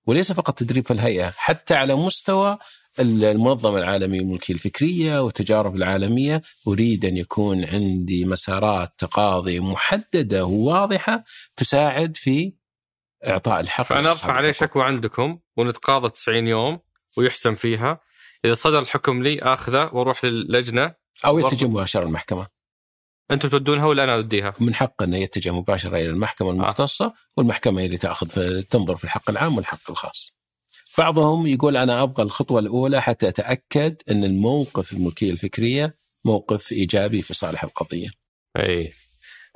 وليس 0.06 0.32
فقط 0.32 0.58
تدريب 0.58 0.86
في 0.86 0.92
الهيئة، 0.92 1.32
حتى 1.36 1.74
على 1.74 1.94
مستوى 1.94 2.58
المنظمة 3.00 3.78
العالمية 3.78 4.20
للملكية 4.20 4.54
الفكرية 4.54 5.22
والتجارب 5.22 5.76
العالمية 5.76 6.42
أريد 6.68 7.04
أن 7.04 7.16
يكون 7.16 7.64
عندي 7.64 8.24
مسارات 8.24 8.94
تقاضي 8.98 9.60
محددة 9.60 10.44
وواضحة 10.44 11.24
تساعد 11.56 12.16
في 12.16 12.52
إعطاء 13.26 13.60
الحق 13.60 13.84
فأنا 13.84 14.08
لأصحاب 14.08 14.30
أرفع 14.30 14.38
عليه. 14.38 14.52
شكوى 14.52 14.84
عندكم 14.84 15.38
ونتقاضى 15.56 16.08
90 16.08 16.46
يوم 16.46 16.78
ويحسم 17.16 17.54
فيها 17.54 18.00
إذا 18.44 18.54
صدر 18.54 18.78
الحكم 18.78 19.22
لي 19.22 19.40
أخذه 19.40 19.90
وأروح 19.92 20.24
للجنة 20.24 20.94
أو 21.24 21.38
يتجه 21.38 21.68
مباشرة 21.68 22.02
المحكمة 22.02 22.46
أنتم 23.30 23.48
تودونها 23.48 23.86
ولا 23.86 24.04
أنا 24.04 24.14
أوديها؟ 24.14 24.54
من 24.60 24.74
حقه 24.74 25.04
أنه 25.04 25.16
يتجه 25.16 25.52
مباشرة 25.52 25.96
إلى 25.96 26.06
المحكمة 26.06 26.50
المختصة 26.50 27.14
والمحكمة 27.36 27.80
هي 27.80 27.86
اللي 27.86 27.98
تأخذ 27.98 28.28
في 28.28 28.62
تنظر 28.62 28.96
في 28.96 29.04
الحق 29.04 29.30
العام 29.30 29.56
والحق 29.56 29.90
الخاص 29.90 30.41
بعضهم 30.98 31.46
يقول 31.46 31.76
أنا 31.76 32.02
أبغى 32.02 32.22
الخطوة 32.22 32.60
الأولى 32.60 33.02
حتى 33.02 33.28
أتأكد 33.28 33.96
أن 34.10 34.24
الموقف 34.24 34.92
الملكية 34.92 35.30
الفكرية 35.30 35.96
موقف 36.24 36.72
إيجابي 36.72 37.22
في 37.22 37.34
صالح 37.34 37.64
القضية. 37.64 38.08
اي 38.56 38.92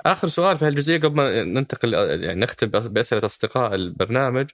آخر 0.05 0.27
سؤال 0.27 0.57
في 0.57 0.65
هالجزئية 0.65 0.97
قبل 0.97 1.15
ما 1.15 1.43
ننتقل 1.43 1.93
يعني 2.23 2.39
نختم 2.39 2.67
بأسئلة 2.67 3.25
أصدقاء 3.25 3.75
البرنامج. 3.75 4.49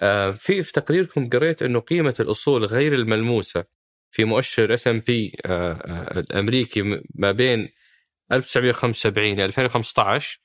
آه، 0.00 0.30
في 0.30 0.62
في 0.62 0.72
تقريركم 0.72 1.28
قريت 1.28 1.62
أنه 1.62 1.80
قيمة 1.80 2.14
الأصول 2.20 2.64
غير 2.64 2.94
الملموسة 2.94 3.64
في 4.10 4.24
مؤشر 4.24 4.74
S&P 4.74 5.32
الأمريكي 5.46 6.82
ما 7.14 7.32
بين 7.32 7.68
1975 8.32 9.32
إلى 9.32 9.44
2015 9.44 10.40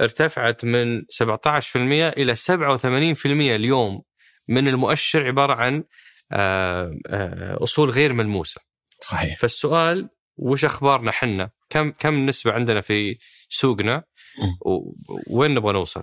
ارتفعت 0.00 0.64
من 0.64 1.02
17% 1.10 1.76
إلى 1.76 2.34
87% 2.36 3.26
اليوم. 3.26 4.02
من 4.48 4.68
المؤشر 4.68 5.26
عبارة 5.26 5.54
عن 5.54 5.84
آه، 6.32 6.98
آه، 7.06 7.62
أصول 7.62 7.90
غير 7.90 8.12
ملموسة 8.12 8.60
صحيح 9.00 9.38
فالسؤال 9.38 10.08
وش 10.36 10.64
أخبارنا 10.64 11.10
حنا؟ 11.10 11.50
كم 11.70 11.90
كم 11.90 12.14
النسبة 12.14 12.52
عندنا 12.52 12.80
في 12.80 13.18
سوقنا؟ 13.48 14.04
وين 15.26 15.54
نبغى 15.54 15.72
نوصل؟ 15.72 16.02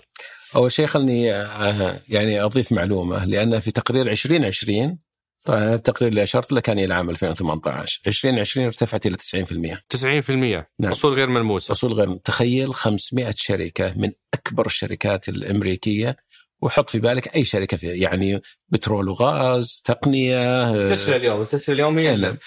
أول 0.56 0.72
شيء 0.72 0.86
خلني 0.86 1.34
آه، 1.34 2.00
يعني 2.10 2.42
أضيف 2.42 2.72
معلومة 2.72 3.26
لأن 3.26 3.60
في 3.60 3.72
تقرير 3.72 4.12
2020 4.12 5.00
طبعا 5.46 5.76
التقرير 5.76 6.10
اللي 6.10 6.24
أشرت 6.24 6.52
له 6.52 6.60
كان 6.62 6.80
إلى 6.80 6.94
عام 6.94 7.10
2018 7.10 8.02
2020 8.08 8.66
ارتفعت 8.66 9.06
إلى 9.06 9.18
90% 9.18 9.78
90% 9.90 10.66
نعم. 10.80 10.92
أصول 10.92 11.14
غير 11.14 11.28
ملموسة 11.28 11.72
أصول 11.72 11.94
غير 11.94 12.14
تخيل 12.14 12.74
500 12.74 13.34
شركة 13.36 13.94
من 13.98 14.12
أكبر 14.34 14.66
الشركات 14.66 15.30
الأمريكية 15.30 16.18
وحط 16.62 16.90
في 16.90 17.00
بالك 17.00 17.36
أي 17.36 17.46
شركة 17.46 17.78
في 17.78 17.88
يعني 17.88 18.42
بترول 18.70 19.10
وغاز 19.10 19.82
تقنية 19.86 20.96
تسلا 20.96 21.16
اليوم 21.16 21.44
تسلا 21.44 21.76
اليوم 21.76 21.98
هي. 21.98 22.38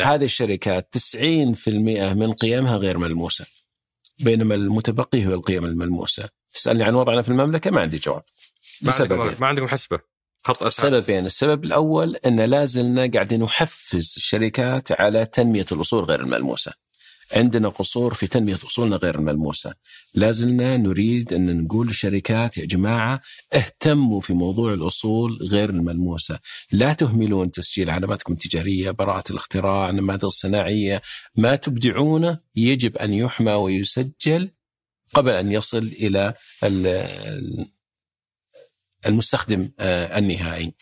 هذه 0.00 0.24
الشركات 0.24 0.88
90% 0.96 1.68
من 2.14 2.32
قيمها 2.32 2.76
غير 2.76 2.98
ملموسة 2.98 3.46
بينما 4.18 4.54
المتبقي 4.54 5.26
هو 5.26 5.34
القيم 5.34 5.64
الملموسة. 5.64 6.28
تسألني 6.52 6.84
عن 6.84 6.94
وضعنا 6.94 7.22
في 7.22 7.28
المملكة؟ 7.28 7.70
ما 7.70 7.80
عندي 7.80 7.96
جواب. 7.96 8.22
ما 8.82 8.90
لسببين 8.90 9.20
عندكم 9.20 9.40
ما 9.40 9.46
عندكم 9.46 9.68
حسبة. 9.68 9.98
خط 10.44 10.62
أساس. 10.62 10.94
سببين. 10.94 11.26
السبب 11.26 11.64
الأول 11.64 12.16
أن 12.16 12.40
لا 12.40 12.64
زلنا 12.64 13.10
قاعدين 13.14 13.42
نحفز 13.42 14.14
الشركات 14.16 15.00
على 15.00 15.26
تنمية 15.26 15.66
الأصول 15.72 16.04
غير 16.04 16.20
الملموسة. 16.20 16.72
عندنا 17.32 17.68
قصور 17.68 18.14
في 18.14 18.26
تنمية 18.26 18.54
أصولنا 18.54 18.96
غير 18.96 19.14
الملموسة. 19.14 19.74
لا 20.14 20.30
زلنا 20.32 20.76
نريد 20.76 21.32
أن 21.32 21.64
نقول 21.64 21.86
للشركات 21.86 22.58
يا 22.58 22.64
جماعة 22.66 23.20
اهتموا 23.54 24.20
في 24.20 24.32
موضوع 24.32 24.74
الأصول 24.74 25.38
غير 25.50 25.70
الملموسة. 25.70 26.38
لا 26.72 26.92
تهملون 26.92 27.50
تسجيل 27.50 27.90
علاماتكم 27.90 28.32
التجارية 28.32 28.90
براءة 28.90 29.30
الاختراع 29.30 29.90
النماذج 29.90 30.24
الصناعية. 30.24 31.02
ما 31.36 31.56
تبدعونه 31.56 32.38
يجب 32.56 32.96
أن 32.96 33.12
يحمى 33.12 33.52
ويسجل 33.52 34.50
قبل 35.14 35.30
أن 35.32 35.52
يصل 35.52 35.78
إلى 35.86 36.34
ال- 36.64 37.66
المستخدم 39.06 39.70
آه، 39.78 40.18
النهائي. 40.18 40.74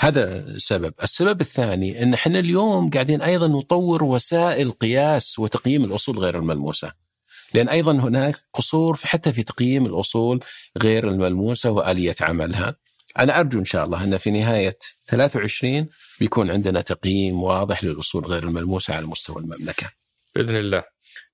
هذا 0.00 0.38
السبب 0.38 0.94
السبب 1.02 1.40
الثاني 1.40 2.02
أن 2.02 2.14
إحنا 2.14 2.38
اليوم 2.38 2.90
قاعدين 2.90 3.22
أيضا 3.22 3.48
نطور 3.48 4.04
وسائل 4.04 4.70
قياس 4.70 5.38
وتقييم 5.38 5.84
الأصول 5.84 6.18
غير 6.18 6.38
الملموسة 6.38 6.92
لأن 7.54 7.68
أيضا 7.68 7.92
هناك 7.92 8.34
قصور 8.52 8.96
حتى 9.04 9.32
في 9.32 9.42
تقييم 9.42 9.86
الأصول 9.86 10.40
غير 10.78 11.08
الملموسة 11.08 11.70
وآلية 11.70 12.14
عملها 12.20 12.76
أنا 13.18 13.40
أرجو 13.40 13.58
إن 13.58 13.64
شاء 13.64 13.84
الله 13.84 14.04
أن 14.04 14.16
في 14.16 14.30
نهاية 14.30 14.78
23 15.08 15.88
بيكون 16.20 16.50
عندنا 16.50 16.80
تقييم 16.80 17.42
واضح 17.42 17.84
للأصول 17.84 18.24
غير 18.24 18.42
الملموسة 18.42 18.94
على 18.94 19.06
مستوى 19.06 19.42
المملكة 19.42 19.90
بإذن 20.34 20.56
الله. 20.56 20.84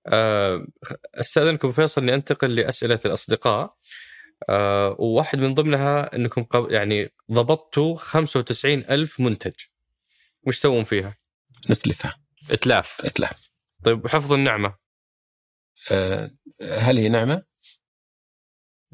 آه، 0.07 0.67
أستاذنكم 1.15 1.71
فيصل 1.71 2.03
اني 2.03 2.15
انتقل 2.15 2.55
لأسئلة 2.55 3.01
الأصدقاء. 3.05 3.77
آه، 4.49 4.97
وواحد 4.99 5.39
من 5.39 5.55
ضمنها 5.55 6.17
إنكم 6.17 6.43
قب- 6.45 6.71
يعني 6.71 7.09
ضبطتوا 7.33 7.97
95 7.97 8.79
ألف 8.91 9.21
منتج. 9.21 9.53
وش 10.47 10.59
تسوون 10.59 10.85
فيها؟ 10.85 11.17
نتلفها 11.71 12.17
إتلاف. 12.51 13.01
إتلاف 13.05 13.51
طيب 13.85 14.07
حفظ 14.09 14.33
النعمة 14.33 14.75
أه، 15.91 16.31
هل 16.63 16.99
هي 16.99 17.09
نعمة؟ 17.09 17.43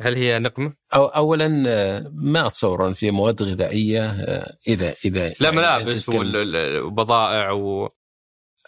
هل 0.01 0.15
هي 0.15 0.39
نقمة؟ 0.39 0.75
أو 0.95 1.07
أولا 1.07 1.65
أه، 1.67 2.11
ما 2.15 2.47
أتصور 2.47 2.89
أن 2.89 2.95
في 2.95 3.11
مواد 3.11 3.43
غذائية 3.43 4.11
أه، 4.11 4.57
إذا 4.69 4.95
إذا 5.05 5.29
لا 5.29 5.35
يعني 5.41 5.57
ملابس 5.57 6.09
وبضائع 6.09 7.51
و 7.51 7.89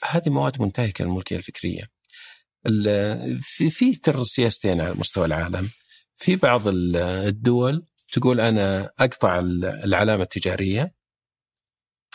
هذه 0.04 0.28
مواد 0.30 0.60
منتهكة 0.62 1.02
الملكية 1.02 1.36
الفكرية 1.36 1.90
ال- 2.66 3.38
في 3.40 3.70
في 3.70 3.96
تر 3.96 4.24
سياستين 4.24 4.80
على 4.80 4.94
مستوى 4.94 5.24
العالم 5.24 5.70
في 6.16 6.36
بعض 6.36 6.68
ال- 6.68 6.96
الدول 7.26 7.86
تقول 8.12 8.40
أنا 8.40 8.90
أقطع 8.98 9.38
ال- 9.38 9.64
العلامة 9.64 10.22
التجارية 10.22 10.94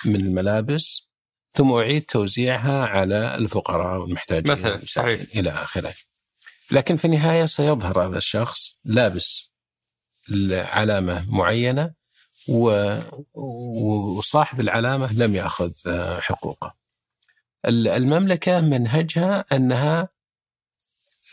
من 0.05 0.15
الملابس 0.15 1.09
ثم 1.53 1.71
أعيد 1.71 2.01
توزيعها 2.03 2.85
على 2.85 3.35
الفقراء 3.35 3.99
والمحتاجين 4.01 4.51
مثلاً، 4.51 4.85
صحيح. 4.85 5.21
إلى 5.35 5.49
آخره 5.49 5.93
لكن 6.71 6.97
في 6.97 7.05
النهاية 7.05 7.45
سيظهر 7.45 8.05
هذا 8.07 8.17
الشخص 8.17 8.77
لابس 8.85 9.51
علامة 10.51 11.25
معينة 11.35 11.93
و- 12.49 12.99
وصاحب 14.17 14.59
العلامة 14.59 15.13
لم 15.13 15.35
يأخذ 15.35 15.71
آه، 15.87 16.19
حقوقه 16.19 16.75
ال- 17.65 17.87
المملكة 17.87 18.61
منهجها 18.61 19.45
أنها 19.51 20.09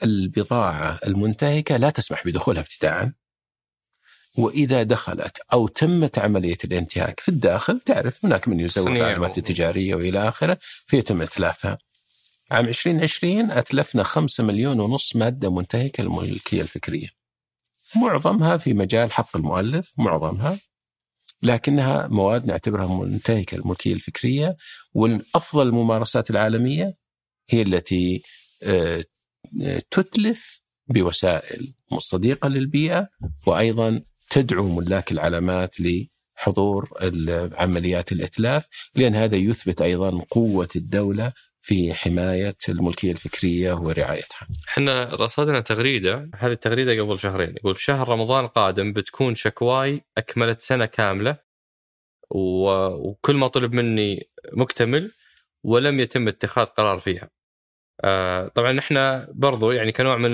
البضاعة 0.02 0.98
المنتهكة 1.06 1.76
لا 1.76 1.90
تسمح 1.90 2.26
بدخولها 2.26 2.60
ابتداء. 2.62 3.12
وإذا 4.38 4.82
دخلت 4.82 5.38
أو 5.52 5.68
تمت 5.68 6.18
عملية 6.18 6.56
الانتهاك 6.64 7.20
في 7.20 7.28
الداخل 7.28 7.80
تعرف 7.80 8.24
هناك 8.24 8.48
من 8.48 8.60
يزور 8.60 8.92
العلامات 8.92 9.36
و- 9.36 9.38
التجارية 9.40 9.94
وإلى 9.94 10.28
آخره 10.28 10.58
فيتم 10.86 11.22
إتلافها. 11.22 11.78
عام 12.50 12.68
2020 12.68 13.50
أتلفنا 13.50 14.02
5 14.02 14.44
مليون 14.44 14.80
ونص 14.80 15.16
مادة 15.16 15.50
منتهكة 15.52 16.00
الملكية 16.02 16.60
الفكرية. 16.62 17.08
معظمها 17.96 18.56
في 18.56 18.74
مجال 18.74 19.12
حق 19.12 19.36
المؤلف 19.36 19.92
معظمها. 19.98 20.58
لكنها 21.42 22.06
مواد 22.08 22.46
نعتبرها 22.46 22.86
منتهكة 22.86 23.54
الملكية 23.54 23.92
الفكرية 23.92 24.56
والأفضل 24.94 25.66
الممارسات 25.68 26.30
العالمية 26.30 26.94
هي 27.50 27.62
التي 27.62 28.22
آه، 28.62 29.04
تتلف 29.90 30.60
بوسائل 30.88 31.74
صديقة 31.98 32.48
للبيئة 32.48 33.08
وأيضا 33.46 34.02
تدعو 34.30 34.68
ملاك 34.68 35.12
العلامات 35.12 35.76
لحضور 35.80 36.88
عمليات 37.52 38.12
الإتلاف 38.12 38.68
لأن 38.94 39.14
هذا 39.14 39.36
يثبت 39.36 39.82
أيضا 39.82 40.24
قوة 40.30 40.68
الدولة 40.76 41.32
في 41.60 41.94
حماية 41.94 42.56
الملكية 42.68 43.12
الفكرية 43.12 43.72
ورعايتها 43.72 44.48
إحنا 44.68 45.14
رصدنا 45.14 45.60
تغريدة 45.60 46.30
هذه 46.34 46.52
التغريدة 46.52 47.02
قبل 47.02 47.18
شهرين 47.18 47.56
يقول 47.56 47.78
شهر 47.78 48.08
رمضان 48.08 48.44
القادم 48.44 48.92
بتكون 48.92 49.34
شكواي 49.34 50.00
أكملت 50.18 50.60
سنة 50.60 50.84
كاملة 50.84 51.38
و... 52.30 52.68
وكل 52.86 53.36
ما 53.36 53.48
طلب 53.48 53.74
مني 53.74 54.28
مكتمل 54.52 55.12
ولم 55.62 56.00
يتم 56.00 56.28
اتخاذ 56.28 56.66
قرار 56.66 56.98
فيها. 56.98 57.30
آه 58.04 58.48
طبعا 58.48 58.78
إحنا 58.78 59.28
برضو 59.34 59.70
يعني 59.70 59.92
كنوع 59.92 60.16
من 60.16 60.30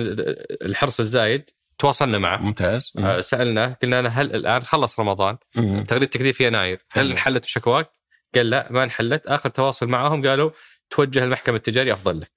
الحرص 0.62 1.00
الزايد 1.00 1.50
تواصلنا 1.78 2.18
معه 2.18 2.36
ممتاز 2.36 2.92
آه 2.98 3.20
سألناه 3.20 3.76
قلنا 3.82 4.02
له 4.02 4.08
هل 4.08 4.34
الآن 4.34 4.62
خلص 4.62 5.00
رمضان 5.00 5.36
مم. 5.56 5.84
تغريده 5.84 6.06
تكليف 6.06 6.36
في 6.36 6.46
يناير 6.46 6.78
هل. 6.92 7.10
انحلت 7.10 7.44
شكواك؟ 7.44 7.90
قال 8.34 8.50
لا 8.50 8.72
ما 8.72 8.84
انحلت 8.84 9.26
آخر 9.26 9.50
تواصل 9.50 9.86
معاهم 9.86 10.26
قالوا 10.28 10.50
توجه 10.90 11.24
المحكمة 11.24 11.56
التجارية 11.56 11.92
أفضل 11.92 12.20
لك. 12.20 12.32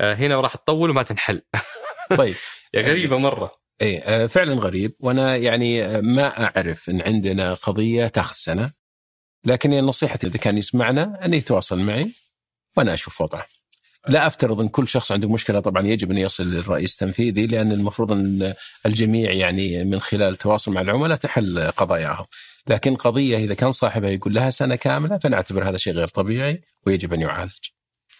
آه 0.00 0.14
هنا 0.14 0.40
راح 0.40 0.56
تطول 0.56 0.90
وما 0.90 1.02
تنحل. 1.02 1.42
طيب 2.18 2.36
يا 2.74 2.82
غريبة 2.82 3.18
مرة. 3.18 3.52
إيه 3.82 4.26
فعلا 4.26 4.54
غريب 4.54 4.96
وأنا 5.00 5.36
يعني 5.36 6.00
ما 6.02 6.44
أعرف 6.44 6.88
إن 6.90 7.02
عندنا 7.02 7.54
قضية 7.54 8.06
تاخذ 8.06 8.34
سنة 8.34 8.72
لكن 9.44 9.70
نصيحتي 9.70 10.26
إذا 10.26 10.38
كان 10.38 10.58
يسمعنا 10.58 11.24
انه 11.24 11.36
يتواصل 11.36 11.78
معي 11.78 12.12
وأنا 12.76 12.94
أشوف 12.94 13.20
وضعه. 13.20 13.46
لا 14.08 14.26
أفترض 14.26 14.60
أن 14.60 14.68
كل 14.68 14.88
شخص 14.88 15.12
عنده 15.12 15.28
مشكلة 15.28 15.60
طبعا 15.60 15.86
يجب 15.86 16.10
أن 16.10 16.18
يصل 16.18 16.44
للرئيس 16.44 16.92
التنفيذي 16.94 17.46
لأن 17.46 17.72
المفروض 17.72 18.12
أن 18.12 18.54
الجميع 18.86 19.32
يعني 19.32 19.84
من 19.84 20.00
خلال 20.00 20.32
التواصل 20.32 20.72
مع 20.72 20.80
العملاء 20.80 21.16
تحل 21.16 21.70
قضاياهم. 21.70 22.26
لكن 22.66 22.94
قضية 22.94 23.36
إذا 23.36 23.54
كان 23.54 23.72
صاحبها 23.72 24.10
يقول 24.10 24.34
لها 24.34 24.50
سنة 24.50 24.76
كاملة 24.76 25.18
فنعتبر 25.18 25.68
هذا 25.68 25.76
شيء 25.76 25.92
غير 25.92 26.08
طبيعي 26.08 26.62
ويجب 26.86 27.12
أن 27.12 27.20
يعالج. 27.20 27.68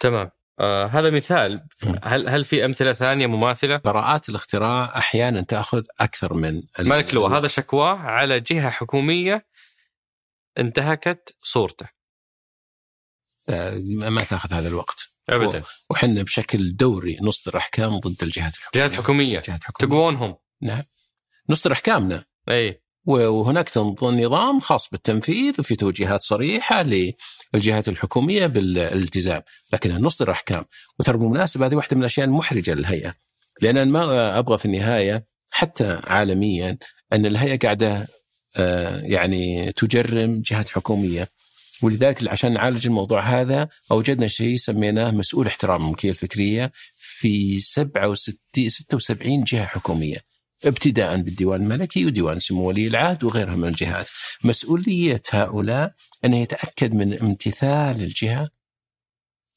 تمام 0.01 0.31
آه 0.61 0.87
هذا 0.87 1.11
مثال. 1.11 1.67
هل 2.03 2.29
هل 2.29 2.45
في 2.45 2.65
أمثلة 2.65 2.93
ثانية 2.93 3.27
مماثلة؟ 3.27 3.77
براءات 3.77 4.29
الاختراع 4.29 4.99
أحيانا 4.99 5.41
تأخذ 5.41 5.83
أكثر 6.01 6.35
من 6.35 6.63
مالك 6.79 7.15
لو 7.15 7.27
هذا 7.27 7.49
شكواه 7.49 7.97
على 7.97 8.41
جهة 8.41 8.71
حكومية 8.71 9.47
انتهكت 10.59 11.37
صورته 11.43 11.89
آه، 13.49 13.75
ما 13.89 14.25
تأخذ 14.25 14.53
هذا 14.53 14.69
الوقت. 14.69 15.14
ابدا. 15.29 15.63
وحنا 15.91 16.23
بشكل 16.23 16.77
دوري 16.77 17.19
نصدر 17.23 17.57
أحكام 17.57 17.99
ضد 17.99 18.23
الجهات 18.23 18.55
الحكومية. 18.55 18.87
جهات 18.87 18.93
حكومية. 18.93 19.41
جهات 19.41 19.65
حكومية. 19.65 19.91
تقوونهم. 19.91 20.37
نعم. 20.63 20.83
نصدر 21.51 21.73
أحكامنا. 21.73 22.25
إي. 22.49 22.81
وهناك 23.07 23.79
نظام 24.03 24.61
خاص 24.61 24.91
بالتنفيذ 24.91 25.55
وفي 25.59 25.77
توجيهات 25.77 26.23
صريحة 26.23 26.83
للجهات 27.55 27.89
الحكومية 27.89 28.47
بالالتزام، 28.47 29.43
لكن 29.73 29.95
نصدر 29.95 30.31
أحكام، 30.31 30.65
وترى 31.01 31.19
بالمناسبة 31.19 31.67
هذه 31.67 31.75
واحدة 31.75 31.97
من 31.97 32.03
الأشياء 32.03 32.27
المحرجة 32.27 32.75
للهيئة. 32.75 33.15
لأن 33.61 33.77
أنا 33.77 33.91
ما 33.91 34.39
أبغى 34.39 34.59
في 34.59 34.65
النهاية 34.65 35.27
حتى 35.51 36.01
عالميا 36.05 36.79
أن 37.13 37.27
الهيئة 37.27 37.59
قاعدة 37.59 38.07
آه، 38.57 39.01
يعني 39.01 39.73
تجرم 39.73 40.41
جهات 40.41 40.71
حكومية. 40.71 41.29
ولذلك 41.85 42.29
عشان 42.29 42.53
نعالج 42.53 42.87
الموضوع 42.87 43.21
هذا 43.23 43.69
أوجدنا 43.91 44.27
شيء 44.27 44.57
سميناه 44.57 45.11
مسؤول 45.11 45.47
احترام 45.47 45.83
الملكية 45.85 46.11
الفكرية 46.11 46.73
في 46.95 47.61
67 47.61 48.69
76 48.69 49.45
جهة 49.45 49.65
حكومية. 49.67 50.17
ابتداء 50.65 51.17
بالديوان 51.17 51.63
الملكي 51.63 52.07
وديوان 52.07 52.39
سمو 52.41 52.69
ولي 52.69 52.87
العهد 52.87 53.25
وغيرها 53.25 53.57
من 53.57 53.69
الجهات. 53.69 54.11
مسؤولية 54.45 55.23
هؤلاء 55.31 55.95
أن 56.25 56.35
يتأكد 56.35 56.95
من 56.95 57.19
امتثال 57.19 58.03
الجهة 58.03 58.51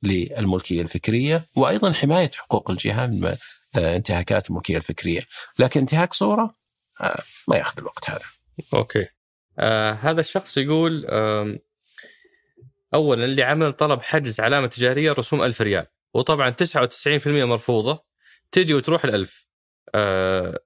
للملكية 0.04 0.82
الفكرية 0.82 1.46
وأيضا 1.56 1.94
حماية 1.94 2.32
حقوق 2.36 2.72
الجهة 2.72 3.08
من 3.08 3.26
آه، 3.26 3.96
انتهاكات 3.96 4.50
الملكية 4.50 4.78
الفكرية. 4.78 5.22
لكن 5.60 5.80
انتهاك 5.80 6.14
صورة 6.14 6.56
آه، 7.02 7.24
ما 7.48 7.56
يأخذ 7.56 7.78
الوقت 7.78 8.10
هذا. 8.10 8.26
أوكي. 8.74 9.06
آه 9.60 9.92
هذا 9.94 10.20
الشخص 10.20 10.58
يقول 10.58 11.06
آم، 11.10 11.60
اولا 12.98 13.26
اللي 13.26 13.44
عمل 13.44 13.74
طلب 13.74 14.02
حجز 14.02 14.40
علامة 14.40 14.68
تجارية 14.68 15.12
رسوم 15.12 15.44
1000 15.44 15.62
ريال 15.62 15.86
وطبعا 16.14 16.50
99% 16.50 17.28
مرفوضة 17.28 18.04
تجي 18.52 18.74
وتروح 18.74 19.04
الألف. 19.06 19.48
آه 19.96 20.60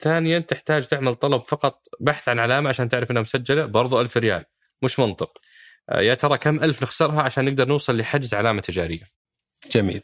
ثانيا 0.00 0.38
تحتاج 0.38 0.86
تعمل 0.86 1.14
طلب 1.14 1.42
فقط 1.44 1.86
بحث 2.00 2.28
عن 2.28 2.38
علامة 2.38 2.68
عشان 2.68 2.88
تعرف 2.88 3.10
إنها 3.10 3.22
مسجلة 3.22 3.66
برضو 3.66 4.00
1000 4.00 4.16
ريال 4.16 4.44
مش 4.82 4.98
منطق. 4.98 5.38
آه 5.88 6.00
يا 6.00 6.14
ترى 6.14 6.38
كم 6.38 6.64
ألف 6.64 6.82
نخسرها 6.82 7.22
عشان 7.22 7.44
نقدر 7.44 7.68
نوصل 7.68 7.96
لحجز 7.96 8.34
علامة 8.34 8.60
تجارية؟ 8.60 9.02
جميل. 9.72 10.00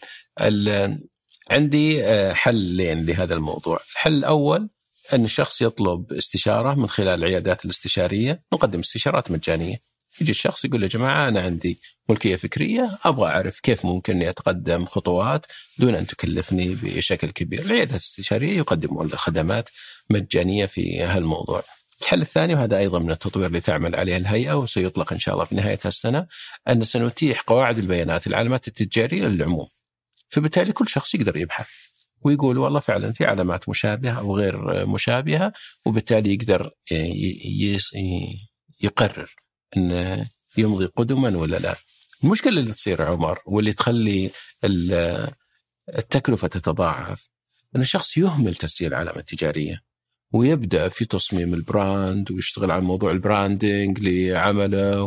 عندي 1.51 2.05
آه، 2.05 2.32
حلين 2.32 3.07
لهذا 3.07 3.34
الموضوع. 3.34 3.80
الحل 3.93 4.12
الأول 4.12 4.70
أن 5.12 5.24
الشخص 5.24 5.62
يطلب 5.62 6.12
استشارة 6.12 6.74
من 6.74 6.89
خلال 6.89 7.09
العيادات 7.18 7.64
الاستشارية. 7.64 8.43
نقدم 8.53 8.78
استشارات 8.78 9.30
مجانية. 9.30 9.76
يجي 10.21 10.31
الشخص 10.31 10.64
يقول 10.64 10.83
يا 10.83 10.89
جماعة 10.89 11.29
أنا 11.29 11.41
عندي 11.41 11.79
ملكية 12.09 12.37
فكرية 12.37 12.99
أبغى 13.05 13.31
أعرف 13.31 13.61
كيف 13.61 13.85
ممكن 13.85 14.17
أني 14.17 14.31
أتقدم 14.31 14.87
خطوات 14.87 15.47
دون 15.79 15.95
أن 15.95 16.07
تكلفني 16.07 16.75
بشكل 16.75 17.31
كبير. 17.31 17.61
العيادات 17.61 17.91
الاستشارية 17.91 18.57
يقدمون 18.57 19.11
خدمات 19.11 19.69
مجانية 20.11 20.67
في 20.67 21.03
هالموضوع. 21.03 21.62
الحل 22.03 22.23
الثاني 22.23 22.55
وهذا 22.55 22.79
أيضا 22.79 22.99
من 22.99 23.11
التطوير 23.11 23.47
اللي 23.47 23.61
تعمل 23.61 23.97
عليه 23.97 24.17
الهيئة 24.17 24.55
وسيطلق 24.55 25.12
إن 25.12 25.19
شاء 25.19 25.35
الله 25.35 25.45
في 25.45 25.55
نهاية 25.55 25.79
السنة 25.87 26.27
أن 26.69 26.85
سنتيح 26.85 27.41
قواعد 27.41 27.79
البيانات 27.79 28.27
العلامات 28.27 28.69
التجارية 28.69 29.27
للعموم. 29.27 29.67
فبالتالي 30.29 30.73
كل 30.73 30.89
شخص 30.89 31.14
يقدر 31.14 31.37
يبحث 31.37 31.69
ويقول 32.21 32.59
والله 32.59 32.81
فعلا 32.81 33.12
في 33.12 33.25
علامات 33.25 33.69
مشابهة 33.69 34.19
أو 34.19 34.37
غير 34.37 34.87
مشابهة 34.87 35.53
وبالتالي 35.87 36.35
يقدر 36.35 36.71
يقرر. 38.81 39.35
انه 39.77 40.27
يمضي 40.57 40.87
قدما 40.87 41.37
ولا 41.37 41.57
لا. 41.57 41.77
المشكلة 42.24 42.61
اللي 42.61 42.72
تصير 42.72 43.03
عمر 43.03 43.39
واللي 43.47 43.72
تخلي 43.72 44.31
التكلفة 45.99 46.49
تتضاعف 46.49 47.29
إن 47.77 47.81
الشخص 47.81 48.16
يهمل 48.16 48.55
تسجيل 48.55 48.95
علامة 48.95 49.20
تجارية 49.20 49.83
ويبدأ 50.33 50.89
في 50.89 51.05
تصميم 51.05 51.55
ال 51.55 51.67
brand 51.67 52.31
ويشتغل 52.31 52.70
على 52.70 52.83
موضوع 52.83 53.11
ال 53.11 53.20
branding 53.20 53.99
لعمله 54.01 55.03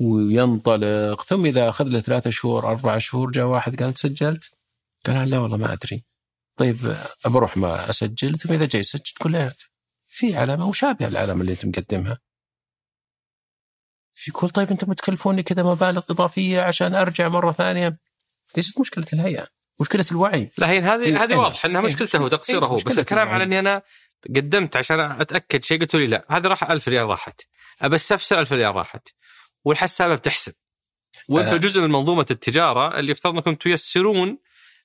وينطلق 0.00 1.22
ثم 1.22 1.46
إذا 1.46 1.68
أخذ 1.68 1.84
له 1.84 2.00
ثلاثة 2.00 2.30
شهور 2.30 2.68
أربع 2.68 2.98
شهور 2.98 3.30
جاء 3.30 3.46
واحد 3.46 3.82
قال 3.82 3.98
سجلت؟ 3.98 4.50
قال 5.06 5.30
لا 5.30 5.38
والله 5.38 5.56
ما 5.56 5.72
أدري. 5.72 6.04
طيب 6.56 6.96
بروح 7.24 7.56
ما 7.56 7.90
أسجل 7.90 8.38
ثم 8.38 8.52
إذا 8.52 8.66
جاي 8.66 8.80
يسجل 8.80 9.02
تقول 9.16 9.32
له 9.32 9.52
في 10.08 10.36
علامة 10.36 10.68
مشابهه 10.68 11.08
للعلامه 11.08 11.40
اللي 11.40 11.52
أنت 11.52 11.66
مقدمها. 11.66 12.18
يقول 14.28 14.50
طيب 14.50 14.70
أنتم 14.70 14.92
تكلفوني 14.92 15.42
كذا 15.42 15.62
مبالغ 15.62 16.02
إضافية 16.10 16.60
عشان 16.60 16.94
أرجع 16.94 17.28
مرة 17.28 17.52
ثانية. 17.52 17.98
ليست 18.56 18.80
مشكلة 18.80 19.06
الهيئة، 19.12 19.46
مشكلة 19.80 20.04
الوعي. 20.10 20.50
لا 20.58 20.70
هي 20.70 20.80
هذه 20.80 21.02
إيه 21.02 21.24
هذه 21.24 21.36
واضحة 21.36 21.66
إنها 21.66 21.80
مشكلته 21.80 22.18
هو 22.18 22.28
تقصيره 22.28 22.66
هو 22.66 22.76
بس 22.76 22.98
الكلام 22.98 23.28
على 23.28 23.44
إني 23.44 23.58
أنا 23.58 23.82
قدمت 24.36 24.76
عشان 24.76 25.00
أتأكد 25.00 25.64
شيء 25.64 25.80
قلتوا 25.80 26.00
لي 26.00 26.06
لا 26.06 26.26
هذه 26.30 26.46
راح 26.46 26.70
1000 26.70 26.88
ريال 26.88 27.06
راحت 27.06 27.40
أبى 27.82 27.96
أستفسر 27.96 28.40
1000 28.40 28.52
ريال 28.52 28.74
راحت 28.74 29.08
والحسابه 29.64 30.14
بتحسب 30.14 30.52
وأنتم 31.28 31.54
آه. 31.54 31.58
جزء 31.58 31.80
من 31.80 31.90
منظومة 31.90 32.26
التجارة 32.30 32.98
اللي 32.98 33.12
يفترض 33.12 33.34
أنكم 33.34 33.54
تيسرون 33.54 34.38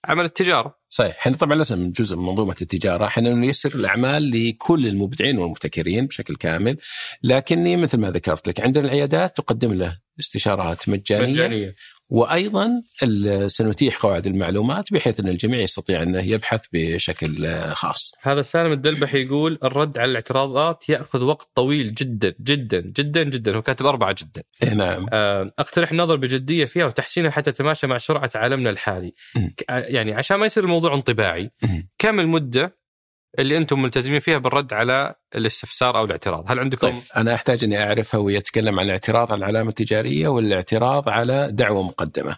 عمل 0.08 0.26
التجارة. 0.26 0.80
صحيح، 0.90 1.18
إحنا 1.18 1.38
طبعا 1.38 1.58
لازم 1.58 1.92
جزء 1.92 2.16
من 2.16 2.24
منظومة 2.24 2.56
التجارة، 2.62 3.06
إحنا 3.06 3.34
نيسر 3.34 3.76
الأعمال 3.76 4.32
لكل 4.32 4.88
المبدعين 4.88 5.38
والمبتكرين 5.38 6.08
بشكل 6.08 6.36
كامل، 6.36 6.78
لكني 7.24 7.78
مثل 7.78 7.98
ما 7.98 8.12
ذكرت 8.12 8.48
لك 8.48 8.60
عندنا 8.60 8.86
العيادات 8.86 9.38
تقدم 9.38 9.74
له 9.74 10.00
استشارات 10.20 10.90
مجانية, 10.90 11.34
مجانية. 11.34 11.76
وأيضا 12.10 12.82
سنتيح 13.48 13.98
قواعد 13.98 14.28
المعلومات 14.28 14.94
بحيث 14.94 15.20
أن 15.20 15.28
الجميع 15.28 15.60
يستطيع 15.60 16.02
أنه 16.02 16.22
يبحث 16.22 16.62
بشكل 16.74 17.48
خاص. 17.74 18.12
هذا 18.22 18.42
سالم 18.42 18.72
الدلبحي 18.72 19.26
يقول 19.26 19.60
الرد 19.64 19.98
على 19.98 20.12
الاعتراضات 20.12 20.90
يأخذ 20.90 21.24
وقت 21.24 21.50
طويل 21.56 21.94
جدا 21.94 22.36
جدا 22.42 22.82
جدا 22.82 23.24
جدا 23.24 23.56
هو 23.56 23.62
كاتب 23.62 23.86
أربعة 23.86 24.16
جدا. 24.22 24.44
إيه، 24.64 24.74
نعم. 24.74 25.06
آه، 25.14 25.52
أقترح 25.60 25.92
النظر 25.92 26.16
بجدية 26.16 26.66
فيها 26.66 26.86
وتحسينها 26.86 27.32
حتى 27.32 27.52
تتماشى 27.52 27.88
مع 27.88 27.98
سرعة 27.98 28.30
عالمنا 28.36 28.70
الحالي. 28.70 29.14
يعني 29.70 30.14
عشان 30.14 30.38
ما 30.38 30.46
يصير 30.46 30.64
الموضوع 30.64 30.94
انطباعي 30.96 31.52
كم 31.98 32.20
المدة 32.20 32.85
اللي 33.40 33.58
أنتم 33.58 33.82
ملتزمين 33.82 34.20
فيها 34.20 34.38
بالرد 34.38 34.74
على 34.74 35.16
الاستفسار 35.36 35.98
أو 35.98 36.06
الاعتراض، 36.06 36.52
هل 36.52 36.60
عندكم 36.60 36.88
طيب 36.88 37.02
أنا 37.18 37.36
أحتاج 37.36 37.64
إني 37.64 37.84
أعرفها 37.84 38.20
ويتكلم 38.20 38.80
عن 38.80 38.86
الاعتراض 38.86 39.32
على 39.32 39.40
العلامة 39.40 39.70
التجارية 39.70 40.28
ولا 40.28 40.48
الاعتراض 40.48 41.10
على 41.10 41.50
دعوة 41.52 41.84
مقدمة. 41.84 42.38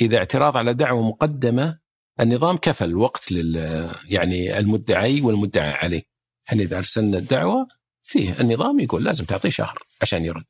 إذا 0.00 0.18
اعتراض 0.18 0.56
على 0.56 0.74
دعوة 0.74 1.02
مقدمة 1.02 1.78
النظام 2.20 2.56
كفل 2.56 2.96
وقت 2.96 3.32
لل 3.32 3.90
يعني 4.08 4.58
المدعي 4.58 5.20
والمدعى 5.20 5.72
عليه. 5.72 6.02
إحنا 6.48 6.62
إذا 6.62 6.78
أرسلنا 6.78 7.18
الدعوة 7.18 7.68
فيه 8.02 8.40
النظام 8.40 8.80
يقول 8.80 9.04
لازم 9.04 9.24
تعطيه 9.24 9.48
شهر 9.48 9.78
عشان 10.02 10.24
يرد. 10.24 10.44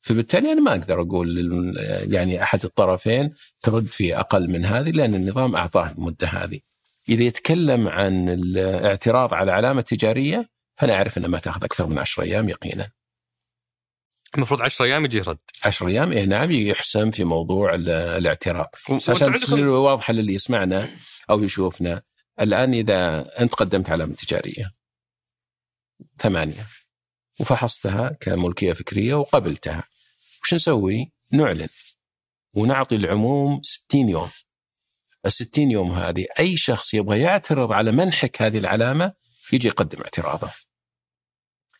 فبالتالي 0.00 0.52
أنا 0.52 0.60
ما 0.60 0.70
أقدر 0.70 1.00
أقول 1.00 1.38
يعني 2.10 2.42
أحد 2.42 2.64
الطرفين 2.64 3.34
ترد 3.60 3.86
في 3.86 4.18
أقل 4.18 4.50
من 4.50 4.64
هذه 4.64 4.90
لأن 4.90 5.14
النظام 5.14 5.56
أعطاه 5.56 5.90
المدة 5.90 6.26
هذه. 6.26 6.60
إذا 7.08 7.22
يتكلم 7.22 7.88
عن 7.88 8.28
الاعتراض 8.28 9.34
على 9.34 9.52
علامة 9.52 9.80
تجارية 9.80 10.48
فأنا 10.76 10.94
أعرف 10.94 11.18
انها 11.18 11.28
ما 11.28 11.38
تأخذ 11.38 11.64
أكثر 11.64 11.86
من 11.86 11.98
10 11.98 12.22
أيام 12.22 12.48
يقينا. 12.48 12.90
المفروض 14.34 14.62
10 14.62 14.84
أيام 14.84 15.04
يجي 15.04 15.20
رد. 15.20 15.38
10 15.64 15.88
أيام؟ 15.88 16.12
إيه 16.12 16.24
نعم 16.24 16.50
يحسم 16.50 17.10
في 17.10 17.24
موضوع 17.24 17.74
الاعتراض. 17.74 18.74
بس 18.96 19.10
عشان 19.10 19.36
تصير 19.36 19.66
واضحه 19.68 20.12
للي 20.12 20.34
يسمعنا 20.34 20.90
أو 21.30 21.42
يشوفنا 21.42 22.02
الآن 22.40 22.74
إذا 22.74 23.28
أنت 23.40 23.54
قدمت 23.54 23.90
علامة 23.90 24.14
تجارية 24.14 24.72
ثمانية 26.18 26.66
وفحصتها 27.40 28.16
كملكية 28.20 28.72
فكرية 28.72 29.14
وقبلتها 29.14 29.84
وش 30.42 30.54
نسوي؟ 30.54 31.12
نعلن 31.32 31.68
ونعطي 32.54 32.96
العموم 32.96 33.60
60 33.62 34.08
يوم. 34.08 34.28
ال 35.26 35.32
60 35.32 35.70
يوم 35.70 35.92
هذه 35.92 36.26
أي 36.38 36.56
شخص 36.56 36.94
يبغى 36.94 37.20
يعترض 37.20 37.72
على 37.72 37.92
منحك 37.92 38.42
هذه 38.42 38.58
العلامة 38.58 39.12
يجي 39.52 39.68
يقدم 39.68 40.02
اعتراضه. 40.02 40.50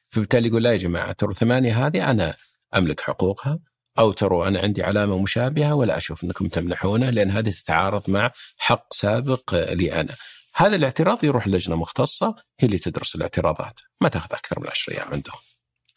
فبالتالي 0.08 0.48
يقول 0.48 0.62
لا 0.62 0.72
يا 0.72 0.76
جماعة 0.76 1.12
ترى 1.12 1.34
ثمانية 1.34 1.86
هذه 1.86 2.10
أنا 2.10 2.34
أملك 2.74 3.00
حقوقها 3.00 3.58
أو 3.98 4.12
ترى 4.12 4.48
أنا 4.48 4.60
عندي 4.60 4.82
علامة 4.82 5.18
مشابهة 5.18 5.74
ولا 5.74 5.96
أشوف 5.96 6.24
أنكم 6.24 6.48
تمنحونها 6.48 7.10
لأن 7.10 7.30
هذه 7.30 7.50
تتعارض 7.50 8.10
مع 8.10 8.30
حق 8.58 8.94
سابق 8.94 9.54
لي 9.54 10.00
أنا. 10.00 10.14
هذا 10.54 10.76
الاعتراض 10.76 11.24
يروح 11.24 11.48
لجنة 11.48 11.76
مختصة 11.76 12.34
هي 12.60 12.66
اللي 12.66 12.78
تدرس 12.78 13.14
الاعتراضات، 13.14 13.80
ما 14.00 14.08
تأخذ 14.08 14.32
أكثر 14.32 14.60
من 14.60 14.68
10 14.68 14.92
أيام 14.92 15.08
عندهم. 15.08 15.38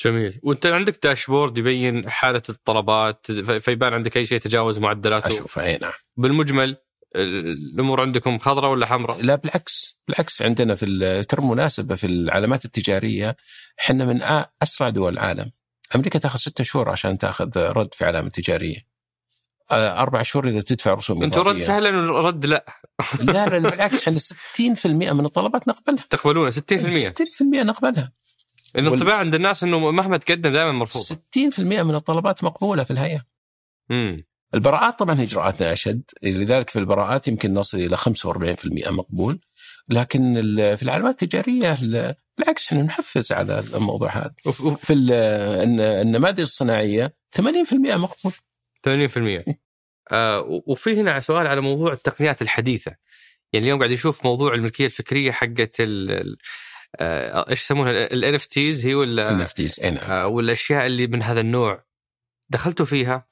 جميل 0.06 0.40
وأنت 0.44 0.66
عندك 0.66 1.00
داشبورد 1.04 1.58
يبين 1.58 2.10
حالة 2.10 2.42
الطلبات 2.50 3.32
فيبان 3.32 3.94
عندك 3.94 4.18
أي 4.18 4.26
شيء 4.26 4.40
تجاوز 4.40 4.80
معدلاته 4.80 5.28
أشوف 5.28 5.60
أي 5.60 5.78
نعم 5.78 5.94
بالمجمل 6.18 6.78
الأمور 7.16 8.02
عندكم 8.02 8.40
خضراء 8.40 8.72
ولا 8.72 8.86
حمراء؟ 8.86 9.22
لا 9.22 9.36
بالعكس 9.36 9.98
بالعكس. 10.08 10.42
عندنا 10.42 10.76
في 10.76 11.24
ترى 11.24 11.46
مناسبة 11.46 11.96
في 11.96 12.08
العلامات 12.08 12.66
التجارية. 12.66 13.36
إحنا 13.80 14.06
من 14.06 14.20
أسرع 14.64 14.90
دول 14.90 15.14
العالم. 15.14 15.52
أمريكا 15.96 16.20
تأخذ 16.20 16.40
ستة 16.40 16.64
شهور 16.64 16.90
عشان 16.90 17.18
تأخذ 17.18 17.58
رد 17.58 17.94
في 17.94 18.06
علامة 18.06 18.30
تجارية. 18.30 18.90
أربع 19.72 20.22
شهور 20.22 20.48
إذا 20.48 20.62
تدفع 20.62 20.94
رسوم 20.94 21.24
أنتم 21.24 21.42
رد 21.42 21.60
سهلا 21.60 21.90
رد 22.12 22.46
لا. 22.46 22.66
لا 23.20 23.46
لا 23.46 23.70
بالعكس. 23.70 24.02
إحنا 24.08 24.20
60% 24.20 25.14
من 25.14 25.26
الطلبات 25.26 25.68
نقبلها. 25.68 26.06
تقبلونها؟ 26.10 26.52
60% 26.52 27.10
60% 27.10 27.64
نقبلها. 27.64 28.12
الانطباع 28.76 29.16
عند 29.16 29.36
الناس 29.36 29.64
إنه 29.64 29.92
مهما 29.92 30.18
تقدم 30.18 30.52
دائما 30.52 30.72
مرفوض 30.72 31.02
60% 31.02 31.60
من 31.60 31.96
الطلبات 31.96 32.44
مقبولة 32.44 32.84
في 32.84 32.92
الهيئة. 32.92 33.26
امم 33.92 34.29
البراءات 34.54 35.00
طبعا 35.00 35.22
اجراءاتنا 35.22 35.74
أشد 35.74 36.02
لذلك 36.24 36.70
في 36.70 36.80
البراءات 36.80 37.28
يمكن 37.28 37.54
نصل 37.54 37.78
إلى 37.78 37.98
45% 37.98 38.92
مقبول. 38.92 39.40
لكن 39.90 40.34
في 40.76 40.84
العلامات 40.84 41.24
التجارية 41.24 41.78
بالعكس 42.38 42.68
إحنا 42.68 42.84
نحفز 42.84 43.32
على 43.32 43.64
الموضوع 43.74 44.18
هذا. 44.18 44.34
في 44.76 44.94
النماذج 44.94 46.40
الصناعية 46.40 47.14
80% 47.36 47.42
مقبول. 47.74 48.34
80% 48.88 49.54
آه 50.12 50.62
وفي 50.68 51.02
هنا 51.02 51.20
سؤال 51.20 51.48
على 51.48 51.62
موضوع 51.62 51.94
التقنيات 51.94 52.42
الحديثة. 52.42 52.96
يعني 53.54 53.66
اليوم 53.66 53.80
قاعد 53.80 53.92
يشوف 53.92 54.26
موضوع 54.26 54.54
الملكية 54.54 54.86
الفكرية 54.86 55.32
حقت 55.32 55.76
آه 55.80 57.50
إيش 57.50 57.62
يسمونها؟ 57.62 57.92
ال 57.92 58.36
NFTs 58.36 58.86
هي 58.86 58.96
ولا 58.96 59.30
ال 59.30 59.42
NFTs 59.42 59.80
والأشياء 60.10 60.86
اللي 60.86 61.08
من 61.08 61.24
هذا 61.24 61.42
النوع 61.42 61.84
دخلتوا 62.50 62.86
فيها؟ 62.86 63.28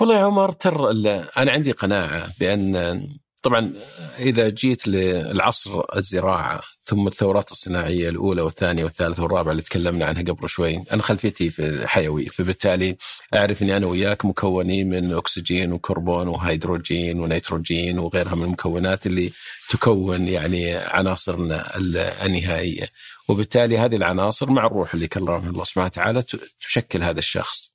والله 0.00 0.14
يا 0.14 0.24
عمر 0.24 0.50
ترى 0.50 0.90
أنا 1.36 1.52
عندي 1.52 1.72
قناعة 1.72 2.28
بأن 2.40 3.08
طبعا 3.42 3.72
إذا 4.18 4.48
جيت 4.48 4.88
للعصر 4.88 5.82
الزراعة 5.96 6.60
ثم 6.84 7.06
الثورات 7.06 7.52
الصناعية 7.52 8.08
الأولى 8.08 8.42
والثانية 8.42 8.84
والثالثة 8.84 9.22
والرابعة 9.22 9.52
اللي 9.52 9.62
تكلمنا 9.62 10.04
عنها 10.04 10.22
قبل 10.22 10.48
شوي، 10.48 10.82
أنا 10.92 11.02
خلفيتي 11.02 11.50
في 11.50 11.86
حيوي 11.86 12.26
فبالتالي 12.26 12.96
أعرف 13.34 13.62
إني 13.62 13.76
أنا 13.76 13.86
وياك 13.86 14.24
مكونين 14.24 14.88
من 14.88 15.12
أكسجين 15.12 15.72
وكربون 15.72 16.28
وهيدروجين 16.28 17.20
ونيتروجين 17.20 17.98
وغيرها 17.98 18.34
من 18.34 18.44
المكونات 18.44 19.06
اللي 19.06 19.32
تكون 19.70 20.28
يعني 20.28 20.74
عناصرنا 20.76 21.76
النهائية، 22.24 22.88
وبالتالي 23.28 23.78
هذه 23.78 23.96
العناصر 23.96 24.50
مع 24.50 24.66
الروح 24.66 24.94
اللي 24.94 25.08
كرمها 25.08 25.50
الله 25.50 25.64
سبحانه 25.64 25.86
وتعالى 25.86 26.22
تشكل 26.60 27.02
هذا 27.02 27.18
الشخص. 27.18 27.69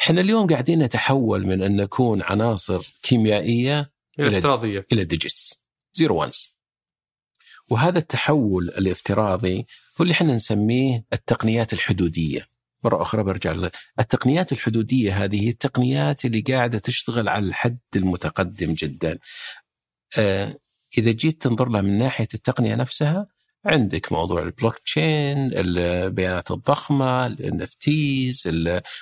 إحنا 0.00 0.20
اليوم 0.20 0.46
قاعدين 0.46 0.82
نتحول 0.82 1.46
من 1.46 1.62
أن 1.62 1.76
نكون 1.76 2.22
عناصر 2.22 2.94
كيميائية 3.02 3.92
إلى 4.18 4.38
افتراضيه 4.38 4.86
إلى 4.92 5.04
digits 5.04 5.62
zero 5.94 6.16
ones 6.20 6.56
وهذا 7.68 7.98
التحول 7.98 8.68
الافتراضي 8.68 9.66
هو 10.00 10.02
اللي 10.02 10.12
إحنا 10.12 10.34
نسميه 10.34 11.04
التقنيات 11.12 11.72
الحدودية. 11.72 12.48
مرة 12.84 13.02
أخرى 13.02 13.22
برجع 13.22 13.68
التقنيات 14.00 14.52
الحدودية 14.52 15.24
هذه 15.24 15.44
هي 15.44 15.48
التقنيات 15.48 16.24
اللي 16.24 16.40
قاعدة 16.40 16.78
تشتغل 16.78 17.28
على 17.28 17.46
الحد 17.46 17.78
المتقدم 17.96 18.72
جدا. 18.72 19.18
آه 20.18 20.58
إذا 20.98 21.10
جيت 21.10 21.42
تنظر 21.42 21.68
لها 21.68 21.80
من 21.80 21.98
ناحية 21.98 22.28
التقنية 22.34 22.74
نفسها 22.74 23.26
عندك 23.66 24.12
موضوع 24.12 24.42
البلوك 24.42 24.78
تشين 24.78 25.50
البيانات 25.52 26.50
الضخمة 26.50 27.26
ال 27.26 27.62
NFTs 27.62 28.48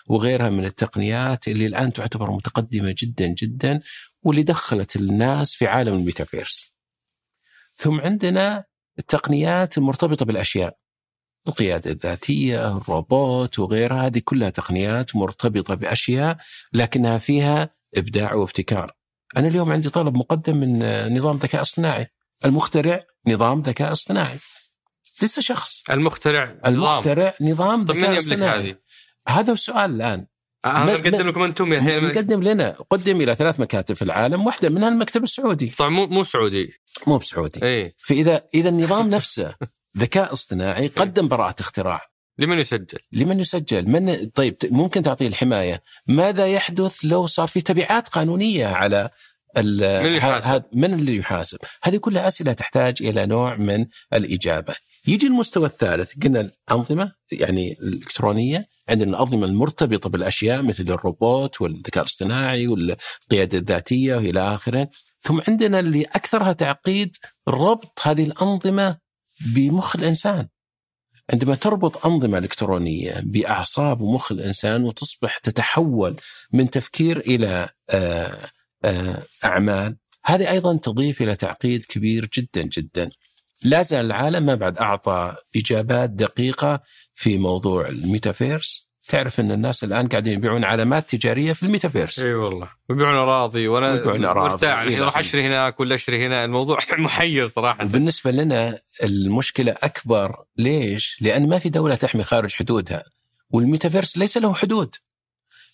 وغيرها 0.06 0.50
من 0.50 0.64
التقنيات 0.64 1.48
اللي 1.48 1.66
الآن 1.66 1.92
تعتبر 1.92 2.30
متقدمة 2.30 2.94
جدا 2.98 3.26
جدا 3.26 3.80
واللي 4.22 4.42
دخلت 4.42 4.96
الناس 4.96 5.54
في 5.54 5.66
عالم 5.66 5.94
الميتافيرس. 5.94 6.74
ثم 7.76 8.00
عندنا 8.00 8.64
التقنيات 8.98 9.78
المرتبطة 9.78 10.24
بالأشياء 10.24 10.76
القيادة 11.48 11.90
الذاتية 11.90 12.76
الروبوت 12.76 13.58
وغيرها 13.58 14.06
هذه 14.06 14.22
كلها 14.24 14.50
تقنيات 14.50 15.16
مرتبطة 15.16 15.74
بأشياء 15.74 16.36
لكنها 16.72 17.18
فيها 17.18 17.70
إبداع 17.96 18.34
وابتكار 18.34 18.92
أنا 19.36 19.48
اليوم 19.48 19.72
عندي 19.72 19.90
طلب 19.90 20.16
مقدم 20.16 20.56
من 20.56 20.78
نظام 21.16 21.36
ذكاء 21.36 21.62
اصطناعي. 21.62 22.06
المخترع 22.44 23.04
نظام 23.26 23.60
ذكاء 23.60 23.92
اصطناعي. 23.92 24.38
ليس 25.22 25.40
شخص. 25.40 25.90
المخترع 25.90 26.60
المخترع 26.66 27.34
نظام, 27.40 27.80
نظام. 27.80 27.84
ذكاء 27.84 28.16
اصطناعي. 28.16 28.70
هذه؟ 28.70 28.76
هذا 29.28 29.52
السؤال 29.52 29.94
الآن. 29.94 30.26
هذا 30.66 30.98
مقدم 30.98 31.28
لكم 31.28 31.42
أنتم 31.42 31.72
يعني 31.72 32.00
مقدم 32.00 32.42
لنا 32.42 32.76
قدم 32.90 33.20
إلى 33.20 33.34
ثلاث 33.34 33.60
مكاتب 33.60 33.94
في 33.94 34.02
العالم 34.02 34.46
واحدة 34.46 34.70
منها 34.70 34.88
المكتب 34.88 35.22
السعودي. 35.22 35.70
طبعا 35.78 35.90
مو 35.90 36.06
مو 36.06 36.24
سعودي. 36.24 36.72
مو 37.06 37.18
بسعودي. 37.18 37.60
اي 37.62 37.94
فاذا 37.98 38.42
إذا 38.54 38.68
النظام 38.68 39.10
نفسه 39.10 39.54
ذكاء 39.98 40.32
اصطناعي 40.32 40.86
قدم 40.86 41.28
براءة 41.28 41.60
اختراع. 41.60 42.14
لمن 42.38 42.58
يسجل؟ 42.58 42.98
لمن 43.12 43.40
يسجل؟ 43.40 43.88
من 43.88 44.26
طيب 44.26 44.56
ممكن 44.64 45.02
تعطيه 45.02 45.28
الحماية، 45.28 45.82
ماذا 46.06 46.46
يحدث 46.46 46.98
لو 47.04 47.26
صار 47.26 47.46
في 47.46 47.60
تبعات 47.60 48.08
قانونية 48.08 48.66
على 48.66 49.10
من 49.56 50.06
اللي 50.06 50.16
يحاسب؟ 50.16 50.64
من 50.72 50.94
اللي 50.94 51.16
يحاسب؟ 51.16 51.58
هذه 51.82 51.96
كلها 51.96 52.28
أسئلة 52.28 52.52
تحتاج 52.52 52.96
إلى 53.00 53.26
نوع 53.26 53.56
من 53.56 53.86
الإجابة. 54.12 54.74
يجي 55.06 55.26
المستوى 55.26 55.66
الثالث 55.66 56.12
قلنا 56.24 56.40
الأنظمة 56.40 57.12
يعني 57.32 57.72
الإلكترونية 57.72 58.66
عندنا 58.88 59.10
الأنظمة 59.10 59.46
المرتبطة 59.46 60.10
بالأشياء 60.10 60.62
مثل 60.62 60.82
الروبوت 60.82 61.60
والذكاء 61.60 62.02
الاصطناعي 62.04 62.66
والقيادة 62.68 63.58
الذاتية 63.58 64.16
وإلى 64.16 64.54
آخره 64.54 64.88
ثم 65.20 65.40
عندنا 65.48 65.80
اللي 65.80 66.02
أكثرها 66.02 66.52
تعقيد 66.52 67.16
ربط 67.48 68.00
هذه 68.02 68.24
الأنظمة 68.24 68.98
بمخ 69.54 69.96
الإنسان 69.96 70.48
عندما 71.32 71.54
تربط 71.54 72.06
أنظمة 72.06 72.38
إلكترونية 72.38 73.20
بأعصاب 73.22 74.00
ومخ 74.00 74.32
الإنسان 74.32 74.84
وتصبح 74.84 75.38
تتحول 75.38 76.16
من 76.52 76.70
تفكير 76.70 77.20
إلى 77.20 77.68
آه، 77.90 78.38
آه، 78.84 79.22
أعمال. 79.44 79.96
هذه 80.24 80.50
أيضا 80.50 80.76
تضيف 80.76 81.22
إلى 81.22 81.36
تعقيد 81.36 81.84
كبير 81.84 82.28
جدا 82.34 82.62
جدا. 82.62 83.10
لا 83.62 83.82
زال 83.82 84.06
العالم 84.06 84.46
ما 84.46 84.54
بعد 84.54 84.78
أعطى 84.78 85.34
إجابات 85.56 86.10
دقيقة 86.10 86.80
في 87.14 87.38
موضوع 87.38 87.88
الميتافيرس. 87.88 88.88
تعرف 89.08 89.40
إن 89.40 89.52
الناس 89.52 89.84
الآن 89.84 90.08
قاعدين 90.08 90.32
يبيعون 90.32 90.64
علامات 90.64 91.14
تجارية 91.14 91.52
في 91.52 91.62
الميتافيرس. 91.62 92.18
إي 92.18 92.34
والله. 92.34 92.68
ويبيعون 92.88 93.14
أراضي 93.14 93.68
وأنا 93.68 93.94
الحين 93.94 94.10
إلى 94.10 94.30
أروح 94.30 94.52
آخره. 94.54 95.20
أشتري 95.20 95.46
هناك 95.46 95.80
ولا 95.80 95.94
أشتري 95.94 96.26
هنا. 96.26 96.44
الموضوع 96.44 96.78
محير 96.98 97.46
صراحة. 97.46 97.84
وبالنسبة 97.84 98.30
لنا 98.30 98.80
المشكلة 99.02 99.74
أكبر. 99.82 100.44
ليش؟ 100.56 101.18
لأن 101.20 101.48
ما 101.48 101.58
في 101.58 101.68
دولة 101.68 101.94
تحمي 101.94 102.22
خارج 102.22 102.54
حدودها 102.54 103.04
والميتافيرس 103.50 104.18
ليس 104.18 104.36
له 104.36 104.54
حدود. 104.54 104.94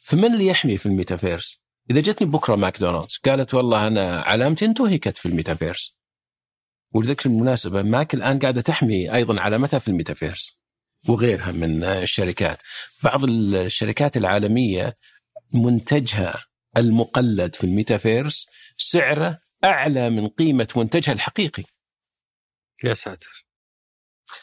فمن 0.02 0.32
اللي 0.32 0.46
يحمي 0.46 0.78
في 0.78 0.86
الميتافيرس؟ 0.86 1.60
إذا 1.90 2.00
جتني 2.00 2.28
بكرة 2.28 2.56
ماكدونالدز 2.56 3.16
قالت 3.24 3.54
والله 3.54 3.86
أنا 3.86 4.20
علامتي 4.20 4.64
انتهكت 4.64 5.16
في 5.18 5.26
الميتافيرس. 5.26 5.98
ولذلك 6.94 7.26
المناسبة 7.26 7.82
ماك 7.82 8.14
الآن 8.14 8.38
قاعدة 8.38 8.60
تحمي 8.60 9.14
أيضا 9.14 9.40
علامتها 9.40 9.78
في 9.78 9.88
الميتافيرس 9.88 10.60
وغيرها 11.08 11.52
من 11.52 11.84
الشركات. 11.84 12.62
بعض 13.02 13.24
الشركات 13.24 14.16
العالمية 14.16 14.96
منتجها 15.54 16.44
المقلد 16.76 17.54
في 17.54 17.64
الميتافيرس 17.64 18.46
سعره 18.76 19.38
أعلى 19.64 20.10
من 20.10 20.28
قيمة 20.28 20.68
منتجها 20.76 21.12
الحقيقي. 21.12 21.64
يا 22.84 22.94
ساتر. 22.94 23.46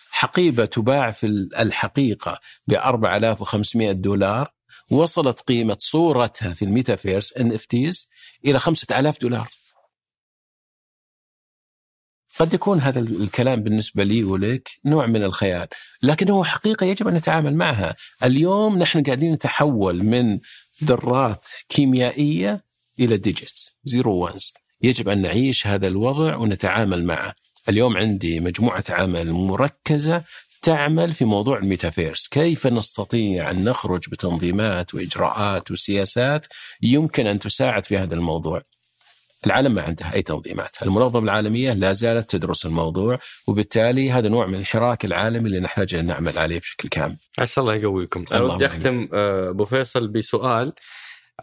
حقيبة 0.10 0.66
تباع 0.66 1.12
في 1.12 1.28
الحقيقة 1.60 2.40
ب 2.68 2.74
4500 2.74 3.92
دولار 3.92 4.57
وصلت 4.92 5.42
قيمة 5.42 5.78
صورتها 5.80 6.54
في 6.54 6.66
الميتافيرس 6.66 7.34
تيز 7.70 8.10
إلى 8.46 8.60
5000 8.60 9.22
دولار. 9.22 9.48
قد 12.40 12.54
يكون 12.54 12.80
هذا 12.80 13.00
الكلام 13.00 13.64
بالنسبة 13.64 14.04
لي 14.04 14.24
ولك 14.24 14.70
نوع 14.86 15.06
من 15.06 15.24
الخيال 15.24 15.68
لكن 16.04 16.30
هو 16.30 16.44
حقيقة 16.44 16.86
يجب 16.86 17.08
أن 17.08 17.14
نتعامل 17.14 17.56
معها. 17.56 17.96
اليوم 18.24 18.80
نحن 18.80 19.04
قاعدين 19.04 19.34
نتحول 19.34 20.04
من 20.04 20.40
ذرات 20.84 21.48
كيميائية 21.70 22.64
إلى 23.00 23.18
digits 23.18 23.76
zero 23.84 24.16
ones 24.16 24.54
يجب 24.82 25.10
أن 25.10 25.22
نعيش 25.22 25.68
هذا 25.68 25.88
الوضع 25.88 26.36
ونتعامل 26.36 27.04
معه. 27.04 27.36
اليوم 27.70 27.98
عندي 27.98 28.40
مجموعة 28.40 28.84
عمل 28.90 29.32
مركزة 29.32 30.24
تعمل 30.62 31.14
في 31.14 31.26
موضوع 31.26 31.58
الميتافيرس. 31.58 32.28
كيف 32.28 32.68
نستطيع 32.68 33.52
أن 33.52 33.64
نخرج 33.64 34.10
بتنظيمات 34.10 34.96
وإجراءات 34.96 35.72
وسياسات 35.72 36.48
يمكن 36.82 37.28
أن 37.28 37.40
تساعد 37.40 37.86
في 37.86 37.98
هذا 37.98 38.16
الموضوع؟ 38.16 38.62
العالم 39.46 39.72
ما 39.74 39.82
عنده 39.82 40.14
أي 40.14 40.22
تنظيمات. 40.22 40.76
المنظمة 40.84 41.24
العالمية 41.24 41.74
لا 41.74 41.94
زالت 41.94 42.30
تدرس 42.30 42.66
الموضوع 42.66 43.20
وبالتالي 43.48 44.12
هذا 44.12 44.30
نوع 44.30 44.46
من 44.48 44.56
الحراك 44.56 45.06
العالمي 45.06 45.48
اللي 45.48 45.60
نحتاج 45.60 45.96
أن 45.96 46.06
نعمل 46.06 46.38
عليه 46.38 46.60
بشكل 46.60 46.90
كامل. 46.90 47.18
عسى 47.40 47.62
الله 47.62 47.76
يقويكم. 47.76 48.26
اللهم 48.32 48.56
ودي 48.56 48.66
أختم 48.66 49.10
آه، 49.14 49.50
أبو 49.50 49.66
فيصل 49.66 50.08
بسؤال 50.08 50.74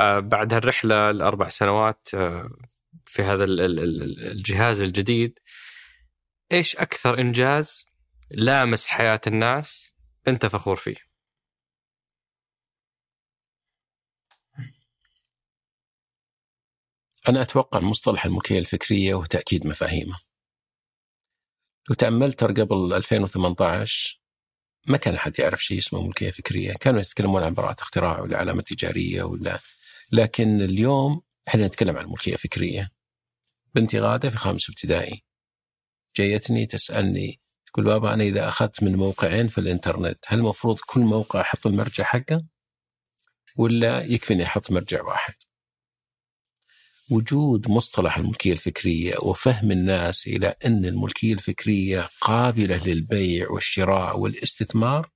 آه، 0.00 0.18
بعد 0.18 0.54
هالرحلة 0.54 1.10
الاربع 1.10 1.48
سنوات 1.48 2.08
آه، 2.14 2.50
في 3.06 3.22
هذا 3.22 3.44
ال- 3.44 3.60
ال- 3.60 3.78
ال- 3.80 4.32
الجهاز 4.32 4.80
الجديد 4.80 5.38
إيش 6.52 6.76
أكثر 6.76 7.20
إنجاز 7.20 7.86
لامس 8.30 8.86
حياة 8.86 9.20
الناس 9.26 9.94
انت 10.28 10.46
فخور 10.46 10.76
فيه؟ 10.76 10.96
أنا 17.28 17.42
أتوقع 17.42 17.80
مصطلح 17.80 18.24
الملكية 18.24 18.58
الفكرية 18.58 19.14
وتأكيد 19.14 19.66
مفاهيمه. 19.66 20.18
لو 21.88 21.94
تأملت 21.94 22.44
قبل 22.44 22.92
2018 22.94 24.20
ما 24.86 24.96
كان 24.96 25.14
أحد 25.14 25.40
يعرف 25.40 25.64
شيء 25.64 25.78
اسمه 25.78 26.06
ملكية 26.06 26.30
فكرية. 26.30 26.72
كانوا 26.72 27.00
يتكلمون 27.00 27.42
عن 27.42 27.54
براءة 27.54 27.82
اختراع 27.82 28.20
ولا 28.20 28.38
علامة 28.38 28.62
تجارية 28.62 29.22
ولا 29.22 29.58
لكن 30.12 30.60
اليوم 30.60 31.22
إحنا 31.48 31.66
نتكلم 31.66 31.96
عن 31.96 32.06
ملكية 32.06 32.36
فكرية. 32.36 32.90
بنتي 33.74 34.00
غادة 34.00 34.30
في 34.30 34.36
خامس 34.36 34.70
ابتدائي. 34.70 35.24
جايتني 36.16 36.66
تسألني 36.66 37.40
تقول 37.74 37.86
بابا 37.86 38.14
أنا 38.14 38.24
إذا 38.24 38.48
أخذت 38.48 38.82
من 38.82 38.96
موقعين 38.96 39.48
في 39.48 39.58
الإنترنت 39.58 40.18
هل 40.26 40.38
المفروض 40.38 40.78
كل 40.86 41.00
موقع 41.00 41.40
أحط 41.40 41.66
المرجع 41.66 42.04
حقه؟ 42.04 42.44
ولا 43.56 44.02
يكفي 44.02 44.34
إني 44.34 44.42
أحط 44.44 44.70
مرجع 44.70 45.02
واحد؟ 45.02 45.34
وجود 47.10 47.70
مصطلح 47.70 48.18
الملكية 48.18 48.52
الفكرية 48.52 49.14
وفهم 49.18 49.70
الناس 49.70 50.26
إلى 50.26 50.54
أن 50.64 50.84
الملكية 50.84 51.32
الفكرية 51.32 52.08
قابلة 52.20 52.86
للبيع 52.86 53.50
والشراء 53.50 54.18
والاستثمار 54.18 55.10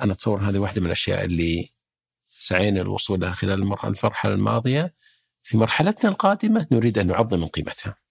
أنا 0.00 0.12
أتصور 0.12 0.40
هذه 0.40 0.58
واحدة 0.58 0.80
من 0.80 0.86
الأشياء 0.86 1.24
اللي 1.24 1.68
سعينا 2.26 2.80
للوصول 2.80 3.20
لها 3.20 3.32
خلال 3.32 3.62
المرحلة 3.62 4.34
الماضية. 4.34 4.94
في 5.42 5.56
مرحلتنا 5.56 6.10
القادمة 6.10 6.66
نريد 6.72 6.98
أن 6.98 7.06
نعظم 7.06 7.40
من 7.40 7.46
قيمتها. 7.46 8.05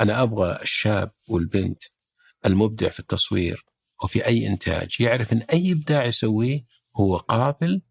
أنا 0.00 0.22
أبغى 0.22 0.58
الشاب 0.62 1.10
والبنت 1.28 1.82
المبدع 2.46 2.88
في 2.88 3.00
التصوير 3.00 3.64
وفي 4.04 4.26
أي 4.26 4.46
إنتاج 4.46 4.96
يعرف 5.00 5.32
أن 5.32 5.42
أي 5.52 5.72
إبداع 5.72 6.04
يسويه 6.04 6.64
هو 6.96 7.16
قابل 7.16 7.82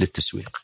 للتسويق. 0.00 0.58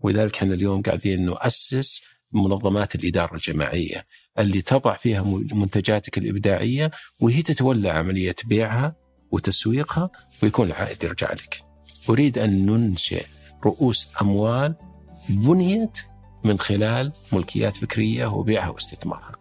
ولذلك 0.00 0.36
إحنا 0.36 0.54
اليوم 0.54 0.82
قاعدين 0.82 1.24
نؤسس 1.24 2.02
منظمات 2.32 2.94
الإدارة 2.94 3.34
الجماعية 3.34 4.06
اللي 4.38 4.62
تضع 4.62 4.96
فيها 4.96 5.22
منتجاتك 5.52 6.18
الإبداعية 6.18 6.90
وهي 7.20 7.42
تتولى 7.42 7.88
عملية 7.88 8.36
بيعها 8.44 8.96
وتسويقها 9.30 10.10
ويكون 10.42 10.66
العائد 10.66 11.04
يرجع 11.04 11.32
لك. 11.32 11.62
أريد 12.08 12.38
أن 12.38 12.66
ننشئ 12.66 13.26
رؤوس 13.64 14.08
أموال 14.22 14.74
بنيت 15.28 15.98
من 16.44 16.58
خلال 16.58 17.12
ملكيات 17.32 17.76
فكرية 17.76 18.26
وبيعها 18.26 18.68
واستثمارها. 18.68 19.32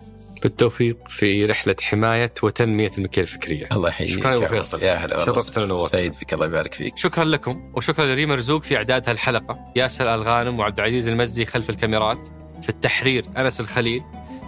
بالتوفيق 0.44 0.98
في 1.08 1.46
رحلة 1.46 1.76
حماية 1.82 2.34
وتنمية 2.44 2.92
الملكيه 2.98 3.22
الفكرية. 3.22 3.70
الله 3.72 3.90
يحييك 3.90 4.10
شكرا 4.10 4.32
يا 4.32 4.38
أبو 4.38 4.46
فيصل. 4.46 4.84
يا 4.84 4.94
هلا 4.94 5.18
والله. 5.18 5.26
شرفتنا 5.26 5.64
ونورتنا. 5.64 6.00
سعيد 6.00 6.16
بك. 6.22 6.34
الله 6.34 6.46
يبارك 6.46 6.74
فيك. 6.74 6.98
شكرا 6.98 7.24
لكم 7.24 7.72
وشكرا 7.76 8.06
لريما 8.06 8.36
رزوق 8.36 8.64
في 8.64 8.78
إعداد 8.78 9.10
هالحلقة، 9.10 9.60
ياسر 9.76 10.16
الغانم 10.16 10.60
وعبد 10.60 10.80
العزيز 10.80 11.08
المزي 11.08 11.46
خلف 11.46 11.70
الكاميرات، 11.70 12.28
في 12.62 12.70
التحرير 12.70 13.26
أنس 13.38 13.60
الخليل، 13.60 14.02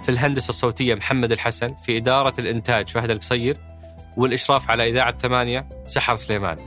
في 0.04 0.10
الهندسة 0.10 0.50
الصوتية 0.50 0.96
محمد 0.96 1.32
الحسن. 1.32 1.76
في 1.76 1.98
إدارة 1.98 2.34
الإنتاج 2.40 2.88
فهد 2.88 3.10
القصير. 3.10 3.58
والإشراف 4.18 4.70
على 4.70 4.90
إذاعة 4.90 5.18
ثمانية 5.18 5.70
سحر 5.86 6.16
سليمان. 6.16 6.58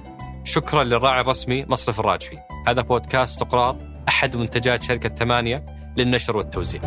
شكرا 0.44 0.84
للراعي 0.84 1.20
الرسمي 1.20 1.64
مصرف 1.68 2.00
الراجحي. 2.00 2.38
هذا 2.66 2.80
بودكاست 2.80 3.40
سقراط 3.40 3.76
أحد 4.08 4.36
منتجات 4.36 4.82
شركة 4.82 5.08
ثمانية 5.08 5.66
للنشر 5.96 6.36
والتوزيع. 6.36 6.80